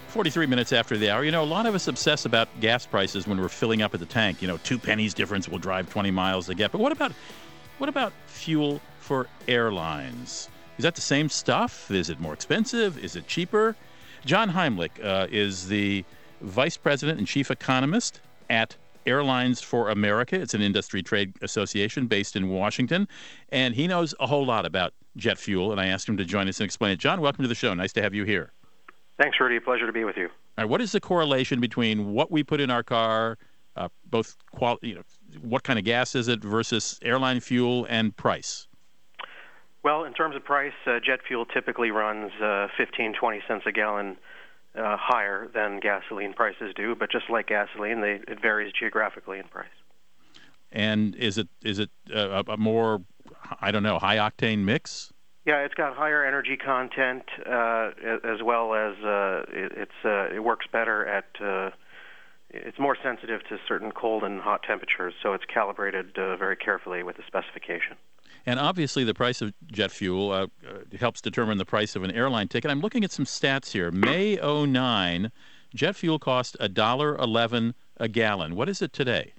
43 0.10 0.46
minutes 0.46 0.72
after 0.72 0.98
the 0.98 1.10
hour. 1.10 1.24
You 1.24 1.32
know, 1.32 1.44
a 1.44 1.46
lot 1.46 1.66
of 1.66 1.74
us 1.74 1.88
obsess 1.88 2.26
about 2.26 2.48
gas 2.60 2.86
prices 2.86 3.26
when 3.26 3.40
we're 3.40 3.50
filling 3.50 3.82
up 3.82 3.96
at 3.96 4.00
the 4.00 4.06
tank. 4.06 4.42
You 4.42 4.48
know, 4.48 4.58
two 4.58 4.78
pennies 4.78 5.16
difference 5.16 5.50
will 5.50 5.58
drive 5.58 5.90
20 5.90 6.12
miles 6.12 6.46
to 6.46 6.54
get. 6.54 6.72
But 6.72 6.80
what 6.80 6.92
about 6.92 7.12
what 7.80 7.90
about 7.90 8.14
fuel 8.28 8.80
for 9.00 9.28
airlines? 9.48 10.50
Is 10.78 10.84
that 10.84 10.94
the 10.94 11.02
same 11.02 11.28
stuff? 11.28 11.90
Is 11.90 12.12
it 12.12 12.20
more 12.20 12.34
expensive? 12.34 13.04
Is 13.04 13.16
it 13.16 13.26
cheaper? 13.26 13.76
John 14.26 14.52
Heimlich 14.52 15.04
uh, 15.04 15.26
is 15.32 15.68
the 15.68 16.04
vice 16.42 16.78
president 16.78 17.20
and 17.20 17.28
chief 17.28 17.52
economist 17.52 18.20
at 18.50 18.76
Airlines 19.06 19.62
for 19.62 19.90
America. 19.90 20.40
It's 20.40 20.54
an 20.54 20.62
industry 20.62 21.02
trade 21.02 21.34
association 21.42 22.08
based 22.08 22.36
in 22.36 22.50
Washington, 22.50 23.08
and 23.50 23.74
he 23.74 23.88
knows 23.88 24.14
a 24.20 24.28
whole 24.28 24.46
lot 24.46 24.66
about 24.66 24.94
jet 25.18 25.38
fuel. 25.38 25.72
And 25.72 25.82
I 25.82 25.88
asked 25.88 26.08
him 26.08 26.18
to 26.18 26.26
join 26.26 26.48
us 26.48 26.60
and 26.60 26.66
explain 26.66 26.92
it. 26.92 27.00
John, 27.00 27.22
welcome 27.22 27.44
to 27.44 27.48
the 27.48 27.56
show. 27.56 27.74
Nice 27.74 27.94
to 27.94 28.02
have 28.02 28.14
you 28.14 28.26
here. 28.26 28.52
Thanks, 29.20 29.40
Rudy. 29.40 29.60
Pleasure 29.60 29.86
to 29.86 29.94
be 29.94 30.04
with 30.04 30.18
you. 30.18 30.26
All 30.28 30.64
right, 30.64 30.70
what 30.70 30.82
is 30.82 30.92
the 30.92 31.00
correlation 31.00 31.60
between 31.60 32.14
what 32.14 32.32
we 32.32 32.44
put 32.44 32.60
in 32.60 32.70
our 32.70 32.84
car, 32.84 33.38
uh, 33.76 33.90
both 34.10 34.36
quality, 34.52 34.90
you 34.90 34.96
know, 34.96 35.04
what 35.42 35.64
kind 35.64 35.80
of 35.80 35.86
gas 35.86 36.14
is 36.16 36.28
it 36.28 36.44
versus 36.44 37.00
airline 37.04 37.40
fuel 37.40 37.86
and 37.90 38.16
price? 38.18 38.68
Well, 39.84 40.04
in 40.04 40.14
terms 40.14 40.36
of 40.36 40.44
price, 40.44 40.74
uh, 40.86 41.00
jet 41.04 41.22
fuel 41.28 41.46
typically 41.46 41.90
runs 41.90 42.32
uh, 42.42 42.68
15, 42.78 43.14
20 43.20 43.42
cents 43.48 43.64
a 43.66 43.72
gallon 43.72 44.18
uh, 44.78 44.98
higher 45.00 45.50
than 45.54 45.80
gasoline 45.80 46.34
prices 46.34 46.74
do, 46.76 46.96
but 46.96 47.12
just 47.12 47.30
like 47.30 47.48
gasoline, 47.48 48.02
they, 48.02 48.20
it 48.28 48.42
varies 48.42 48.74
geographically 48.78 49.40
in 49.40 49.46
price. 49.46 49.68
And 50.72 51.16
is 51.16 51.38
it 51.38 51.50
is 51.64 51.80
it 51.80 51.90
a, 52.14 52.44
a 52.48 52.58
more 52.58 53.02
I 53.60 53.72
don't 53.72 53.84
know 53.84 54.00
high 54.00 54.18
octane 54.18 54.60
mix? 54.60 55.12
Yeah, 55.46 55.58
it's 55.66 55.74
got 55.74 55.96
higher 55.96 56.24
energy 56.24 56.56
content 56.56 57.24
uh, 57.46 57.92
as 58.24 58.44
well 58.44 58.74
as 58.74 58.96
uh, 59.04 59.44
it, 59.52 59.72
it's 59.76 60.06
uh, 60.06 60.34
it 60.34 60.44
works 60.44 60.66
better 60.72 61.06
at. 61.08 61.26
Uh, 61.44 61.72
it's 62.54 62.78
more 62.78 62.98
sensitive 63.02 63.42
to 63.48 63.58
certain 63.66 63.94
cold 63.94 64.24
and 64.24 64.42
hot 64.42 64.62
temperatures, 64.64 65.14
so 65.24 65.34
it's 65.34 65.46
calibrated 65.46 66.18
uh, 66.18 66.36
very 66.36 66.58
carefully 66.58 67.02
with 67.02 67.16
the 67.16 67.24
specification. 67.26 67.96
And 68.46 68.60
obviously, 68.60 69.04
the 69.04 69.14
price 69.14 69.42
of 69.42 69.54
jet 69.72 69.92
fuel 69.92 70.32
uh, 70.32 70.48
uh, 70.68 70.98
helps 71.00 71.22
determine 71.22 71.58
the 71.58 71.66
price 71.66 71.96
of 71.96 72.04
an 72.04 72.12
airline 72.12 72.48
ticket. 72.48 72.72
I'm 72.72 72.82
looking 72.82 73.04
at 73.04 73.12
some 73.12 73.26
stats 73.26 73.72
here. 73.72 73.92
May 73.92 74.36
09, 74.38 75.32
jet 75.76 75.96
fuel 75.96 76.20
cost 76.20 76.58
$1.11 76.60 77.74
a 77.98 78.08
gallon. 78.08 78.56
What 78.56 78.68
is 78.70 78.82
it 78.82 78.94
today? 78.94 79.34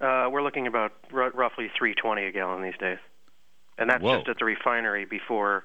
Uh, 0.00 0.28
we're 0.30 0.42
looking 0.42 0.66
about 0.66 0.92
r- 1.12 1.30
roughly 1.30 1.70
320 1.76 2.26
a 2.26 2.32
gallon 2.32 2.62
these 2.62 2.76
days, 2.78 2.98
and 3.78 3.88
that's 3.88 4.02
Whoa. 4.02 4.16
just 4.18 4.28
at 4.28 4.38
the 4.38 4.44
refinery 4.44 5.04
before 5.04 5.64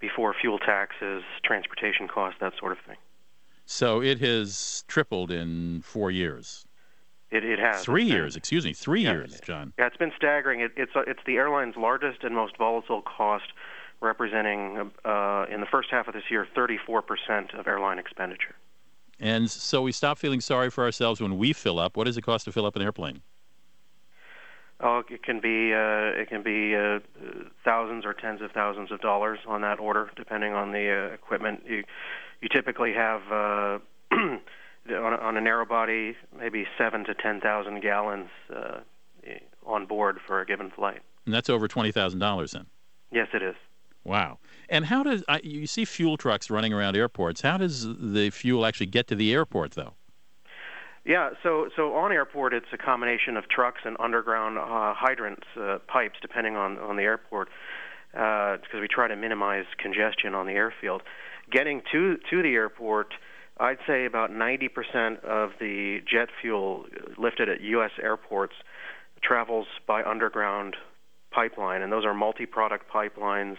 before 0.00 0.34
fuel 0.38 0.58
taxes, 0.58 1.22
transportation 1.44 2.08
costs, 2.08 2.38
that 2.40 2.52
sort 2.58 2.72
of 2.72 2.78
thing. 2.86 2.96
So 3.64 4.02
it 4.02 4.18
has 4.20 4.84
tripled 4.86 5.30
in 5.30 5.80
four 5.82 6.10
years. 6.10 6.66
It, 7.34 7.44
it 7.44 7.58
has. 7.58 7.84
Three 7.84 8.04
years, 8.04 8.36
excuse 8.36 8.64
me, 8.64 8.72
three 8.72 9.02
Yeah. 9.02 9.12
years, 9.12 9.40
John. 9.40 9.72
Yeah, 9.76 9.86
it's 9.88 9.96
been 9.96 10.12
staggering. 10.16 10.60
It, 10.60 10.70
it's 10.76 10.92
uh, 10.94 11.02
it's 11.06 11.20
the 11.26 11.36
airline's 11.36 11.74
largest 11.76 12.22
and 12.22 12.32
most 12.32 12.56
volatile 12.56 13.02
cost, 13.02 13.46
representing 14.00 14.92
uh, 15.04 15.46
in 15.50 15.60
the 15.60 15.66
first 15.68 15.88
half 15.90 16.06
of 16.06 16.14
this 16.14 16.30
year 16.30 16.46
34% 16.56 17.58
of 17.58 17.66
airline 17.66 17.98
expenditure. 17.98 18.54
And 19.18 19.50
so 19.50 19.82
we 19.82 19.90
stop 19.90 20.18
feeling 20.18 20.40
sorry 20.40 20.70
for 20.70 20.84
ourselves 20.84 21.20
when 21.20 21.36
we 21.36 21.52
fill 21.52 21.80
up. 21.80 21.96
What 21.96 22.04
does 22.04 22.16
it 22.16 22.22
cost 22.22 22.44
to 22.44 22.52
fill 22.52 22.66
up 22.66 22.76
an 22.76 22.82
airplane? 22.82 23.20
Oh, 24.80 25.02
it 25.08 25.22
can 25.24 25.40
be 25.40 25.72
uh, 25.72 26.20
it 26.20 26.28
can 26.28 26.44
be 26.44 26.76
uh, 26.76 27.00
thousands 27.64 28.04
or 28.04 28.12
tens 28.12 28.42
of 28.42 28.52
thousands 28.52 28.92
of 28.92 29.00
dollars 29.00 29.40
on 29.48 29.60
that 29.62 29.80
order, 29.80 30.08
depending 30.14 30.52
on 30.52 30.70
the 30.70 30.88
uh, 31.10 31.14
equipment. 31.14 31.64
You 31.66 31.82
you 32.40 32.48
typically 32.48 32.92
have 32.92 33.22
uh, 33.32 33.78
on, 34.88 35.12
a, 35.12 35.16
on 35.16 35.36
a 35.36 35.40
narrow 35.40 35.66
body 35.66 36.16
maybe 36.36 36.66
seven 36.76 37.04
to 37.04 37.14
ten 37.14 37.40
thousand 37.40 37.80
gallons 37.80 38.28
uh, 38.54 38.80
on 39.66 39.86
board 39.86 40.18
for 40.26 40.40
a 40.40 40.46
given 40.46 40.70
flight. 40.70 41.00
And 41.24 41.34
that's 41.34 41.48
over 41.48 41.68
twenty 41.68 41.92
thousand 41.92 42.20
dollars 42.20 42.52
then. 42.52 42.66
Yes, 43.10 43.28
it 43.32 43.42
is. 43.42 43.54
Wow. 44.04 44.38
And 44.68 44.84
how 44.84 45.02
does 45.02 45.24
I, 45.28 45.40
you 45.42 45.66
see 45.66 45.84
fuel 45.84 46.16
trucks 46.16 46.50
running 46.50 46.72
around 46.72 46.96
airports? 46.96 47.40
How 47.40 47.56
does 47.56 47.86
the 47.86 48.30
fuel 48.30 48.66
actually 48.66 48.86
get 48.86 49.08
to 49.08 49.14
the 49.14 49.32
airport, 49.32 49.72
though? 49.72 49.94
Yeah, 51.06 51.30
so 51.42 51.68
so 51.76 51.94
on 51.94 52.12
airport, 52.12 52.54
it's 52.54 52.66
a 52.72 52.78
combination 52.78 53.36
of 53.36 53.48
trucks 53.48 53.80
and 53.84 53.96
underground 54.00 54.58
uh, 54.58 54.94
hydrants, 54.94 55.46
uh, 55.58 55.78
pipes, 55.86 56.18
depending 56.20 56.56
on 56.56 56.78
on 56.78 56.96
the 56.96 57.02
airport, 57.02 57.48
because 58.12 58.80
we 58.80 58.88
try 58.88 59.06
to 59.08 59.16
minimize 59.16 59.66
congestion 59.78 60.34
on 60.34 60.46
the 60.46 60.52
airfield. 60.52 61.02
Getting 61.50 61.82
to 61.92 62.16
to 62.30 62.42
the 62.42 62.54
airport, 62.54 63.12
I'd 63.58 63.78
say 63.86 64.04
about 64.04 64.30
90% 64.30 65.24
of 65.24 65.50
the 65.60 66.00
jet 66.10 66.28
fuel 66.40 66.86
lifted 67.16 67.48
at 67.48 67.60
U.S. 67.60 67.92
airports 68.02 68.54
travels 69.22 69.66
by 69.86 70.02
underground 70.02 70.76
pipeline, 71.30 71.82
and 71.82 71.92
those 71.92 72.04
are 72.04 72.14
multi-product 72.14 72.90
pipelines, 72.92 73.56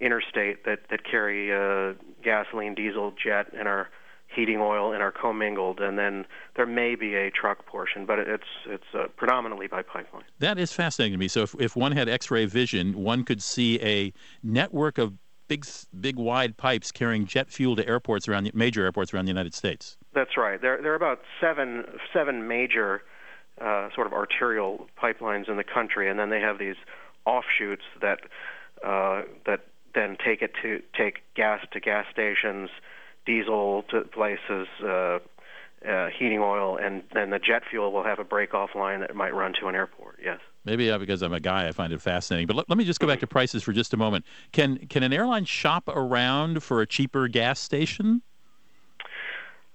interstate 0.00 0.64
that 0.64 0.80
that 0.90 1.04
carry 1.08 1.52
uh, 1.52 1.94
gasoline, 2.22 2.74
diesel, 2.74 3.12
jet, 3.12 3.46
and 3.56 3.68
our 3.68 3.88
heating 4.34 4.58
oil 4.60 4.92
and 4.92 5.02
are 5.02 5.12
commingled, 5.12 5.80
and 5.80 5.98
then 5.98 6.26
there 6.56 6.66
may 6.66 6.94
be 6.94 7.14
a 7.14 7.30
truck 7.30 7.66
portion, 7.66 8.06
but 8.06 8.18
it's 8.18 8.42
it's 8.66 8.84
uh, 8.94 9.06
predominantly 9.16 9.66
by 9.66 9.82
pipeline. 9.82 10.24
That 10.38 10.58
is 10.58 10.72
fascinating 10.72 11.12
to 11.12 11.18
me. 11.18 11.28
So 11.28 11.42
if, 11.42 11.54
if 11.60 11.76
one 11.76 11.92
had 11.92 12.08
X-ray 12.08 12.46
vision, 12.46 12.94
one 12.94 13.24
could 13.24 13.42
see 13.42 13.80
a 13.80 14.12
network 14.42 14.98
of 14.98 15.14
big, 15.48 15.66
big, 16.00 16.16
wide 16.16 16.56
pipes 16.56 16.92
carrying 16.92 17.26
jet 17.26 17.50
fuel 17.50 17.76
to 17.76 17.86
airports 17.86 18.28
around 18.28 18.44
the, 18.44 18.52
major 18.54 18.84
airports 18.84 19.12
around 19.12 19.24
the 19.26 19.30
United 19.30 19.54
States. 19.54 19.96
That's 20.14 20.36
right. 20.36 20.60
There 20.60 20.80
there 20.80 20.92
are 20.92 20.96
about 20.96 21.20
seven 21.40 21.84
seven 22.12 22.48
major 22.48 23.02
uh, 23.60 23.88
sort 23.94 24.06
of 24.06 24.12
arterial 24.12 24.86
pipelines 25.00 25.48
in 25.48 25.56
the 25.56 25.64
country, 25.64 26.08
and 26.08 26.18
then 26.18 26.30
they 26.30 26.40
have 26.40 26.58
these 26.58 26.76
offshoots 27.26 27.84
that 28.00 28.20
uh, 28.84 29.22
that 29.46 29.66
then 29.94 30.16
take 30.24 30.42
it 30.42 30.52
to 30.62 30.82
take 30.96 31.22
gas 31.34 31.64
to 31.72 31.80
gas 31.80 32.06
stations, 32.12 32.68
diesel 33.26 33.84
to 33.90 34.02
places, 34.02 34.66
uh, 34.82 35.18
uh, 35.88 36.08
heating 36.18 36.40
oil, 36.40 36.76
and 36.76 37.02
then 37.12 37.30
the 37.30 37.38
jet 37.38 37.62
fuel 37.70 37.92
will 37.92 38.04
have 38.04 38.18
a 38.18 38.24
break-off 38.24 38.70
line 38.74 39.00
that 39.00 39.14
might 39.14 39.34
run 39.34 39.52
to 39.60 39.68
an 39.68 39.74
airport. 39.74 40.18
Yes. 40.22 40.40
Maybe 40.64 40.96
because 40.96 41.22
I'm 41.22 41.34
a 41.34 41.40
guy, 41.40 41.68
I 41.68 41.72
find 41.72 41.92
it 41.92 42.00
fascinating. 42.00 42.46
But 42.46 42.56
let, 42.56 42.68
let 42.70 42.78
me 42.78 42.84
just 42.84 42.98
go 42.98 43.06
back 43.06 43.20
to 43.20 43.26
prices 43.26 43.62
for 43.62 43.72
just 43.72 43.92
a 43.92 43.96
moment. 43.96 44.24
Can 44.52 44.78
can 44.88 45.02
an 45.02 45.12
airline 45.12 45.44
shop 45.44 45.88
around 45.88 46.62
for 46.62 46.80
a 46.80 46.86
cheaper 46.86 47.28
gas 47.28 47.60
station? 47.60 48.22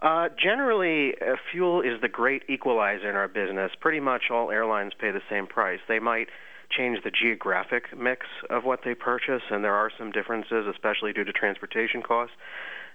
Uh, 0.01 0.29
generally, 0.41 1.13
uh, 1.21 1.35
fuel 1.51 1.81
is 1.81 1.99
the 2.01 2.07
great 2.07 2.43
equalizer 2.47 3.09
in 3.09 3.15
our 3.15 3.27
business. 3.27 3.71
Pretty 3.79 3.99
much 3.99 4.31
all 4.31 4.49
airlines 4.49 4.93
pay 4.97 5.11
the 5.11 5.21
same 5.29 5.45
price. 5.45 5.79
They 5.87 5.99
might 5.99 6.29
change 6.71 7.03
the 7.03 7.11
geographic 7.11 7.97
mix 7.97 8.25
of 8.49 8.63
what 8.63 8.79
they 8.85 8.95
purchase, 8.95 9.41
and 9.51 9.63
there 9.63 9.75
are 9.75 9.91
some 9.97 10.11
differences, 10.11 10.67
especially 10.67 11.11
due 11.11 11.25
to 11.25 11.33
transportation 11.33 12.01
costs. 12.01 12.35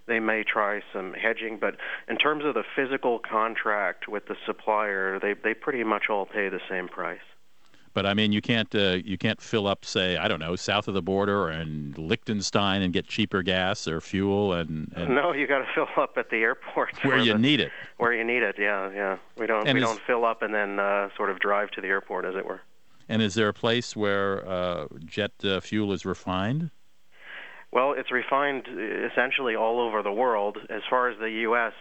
They 0.07 0.21
may 0.21 0.45
try 0.45 0.81
some 0.93 1.13
hedging, 1.15 1.59
but 1.61 1.77
in 2.09 2.17
terms 2.17 2.45
of 2.45 2.55
the 2.55 2.65
physical 2.75 3.19
contract 3.19 4.09
with 4.09 4.27
the 4.27 4.37
supplier, 4.47 5.19
they 5.19 5.35
they 5.35 5.55
pretty 5.55 5.85
much 5.85 6.05
all 6.11 6.27
pay 6.27 6.49
the 6.49 6.61
same 6.69 6.89
price. 6.89 7.21
But 7.95 8.07
I 8.07 8.15
mean, 8.15 8.33
you 8.33 8.43
can't 8.43 8.75
uh, 8.75 8.99
you 9.05 9.17
can't 9.17 9.41
fill 9.41 9.69
up, 9.69 9.85
say, 9.85 10.17
I 10.17 10.27
don't 10.27 10.41
know, 10.41 10.57
south 10.57 10.89
of 10.89 10.95
the 10.95 11.03
border 11.03 11.45
or 11.45 11.53
in 11.53 11.95
Liechtenstein 11.97 12.83
and 12.83 12.93
get 12.93 13.07
cheaper 13.07 13.43
gas 13.43 13.87
or 13.87 14.01
fuel 14.01 14.53
and, 14.53 14.93
and 14.97 15.15
No, 15.15 15.33
you 15.33 15.47
got 15.47 15.59
to 15.59 15.67
fill 15.75 15.87
up 15.97 16.15
at 16.17 16.29
the 16.29 16.39
airport 16.39 16.93
where 17.05 17.19
you 17.19 17.33
the- 17.33 17.39
need 17.39 17.61
it. 17.61 17.71
Where 17.99 18.13
you 18.13 18.25
need 18.25 18.43
it, 18.43 18.57
yeah, 18.59 18.91
yeah. 18.93 19.17
We 19.39 19.47
don't 19.47 19.67
And 19.67 19.77
we 19.77 19.81
don't 19.81 20.01
fill 20.07 20.25
up 20.25 20.43
and 20.43 20.53
then 20.53 20.81
uh, 20.81 21.09
sort 21.17 21.31
of 21.31 21.39
drive 21.39 21.71
to 21.73 21.81
the 21.81 21.87
airport, 21.87 22.25
as 22.25 22.35
it 22.35 22.45
were. 22.45 22.61
And 23.09 23.23
is 23.23 23.35
there 23.35 23.49
a 23.49 23.55
place 23.55 23.95
where 23.95 24.47
uh, 24.49 24.87
jet 25.05 25.33
uh, 25.45 25.61
fuel 25.61 25.93
is 25.93 26.05
refined? 26.05 26.71
Well, 27.71 27.95
it's 27.97 28.11
refined 28.11 28.67
uh, 28.69 29.07
essentially 29.07 29.55
all 29.55 29.79
over 29.79 30.03
the 30.03 30.13
world. 30.13 30.59
As 30.69 30.83
far 30.91 31.09
as 31.09 31.19
the 31.21 31.31
U.S., 31.31 31.75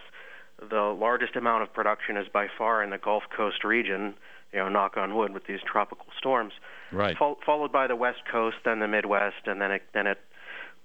the 0.70 0.96
largest 0.96 1.34
amount 1.34 1.64
of 1.64 1.72
production 1.72 2.16
is 2.16 2.26
by 2.32 2.46
far 2.56 2.84
in 2.84 2.90
the 2.90 2.98
Gulf 2.98 3.24
Coast 3.36 3.64
region. 3.64 4.14
You 4.54 4.60
know, 4.60 4.68
knock 4.68 4.96
on 4.96 5.16
wood 5.16 5.34
with 5.34 5.46
these 5.46 5.58
tropical 5.66 6.06
storms. 6.16 6.52
Right. 6.92 7.16
Fol- 7.18 7.38
followed 7.44 7.72
by 7.72 7.88
the 7.88 7.96
West 7.96 8.20
Coast, 8.30 8.56
then 8.64 8.78
the 8.78 8.86
Midwest, 8.86 9.46
and 9.46 9.60
then 9.60 9.72
it 9.72 9.82
then 9.92 10.06
it 10.06 10.18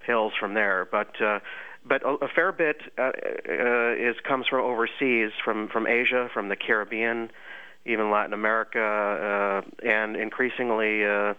pills 0.04 0.34
from 0.40 0.56
there. 0.56 0.88
But 0.92 1.22
uh, 1.22 1.40
but 1.86 2.02
a, 2.04 2.26
a 2.26 2.28
fair 2.28 2.52
bit 2.52 2.78
uh, 2.98 3.12
uh, 3.48 3.94
is 3.94 4.16
comes 4.28 4.48
from 4.48 4.64
overseas, 4.66 5.32
from 5.46 5.68
from 5.70 5.86
Asia, 5.86 6.30
from 6.34 6.50
the 6.50 6.56
Caribbean, 6.56 7.30
even 7.86 8.10
Latin 8.10 8.34
America, 8.34 8.80
uh, 8.82 9.88
and 9.88 10.16
increasingly 10.16 11.06
uh, 11.06 11.36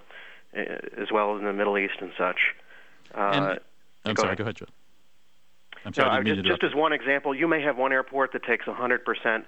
as 0.54 1.10
well 1.12 1.34
as 1.34 1.40
in 1.40 1.46
the 1.46 1.52
Middle 1.52 1.76
East 1.78 1.94
and 2.00 2.12
such. 2.16 2.38
Uh, 3.12 3.18
And- 3.18 3.60
I'm 4.06 4.14
go 4.14 4.22
sorry, 4.22 4.28
ahead. 4.28 4.38
go 4.38 4.44
ahead, 4.44 4.56
Joe. 4.56 4.66
I'm 5.84 5.92
sorry, 5.92 6.24
didn't 6.24 6.44
just, 6.46 6.60
just 6.60 6.72
as 6.72 6.74
one 6.78 6.92
example, 6.92 7.34
you 7.34 7.46
may 7.48 7.60
have 7.60 7.76
one 7.76 7.92
airport 7.92 8.32
that 8.32 8.44
takes 8.44 8.64
100% 8.66 9.44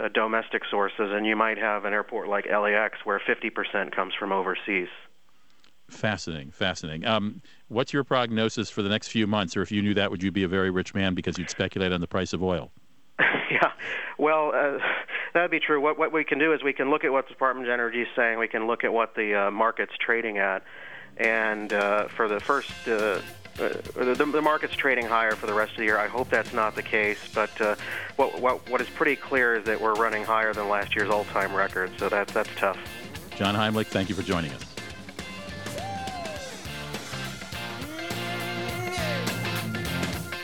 uh, 0.00 0.08
domestic 0.08 0.62
sources, 0.70 1.10
and 1.12 1.26
you 1.26 1.36
might 1.36 1.58
have 1.58 1.84
an 1.84 1.92
airport 1.92 2.28
like 2.28 2.46
LAX 2.46 2.98
where 3.04 3.20
50% 3.20 3.94
comes 3.94 4.14
from 4.18 4.32
overseas. 4.32 4.88
Fascinating, 5.90 6.50
fascinating. 6.50 7.06
Um, 7.06 7.42
what's 7.68 7.92
your 7.92 8.02
prognosis 8.02 8.70
for 8.70 8.82
the 8.82 8.88
next 8.88 9.08
few 9.08 9.26
months? 9.26 9.56
Or 9.56 9.62
if 9.62 9.70
you 9.70 9.82
knew 9.82 9.94
that, 9.94 10.10
would 10.10 10.22
you 10.22 10.32
be 10.32 10.42
a 10.42 10.48
very 10.48 10.70
rich 10.70 10.94
man 10.94 11.14
because 11.14 11.38
you'd 11.38 11.50
speculate 11.50 11.92
on 11.92 12.00
the 12.00 12.06
price 12.06 12.32
of 12.32 12.42
oil? 12.42 12.72
yeah, 13.18 13.72
well, 14.18 14.52
uh, 14.54 14.78
that'd 15.34 15.50
be 15.50 15.60
true. 15.60 15.80
What, 15.80 15.98
what 15.98 16.12
we 16.12 16.24
can 16.24 16.38
do 16.38 16.54
is 16.54 16.62
we 16.62 16.72
can 16.72 16.90
look 16.90 17.04
at 17.04 17.12
what 17.12 17.26
the 17.26 17.34
Department 17.34 17.68
of 17.68 17.72
Energy 17.72 18.02
is 18.02 18.08
saying. 18.16 18.38
We 18.38 18.48
can 18.48 18.66
look 18.66 18.84
at 18.84 18.92
what 18.92 19.14
the 19.14 19.34
uh, 19.34 19.50
market's 19.50 19.92
trading 20.00 20.38
at, 20.38 20.62
and 21.18 21.72
uh, 21.72 22.08
for 22.08 22.28
the 22.28 22.40
first. 22.40 22.70
Uh, 23.58 23.68
the, 23.94 24.14
the 24.14 24.42
market's 24.42 24.74
trading 24.74 25.06
higher 25.06 25.32
for 25.32 25.46
the 25.46 25.54
rest 25.54 25.72
of 25.72 25.78
the 25.78 25.84
year. 25.84 25.98
I 25.98 26.08
hope 26.08 26.30
that's 26.30 26.52
not 26.52 26.74
the 26.74 26.82
case, 26.82 27.18
but 27.34 27.60
uh, 27.60 27.74
what, 28.16 28.40
what 28.40 28.68
what 28.70 28.80
is 28.80 28.88
pretty 28.90 29.16
clear 29.16 29.56
is 29.56 29.64
that 29.64 29.80
we're 29.80 29.94
running 29.94 30.24
higher 30.24 30.54
than 30.54 30.68
last 30.68 30.96
year's 30.96 31.10
all-time 31.10 31.54
record. 31.54 31.90
So 31.98 32.08
that's 32.08 32.32
that's 32.32 32.50
tough. 32.56 32.78
John 33.36 33.54
Heimlich, 33.54 33.86
thank 33.86 34.08
you 34.08 34.14
for 34.14 34.22
joining 34.22 34.52
us. 34.52 34.64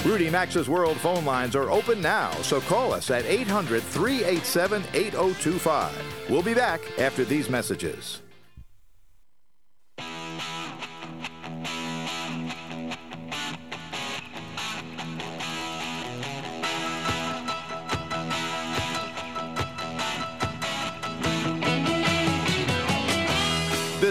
Rudy 0.04 0.30
Maxa's 0.30 0.68
World 0.68 0.96
phone 0.96 1.24
lines 1.24 1.54
are 1.54 1.70
open 1.70 2.00
now, 2.00 2.30
so 2.42 2.60
call 2.62 2.94
us 2.94 3.10
at 3.10 3.26
800 3.26 3.82
387 3.82 4.82
8025. 4.94 6.30
We'll 6.30 6.42
be 6.42 6.54
back 6.54 6.80
after 6.98 7.24
these 7.24 7.50
messages. 7.50 8.22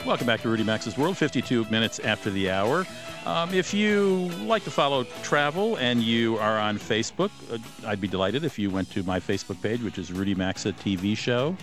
Welcome 0.05 0.27
back 0.27 0.41
to 0.41 0.49
Rudy 0.49 0.63
Maxa's 0.63 0.99
World, 0.99 1.17
52 1.17 1.65
minutes 1.71 1.97
after 1.97 2.29
the 2.29 2.51
hour. 2.51 2.85
Um, 3.25 3.51
if 3.55 3.73
you 3.73 4.29
like 4.45 4.63
to 4.65 4.71
follow 4.71 5.03
travel 5.23 5.77
and 5.77 5.99
you 6.03 6.37
are 6.37 6.59
on 6.59 6.77
Facebook, 6.77 7.31
uh, 7.51 7.57
I'd 7.87 7.99
be 7.99 8.07
delighted 8.07 8.43
if 8.43 8.59
you 8.59 8.69
went 8.69 8.91
to 8.91 9.01
my 9.01 9.19
Facebook 9.19 9.59
page, 9.63 9.81
which 9.81 9.97
is 9.97 10.13
Rudy 10.13 10.35
Maxa 10.35 10.73
TV 10.73 11.17
Show. 11.17 11.57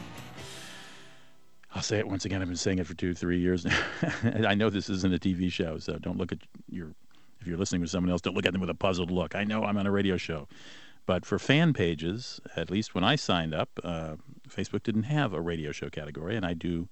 I'll 1.72 1.82
say 1.82 1.98
it 1.98 2.08
once 2.08 2.24
again. 2.24 2.42
I've 2.42 2.48
been 2.48 2.56
saying 2.56 2.80
it 2.80 2.86
for 2.88 2.94
two, 2.94 3.14
three 3.14 3.38
years. 3.38 3.64
I 4.24 4.56
know 4.56 4.70
this 4.70 4.90
isn't 4.90 5.14
a 5.14 5.18
TV 5.18 5.52
show, 5.52 5.78
so 5.78 5.98
don't 5.98 6.18
look 6.18 6.32
at 6.32 6.38
your. 6.68 6.88
If 7.40 7.46
you're 7.46 7.56
listening 7.56 7.80
with 7.80 7.90
someone 7.90 8.10
else, 8.10 8.20
don't 8.20 8.34
look 8.34 8.46
at 8.46 8.52
them 8.52 8.60
with 8.60 8.70
a 8.70 8.74
puzzled 8.74 9.10
look. 9.12 9.36
I 9.36 9.44
know 9.44 9.64
I'm 9.64 9.76
on 9.76 9.86
a 9.86 9.90
radio 9.90 10.16
show, 10.16 10.48
but 11.06 11.24
for 11.24 11.38
fan 11.38 11.72
pages, 11.72 12.40
at 12.56 12.70
least 12.70 12.94
when 12.94 13.04
I 13.04 13.16
signed 13.16 13.54
up, 13.54 13.68
uh, 13.82 14.16
Facebook 14.48 14.82
didn't 14.82 15.04
have 15.04 15.32
a 15.32 15.40
radio 15.40 15.70
show 15.70 15.88
category, 15.88 16.36
and 16.36 16.44
I 16.44 16.54
do 16.54 16.88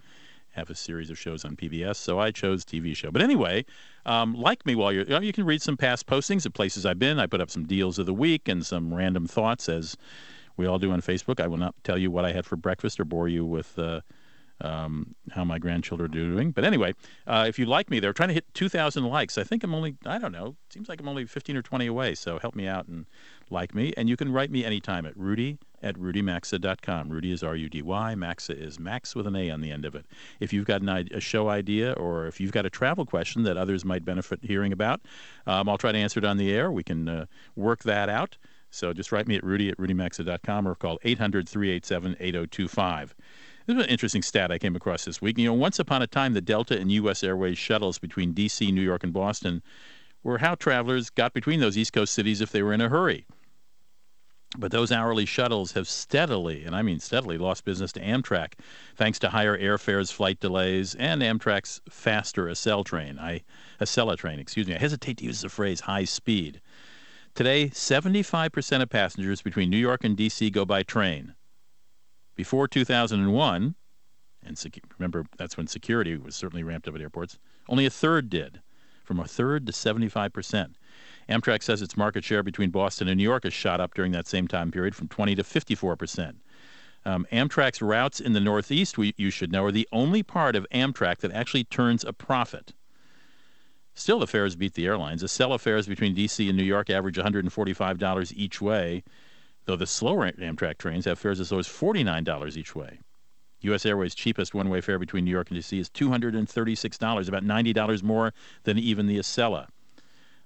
have 0.52 0.70
a 0.70 0.74
series 0.74 1.10
of 1.10 1.18
shows 1.18 1.44
on 1.44 1.56
PBS, 1.56 1.96
so 1.96 2.18
I 2.18 2.30
chose 2.30 2.64
TV 2.64 2.94
show. 2.96 3.10
But 3.10 3.22
anyway, 3.22 3.64
um, 4.06 4.34
like 4.34 4.64
me 4.66 4.74
while 4.74 4.92
you're, 4.92 5.22
you, 5.22 5.32
can 5.32 5.44
read 5.44 5.62
some 5.62 5.76
past 5.76 6.06
postings 6.06 6.46
of 6.46 6.52
places 6.52 6.84
I've 6.84 6.98
been. 6.98 7.18
I 7.18 7.26
put 7.26 7.40
up 7.40 7.50
some 7.50 7.66
deals 7.66 7.98
of 7.98 8.06
the 8.06 8.14
week 8.14 8.48
and 8.48 8.64
some 8.64 8.92
random 8.92 9.26
thoughts, 9.26 9.68
as 9.68 9.96
we 10.56 10.66
all 10.66 10.78
do 10.78 10.90
on 10.92 11.00
Facebook. 11.00 11.40
I 11.40 11.46
will 11.46 11.56
not 11.56 11.74
tell 11.84 11.98
you 11.98 12.10
what 12.10 12.24
I 12.24 12.32
had 12.32 12.46
for 12.46 12.56
breakfast 12.56 13.00
or 13.00 13.04
bore 13.04 13.28
you 13.28 13.44
with. 13.44 13.78
Uh, 13.78 14.00
um, 14.62 15.14
how 15.30 15.42
my 15.42 15.58
grandchildren 15.58 16.10
are 16.10 16.12
doing. 16.12 16.50
But 16.50 16.64
anyway, 16.64 16.94
uh, 17.26 17.46
if 17.48 17.58
you 17.58 17.64
like 17.64 17.90
me, 17.90 17.98
they're 17.98 18.12
trying 18.12 18.28
to 18.28 18.34
hit 18.34 18.44
2,000 18.52 19.04
likes. 19.04 19.38
I 19.38 19.42
think 19.42 19.64
I'm 19.64 19.74
only, 19.74 19.96
I 20.04 20.18
don't 20.18 20.32
know, 20.32 20.54
seems 20.68 20.86
like 20.86 21.00
I'm 21.00 21.08
only 21.08 21.24
15 21.24 21.56
or 21.56 21.62
20 21.62 21.86
away. 21.86 22.14
So 22.14 22.38
help 22.38 22.54
me 22.54 22.66
out 22.66 22.86
and 22.86 23.06
like 23.48 23.74
me. 23.74 23.94
And 23.96 24.06
you 24.06 24.18
can 24.18 24.30
write 24.30 24.50
me 24.50 24.62
anytime 24.62 25.06
at 25.06 25.16
rudy 25.16 25.58
at 25.82 25.96
rudymaxa.com. 25.96 27.08
Rudy 27.08 27.32
is 27.32 27.42
R 27.42 27.56
U 27.56 27.68
D 27.68 27.82
Y. 27.82 28.14
Maxa 28.14 28.56
is 28.56 28.78
Max 28.78 29.14
with 29.14 29.26
an 29.26 29.36
A 29.36 29.50
on 29.50 29.60
the 29.60 29.70
end 29.70 29.84
of 29.84 29.94
it. 29.94 30.06
If 30.38 30.52
you've 30.52 30.66
got 30.66 30.82
an, 30.82 30.88
a 30.88 31.20
show 31.20 31.48
idea 31.48 31.92
or 31.92 32.26
if 32.26 32.40
you've 32.40 32.52
got 32.52 32.66
a 32.66 32.70
travel 32.70 33.06
question 33.06 33.42
that 33.44 33.56
others 33.56 33.84
might 33.84 34.04
benefit 34.04 34.40
hearing 34.42 34.72
about, 34.72 35.00
um, 35.46 35.68
I'll 35.68 35.78
try 35.78 35.92
to 35.92 35.98
answer 35.98 36.18
it 36.18 36.24
on 36.24 36.36
the 36.36 36.52
air. 36.52 36.70
We 36.70 36.82
can 36.82 37.08
uh, 37.08 37.26
work 37.56 37.82
that 37.84 38.08
out. 38.08 38.36
So 38.70 38.92
just 38.92 39.10
write 39.10 39.26
me 39.26 39.34
at 39.36 39.44
rudy 39.44 39.68
at 39.68 39.78
rudymaxa.com 39.78 40.68
or 40.68 40.74
call 40.74 40.98
800 41.02 41.48
387 41.48 42.16
8025. 42.20 43.14
This 43.66 43.76
is 43.76 43.84
an 43.84 43.90
interesting 43.90 44.22
stat 44.22 44.50
I 44.50 44.58
came 44.58 44.74
across 44.74 45.04
this 45.04 45.20
week. 45.20 45.38
You 45.38 45.46
know, 45.46 45.54
once 45.54 45.78
upon 45.78 46.02
a 46.02 46.06
time, 46.06 46.34
the 46.34 46.40
Delta 46.40 46.78
and 46.78 46.90
U.S. 46.92 47.22
Airways 47.22 47.58
shuttles 47.58 47.98
between 47.98 48.32
D.C., 48.32 48.72
New 48.72 48.80
York, 48.80 49.04
and 49.04 49.12
Boston 49.12 49.62
were 50.22 50.38
how 50.38 50.54
travelers 50.54 51.10
got 51.10 51.32
between 51.32 51.60
those 51.60 51.78
East 51.78 51.92
Coast 51.92 52.14
cities 52.14 52.40
if 52.40 52.52
they 52.52 52.62
were 52.62 52.72
in 52.72 52.80
a 52.80 52.88
hurry. 52.88 53.26
But 54.58 54.72
those 54.72 54.90
hourly 54.90 55.26
shuttles 55.26 55.72
have 55.72 55.88
steadily, 55.88 56.64
and 56.64 56.74
I 56.74 56.82
mean 56.82 56.98
steadily, 56.98 57.38
lost 57.38 57.64
business 57.64 57.92
to 57.92 58.00
Amtrak 58.00 58.54
thanks 58.96 59.20
to 59.20 59.30
higher 59.30 59.56
airfares, 59.56 60.12
flight 60.12 60.40
delays, 60.40 60.96
and 60.96 61.22
Amtrak's 61.22 61.80
faster 61.88 62.46
Acela 62.46 62.84
train. 62.84 63.18
I 63.18 63.42
Acela 63.80 64.16
train, 64.16 64.40
excuse 64.40 64.66
me. 64.66 64.74
I 64.74 64.78
hesitate 64.78 65.18
to 65.18 65.24
use 65.24 65.42
the 65.42 65.48
phrase 65.48 65.80
high 65.80 66.04
speed. 66.04 66.60
Today, 67.36 67.68
75% 67.68 68.82
of 68.82 68.90
passengers 68.90 69.40
between 69.40 69.70
New 69.70 69.78
York 69.78 70.02
and 70.02 70.16
D.C. 70.16 70.50
go 70.50 70.64
by 70.64 70.82
train. 70.82 71.36
Before 72.34 72.66
2001, 72.66 73.76
and 74.42 74.66
remember 74.98 75.26
that's 75.36 75.56
when 75.56 75.68
security 75.68 76.16
was 76.16 76.34
certainly 76.34 76.64
ramped 76.64 76.88
up 76.88 76.96
at 76.96 77.00
airports, 77.00 77.38
only 77.68 77.86
a 77.86 77.90
third 77.90 78.28
did, 78.28 78.60
from 79.04 79.20
a 79.20 79.28
third 79.28 79.64
to 79.66 79.72
75%. 79.72 80.74
Amtrak 81.30 81.62
says 81.62 81.80
its 81.80 81.96
market 81.96 82.24
share 82.24 82.42
between 82.42 82.70
Boston 82.70 83.06
and 83.08 83.16
New 83.16 83.24
York 83.24 83.44
has 83.44 83.52
shot 83.52 83.80
up 83.80 83.94
during 83.94 84.10
that 84.12 84.26
same 84.26 84.48
time 84.48 84.70
period 84.72 84.96
from 84.96 85.08
20 85.08 85.36
to 85.36 85.42
54%. 85.42 86.34
Um, 87.04 87.26
Amtrak's 87.32 87.80
routes 87.80 88.20
in 88.20 88.32
the 88.32 88.40
Northeast, 88.40 88.98
we, 88.98 89.14
you 89.16 89.30
should 89.30 89.52
know, 89.52 89.64
are 89.64 89.72
the 89.72 89.88
only 89.92 90.22
part 90.22 90.56
of 90.56 90.66
Amtrak 90.72 91.18
that 91.18 91.32
actually 91.32 91.64
turns 91.64 92.04
a 92.04 92.12
profit. 92.12 92.74
Still, 93.94 94.18
the 94.18 94.26
fares 94.26 94.56
beat 94.56 94.74
the 94.74 94.86
airlines. 94.86 95.20
The 95.20 95.28
Acela 95.28 95.58
fares 95.58 95.86
between 95.86 96.14
D.C. 96.14 96.48
and 96.48 96.58
New 96.58 96.64
York 96.64 96.90
average 96.90 97.16
$145 97.16 98.32
each 98.34 98.60
way, 98.60 99.02
though 99.64 99.76
the 99.76 99.86
slower 99.86 100.30
Amtrak 100.30 100.78
trains 100.78 101.04
have 101.04 101.18
fares 101.18 101.40
as 101.40 101.52
low 101.52 101.58
as 101.58 101.68
$49 101.68 102.56
each 102.56 102.74
way. 102.74 102.98
U.S. 103.62 103.84
Airways' 103.84 104.14
cheapest 104.14 104.54
one 104.54 104.68
way 104.68 104.80
fare 104.80 104.98
between 104.98 105.24
New 105.24 105.30
York 105.30 105.50
and 105.50 105.56
D.C. 105.56 105.78
is 105.78 105.90
$236, 105.90 107.28
about 107.28 107.44
$90 107.44 108.02
more 108.02 108.32
than 108.64 108.78
even 108.78 109.06
the 109.06 109.18
Acela. 109.18 109.66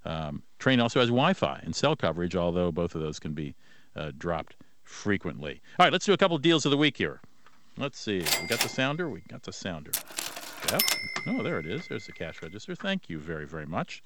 Um, 0.05 0.43
train 0.64 0.80
also 0.80 0.98
has 0.98 1.10
Wi 1.10 1.34
Fi 1.34 1.60
and 1.62 1.76
cell 1.76 1.94
coverage, 1.94 2.34
although 2.34 2.72
both 2.72 2.94
of 2.94 3.02
those 3.02 3.18
can 3.18 3.34
be 3.34 3.54
uh, 3.96 4.12
dropped 4.16 4.56
frequently. 4.82 5.60
All 5.78 5.84
right, 5.84 5.92
let's 5.92 6.06
do 6.06 6.14
a 6.14 6.16
couple 6.16 6.38
deals 6.38 6.64
of 6.64 6.70
the 6.70 6.78
week 6.78 6.96
here. 6.96 7.20
Let's 7.76 7.98
see. 7.98 8.24
We 8.40 8.46
got 8.46 8.60
the 8.60 8.70
sounder? 8.70 9.10
We 9.10 9.20
got 9.28 9.42
the 9.42 9.52
sounder. 9.52 9.90
Yep. 10.70 10.80
Oh, 11.26 11.42
there 11.42 11.58
it 11.58 11.66
is. 11.66 11.86
There's 11.86 12.06
the 12.06 12.12
cash 12.12 12.40
register. 12.40 12.74
Thank 12.74 13.10
you 13.10 13.18
very, 13.18 13.46
very 13.46 13.66
much. 13.66 14.02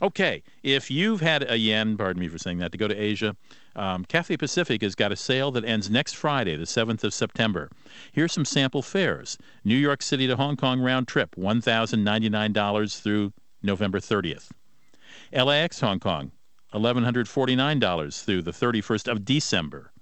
Okay, 0.00 0.44
if 0.62 0.92
you've 0.92 1.22
had 1.22 1.50
a 1.50 1.58
yen, 1.58 1.96
pardon 1.96 2.20
me 2.20 2.28
for 2.28 2.38
saying 2.38 2.58
that, 2.58 2.70
to 2.70 2.78
go 2.78 2.86
to 2.86 2.94
Asia, 2.94 3.34
um, 3.74 4.04
Cathay 4.04 4.36
Pacific 4.36 4.82
has 4.82 4.94
got 4.94 5.10
a 5.10 5.16
sale 5.16 5.50
that 5.50 5.64
ends 5.64 5.90
next 5.90 6.12
Friday, 6.12 6.54
the 6.54 6.66
7th 6.66 7.02
of 7.02 7.14
September. 7.14 7.68
Here's 8.12 8.32
some 8.32 8.44
sample 8.44 8.82
fares 8.82 9.38
New 9.64 9.74
York 9.74 10.02
City 10.02 10.28
to 10.28 10.36
Hong 10.36 10.56
Kong 10.56 10.78
round 10.78 11.08
trip, 11.08 11.34
$1,099 11.34 13.02
through 13.02 13.32
November 13.60 13.98
30th. 13.98 14.50
LAX 15.32 15.80
Hong 15.80 15.98
Kong, 15.98 16.30
$1,149 16.72 18.24
through 18.24 18.42
the 18.42 18.52
31st 18.52 19.10
of 19.10 19.24
December. 19.24 19.92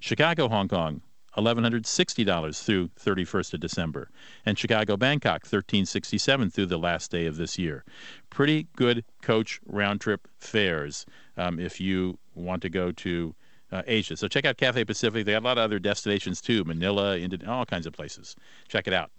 Chicago 0.00 0.48
Hong 0.48 0.68
Kong, 0.68 1.00
$1,160 1.36 2.64
through 2.64 2.88
31st 2.88 3.54
of 3.54 3.60
December. 3.60 4.10
And 4.44 4.58
Chicago 4.58 4.96
Bangkok, 4.96 5.44
1,367 5.44 6.50
through 6.50 6.66
the 6.66 6.78
last 6.78 7.10
day 7.10 7.26
of 7.26 7.36
this 7.36 7.58
year. 7.58 7.84
Pretty 8.30 8.66
good 8.76 9.04
coach 9.22 9.60
round 9.66 10.00
trip 10.00 10.28
fares 10.38 11.06
um, 11.36 11.58
if 11.58 11.80
you 11.80 12.18
want 12.34 12.62
to 12.62 12.68
go 12.68 12.92
to 12.92 13.34
uh, 13.72 13.82
Asia. 13.86 14.16
So 14.16 14.28
check 14.28 14.44
out 14.44 14.56
Cathay 14.56 14.84
Pacific. 14.84 15.24
They 15.24 15.32
got 15.32 15.42
a 15.42 15.44
lot 15.44 15.58
of 15.58 15.64
other 15.64 15.78
destinations 15.78 16.40
too 16.40 16.64
Manila, 16.64 17.18
all 17.46 17.64
kinds 17.64 17.86
of 17.86 17.92
places. 17.92 18.36
Check 18.68 18.86
it 18.86 18.92
out. 18.92 19.10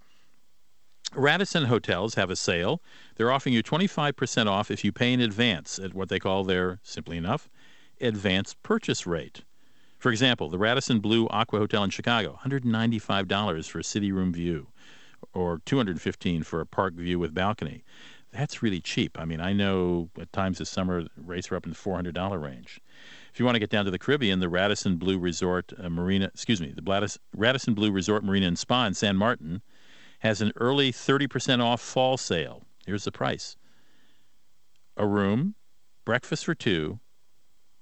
Radisson 1.14 1.64
hotels 1.64 2.14
have 2.14 2.30
a 2.30 2.36
sale. 2.36 2.80
They're 3.16 3.32
offering 3.32 3.54
you 3.54 3.62
25% 3.62 4.46
off 4.46 4.70
if 4.70 4.84
you 4.84 4.92
pay 4.92 5.12
in 5.12 5.20
advance 5.20 5.78
at 5.78 5.92
what 5.92 6.08
they 6.08 6.20
call 6.20 6.44
their, 6.44 6.78
simply 6.82 7.16
enough, 7.16 7.50
advance 8.00 8.54
purchase 8.62 9.06
rate. 9.06 9.42
For 9.98 10.10
example, 10.10 10.48
the 10.48 10.58
Radisson 10.58 11.00
Blu 11.00 11.28
Aqua 11.28 11.58
Hotel 11.58 11.84
in 11.84 11.90
Chicago, 11.90 12.38
$195 12.44 13.68
for 13.68 13.80
a 13.80 13.84
city 13.84 14.12
room 14.12 14.32
view, 14.32 14.68
or 15.34 15.58
$215 15.58 16.44
for 16.44 16.60
a 16.60 16.66
park 16.66 16.94
view 16.94 17.18
with 17.18 17.34
balcony. 17.34 17.84
That's 18.32 18.62
really 18.62 18.80
cheap. 18.80 19.18
I 19.18 19.24
mean, 19.24 19.40
I 19.40 19.52
know 19.52 20.10
at 20.18 20.32
times 20.32 20.58
this 20.58 20.70
summer 20.70 21.06
rates 21.16 21.50
are 21.50 21.56
up 21.56 21.64
in 21.64 21.70
the 21.70 21.76
$400 21.76 22.40
range. 22.40 22.80
If 23.32 23.40
you 23.40 23.44
want 23.44 23.56
to 23.56 23.60
get 23.60 23.70
down 23.70 23.84
to 23.84 23.90
the 23.90 23.98
Caribbean, 23.98 24.38
the 24.38 24.48
Radisson 24.48 24.96
Blu 24.96 25.18
Resort 25.18 25.72
uh, 25.76 25.90
Marina, 25.90 26.26
excuse 26.26 26.60
me, 26.60 26.72
the 26.72 27.18
Radisson 27.36 27.74
Blu 27.74 27.90
Resort 27.90 28.22
Marina 28.22 28.46
and 28.46 28.58
Spa 28.58 28.86
in 28.86 28.94
San 28.94 29.16
Martin 29.16 29.62
has 30.20 30.40
an 30.40 30.52
early 30.56 30.92
30% 30.92 31.62
off 31.62 31.80
fall 31.80 32.16
sale. 32.16 32.62
Here's 32.86 33.04
the 33.04 33.12
price 33.12 33.56
a 34.96 35.06
room, 35.06 35.54
breakfast 36.04 36.44
for 36.44 36.54
two, 36.54 37.00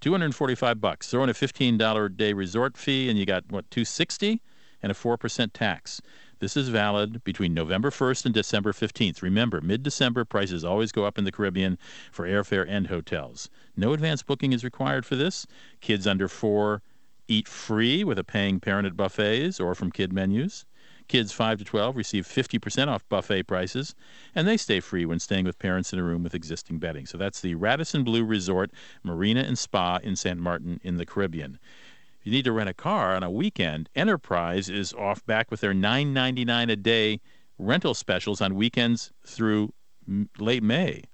245 0.00 0.80
bucks. 0.80 1.10
Throw 1.10 1.24
in 1.24 1.30
a 1.30 1.34
$15 1.34 2.04
a 2.04 2.08
day 2.08 2.32
resort 2.32 2.76
fee, 2.76 3.08
and 3.08 3.18
you 3.18 3.26
got, 3.26 3.44
what, 3.50 3.70
260 3.70 4.40
and 4.82 4.92
a 4.92 4.94
4% 4.94 5.50
tax. 5.52 6.00
This 6.40 6.56
is 6.56 6.68
valid 6.68 7.24
between 7.24 7.52
November 7.52 7.90
1st 7.90 8.26
and 8.26 8.34
December 8.34 8.72
15th. 8.72 9.22
Remember, 9.22 9.60
mid 9.60 9.82
December 9.82 10.24
prices 10.24 10.64
always 10.64 10.92
go 10.92 11.04
up 11.04 11.18
in 11.18 11.24
the 11.24 11.32
Caribbean 11.32 11.78
for 12.12 12.28
airfare 12.28 12.64
and 12.68 12.86
hotels. 12.86 13.50
No 13.76 13.92
advance 13.92 14.22
booking 14.22 14.52
is 14.52 14.62
required 14.62 15.04
for 15.04 15.16
this. 15.16 15.46
Kids 15.80 16.06
under 16.06 16.28
four 16.28 16.82
eat 17.26 17.48
free 17.48 18.04
with 18.04 18.20
a 18.20 18.24
paying 18.24 18.60
parent 18.60 18.86
at 18.86 18.96
buffets 18.96 19.58
or 19.58 19.74
from 19.74 19.90
kid 19.90 20.12
menus. 20.12 20.64
Kids 21.08 21.32
5 21.32 21.58
to 21.58 21.64
12 21.64 21.96
receive 21.96 22.26
50% 22.26 22.88
off 22.88 23.08
buffet 23.08 23.44
prices, 23.44 23.94
and 24.34 24.46
they 24.46 24.56
stay 24.56 24.78
free 24.78 25.06
when 25.06 25.18
staying 25.18 25.46
with 25.46 25.58
parents 25.58 25.92
in 25.92 25.98
a 25.98 26.02
room 26.02 26.22
with 26.22 26.34
existing 26.34 26.78
bedding. 26.78 27.06
So 27.06 27.16
that's 27.18 27.40
the 27.40 27.54
Radisson 27.54 28.04
Blu 28.04 28.24
Resort 28.24 28.70
Marina 29.02 29.40
and 29.40 29.58
Spa 29.58 29.98
in 30.02 30.16
St. 30.16 30.38
Martin 30.38 30.80
in 30.84 30.98
the 30.98 31.06
Caribbean. 31.06 31.58
If 32.20 32.26
you 32.26 32.32
need 32.32 32.44
to 32.44 32.52
rent 32.52 32.68
a 32.68 32.74
car 32.74 33.14
on 33.14 33.22
a 33.22 33.30
weekend, 33.30 33.88
Enterprise 33.96 34.68
is 34.68 34.92
off 34.92 35.24
back 35.24 35.50
with 35.50 35.60
their 35.60 35.72
$9.99 35.72 36.70
a 36.70 36.76
day 36.76 37.20
rental 37.58 37.94
specials 37.94 38.40
on 38.40 38.54
weekends 38.54 39.12
through 39.24 39.72
late 40.38 40.62
May. 40.62 41.04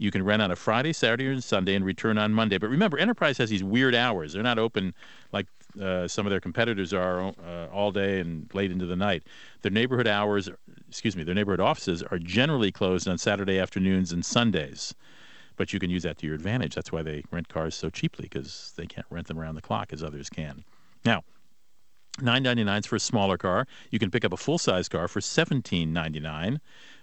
You 0.00 0.10
can 0.10 0.24
rent 0.24 0.40
on 0.40 0.50
a 0.50 0.56
Friday, 0.56 0.94
Saturday, 0.94 1.26
and 1.26 1.44
Sunday 1.44 1.74
and 1.74 1.84
return 1.84 2.16
on 2.16 2.32
Monday. 2.32 2.56
But 2.56 2.70
remember, 2.70 2.96
Enterprise 2.96 3.36
has 3.36 3.50
these 3.50 3.62
weird 3.62 3.94
hours. 3.94 4.32
They're 4.32 4.42
not 4.42 4.58
open 4.58 4.94
like 5.30 5.46
uh, 5.80 6.08
some 6.08 6.26
of 6.26 6.30
their 6.30 6.40
competitors 6.40 6.92
are 6.92 7.20
uh, 7.20 7.66
all 7.72 7.92
day 7.92 8.20
and 8.20 8.50
late 8.54 8.70
into 8.70 8.86
the 8.86 8.96
night. 8.96 9.22
Their 9.62 9.70
neighborhood 9.70 10.06
hours, 10.06 10.48
excuse 10.88 11.16
me, 11.16 11.22
their 11.22 11.34
neighborhood 11.34 11.60
offices 11.60 12.02
are 12.02 12.18
generally 12.18 12.72
closed 12.72 13.08
on 13.08 13.18
Saturday 13.18 13.58
afternoons 13.58 14.12
and 14.12 14.24
Sundays. 14.24 14.94
But 15.56 15.72
you 15.72 15.78
can 15.78 15.90
use 15.90 16.04
that 16.04 16.18
to 16.18 16.26
your 16.26 16.34
advantage. 16.34 16.74
That's 16.74 16.90
why 16.90 17.02
they 17.02 17.22
rent 17.30 17.48
cars 17.48 17.74
so 17.74 17.90
cheaply 17.90 18.24
because 18.24 18.72
they 18.76 18.86
can't 18.86 19.06
rent 19.10 19.26
them 19.26 19.38
around 19.38 19.56
the 19.56 19.60
clock 19.60 19.92
as 19.92 20.02
others 20.02 20.30
can. 20.30 20.64
Now, 21.04 21.22
nine 22.20 22.42
ninety 22.42 22.64
nine 22.64 22.80
is 22.80 22.86
for 22.86 22.96
a 22.96 23.00
smaller 23.00 23.36
car. 23.36 23.66
You 23.90 23.98
can 23.98 24.10
pick 24.10 24.24
up 24.24 24.32
a 24.32 24.38
full 24.38 24.58
size 24.58 24.88
car 24.88 25.06
for 25.06 25.20
seventeen 25.20 25.92
ninety 25.92 26.20
nine. 26.20 26.60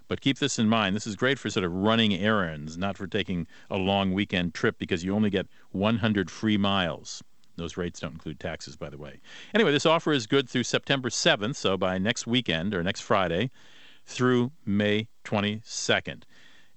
But 0.08 0.22
keep 0.22 0.40
this 0.40 0.58
in 0.58 0.70
mind. 0.70 0.96
This 0.96 1.06
is 1.06 1.16
great 1.16 1.38
for 1.38 1.50
sort 1.50 1.66
of 1.66 1.74
running 1.74 2.14
errands, 2.14 2.78
not 2.78 2.98
for 2.98 3.08
taking 3.08 3.46
a 3.70 3.78
long 3.78 4.14
weekend 4.14 4.54
trip 4.54 4.78
because 4.80 5.04
you 5.04 5.14
only 5.14 5.30
get 5.30 5.48
100 5.72 6.32
free 6.32 6.58
miles. 6.58 7.22
Those 7.58 7.78
rates 7.78 8.00
don't 8.00 8.14
include 8.14 8.40
taxes, 8.40 8.76
by 8.76 8.90
the 8.90 8.98
way. 8.98 9.20
Anyway, 9.54 9.72
this 9.72 9.86
offer 9.86 10.14
is 10.14 10.28
good 10.28 10.50
through 10.50 10.64
September 10.64 11.10
7th, 11.10 11.56
so 11.56 11.78
by 11.78 11.98
next 11.98 12.28
weekend 12.28 12.74
or 12.74 12.84
next 12.84 13.02
Friday 13.02 13.52
through 14.06 14.52
May 14.66 15.08
22nd. 15.26 16.24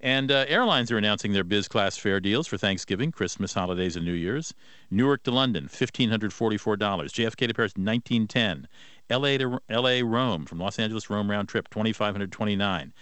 And 0.03 0.33
uh, 0.33 0.47
airlines 0.49 0.91
are 0.91 0.97
announcing 0.97 1.35
their 1.35 1.45
biz 1.45 1.69
class 1.69 1.99
fare 1.99 2.21
deals 2.21 2.47
for 2.47 2.57
Thanksgiving, 2.57 3.13
Christmas, 3.13 3.53
holidays, 3.53 3.97
and 3.97 4.07
New 4.07 4.15
Year's. 4.15 4.55
Newark 4.91 5.23
to 5.25 5.31
London, 5.31 5.69
$1,544. 5.69 6.59
JFK 6.59 7.49
to 7.49 7.55
Paris, 7.55 7.73
1910 7.77 8.67
LA 9.11 9.37
to 9.37 9.61
LA 9.69 10.01
Rome, 10.03 10.47
from 10.47 10.59
Los 10.59 10.79
Angeles 10.79 11.11
Rome 11.11 11.31
round 11.31 11.49
trip, 11.49 11.69
2529 11.69 12.95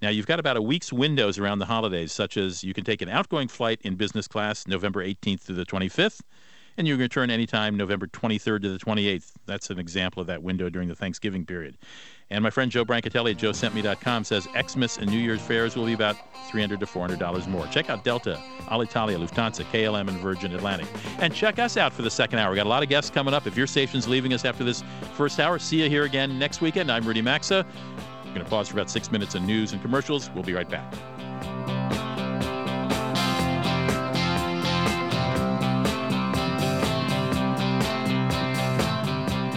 now, 0.00 0.10
you've 0.10 0.26
got 0.26 0.38
about 0.38 0.56
a 0.56 0.62
week's 0.62 0.92
windows 0.92 1.38
around 1.38 1.58
the 1.58 1.66
holidays, 1.66 2.12
such 2.12 2.36
as 2.36 2.62
you 2.62 2.72
can 2.72 2.84
take 2.84 3.02
an 3.02 3.08
outgoing 3.08 3.48
flight 3.48 3.80
in 3.82 3.96
business 3.96 4.28
class 4.28 4.66
November 4.68 5.04
18th 5.04 5.46
to 5.46 5.52
the 5.52 5.66
25th, 5.66 6.20
and 6.78 6.86
you 6.86 6.94
can 6.94 7.02
return 7.02 7.28
anytime 7.28 7.76
November 7.76 8.06
23rd 8.06 8.62
to 8.62 8.70
the 8.70 8.78
28th. 8.78 9.32
That's 9.46 9.68
an 9.68 9.80
example 9.80 10.20
of 10.20 10.28
that 10.28 10.42
window 10.42 10.70
during 10.70 10.88
the 10.88 10.94
Thanksgiving 10.94 11.44
period. 11.44 11.76
And 12.30 12.42
my 12.42 12.50
friend 12.50 12.70
Joe 12.70 12.84
Brancatelli 12.84 13.32
at 13.32 13.38
joesentme.com 13.38 14.22
says 14.22 14.46
Xmas 14.54 14.98
and 14.98 15.10
New 15.10 15.18
Year's 15.18 15.40
fares 15.40 15.76
will 15.76 15.86
be 15.86 15.94
about 15.94 16.16
300 16.50 16.78
to 16.78 16.86
$400 16.86 17.48
more. 17.48 17.66
Check 17.66 17.90
out 17.90 18.04
Delta, 18.04 18.40
Alitalia, 18.68 19.18
Lufthansa, 19.18 19.64
KLM, 19.72 20.08
and 20.08 20.18
Virgin 20.20 20.54
Atlantic. 20.54 20.86
And 21.18 21.34
check 21.34 21.58
us 21.58 21.76
out 21.76 21.92
for 21.92 22.02
the 22.02 22.10
second 22.10 22.38
hour. 22.38 22.50
We 22.50 22.56
got 22.56 22.66
a 22.66 22.68
lot 22.68 22.82
of 22.82 22.88
guests 22.88 23.10
coming 23.10 23.34
up. 23.34 23.46
If 23.46 23.56
your 23.56 23.66
station's 23.66 24.06
leaving 24.06 24.32
us 24.32 24.44
after 24.44 24.62
this 24.62 24.84
first 25.14 25.40
hour, 25.40 25.58
see 25.58 25.82
you 25.82 25.88
here 25.88 26.04
again 26.04 26.38
next 26.38 26.60
weekend. 26.60 26.92
I'm 26.92 27.04
Rudy 27.04 27.22
Maxa. 27.22 27.66
We're 28.24 28.34
going 28.34 28.44
to 28.44 28.50
pause 28.50 28.68
for 28.68 28.74
about 28.74 28.90
six 28.90 29.10
minutes 29.10 29.34
of 29.34 29.42
news 29.42 29.72
and 29.72 29.82
commercials. 29.82 30.30
We'll 30.30 30.44
be 30.44 30.52
right 30.52 30.68
back. 30.68 30.94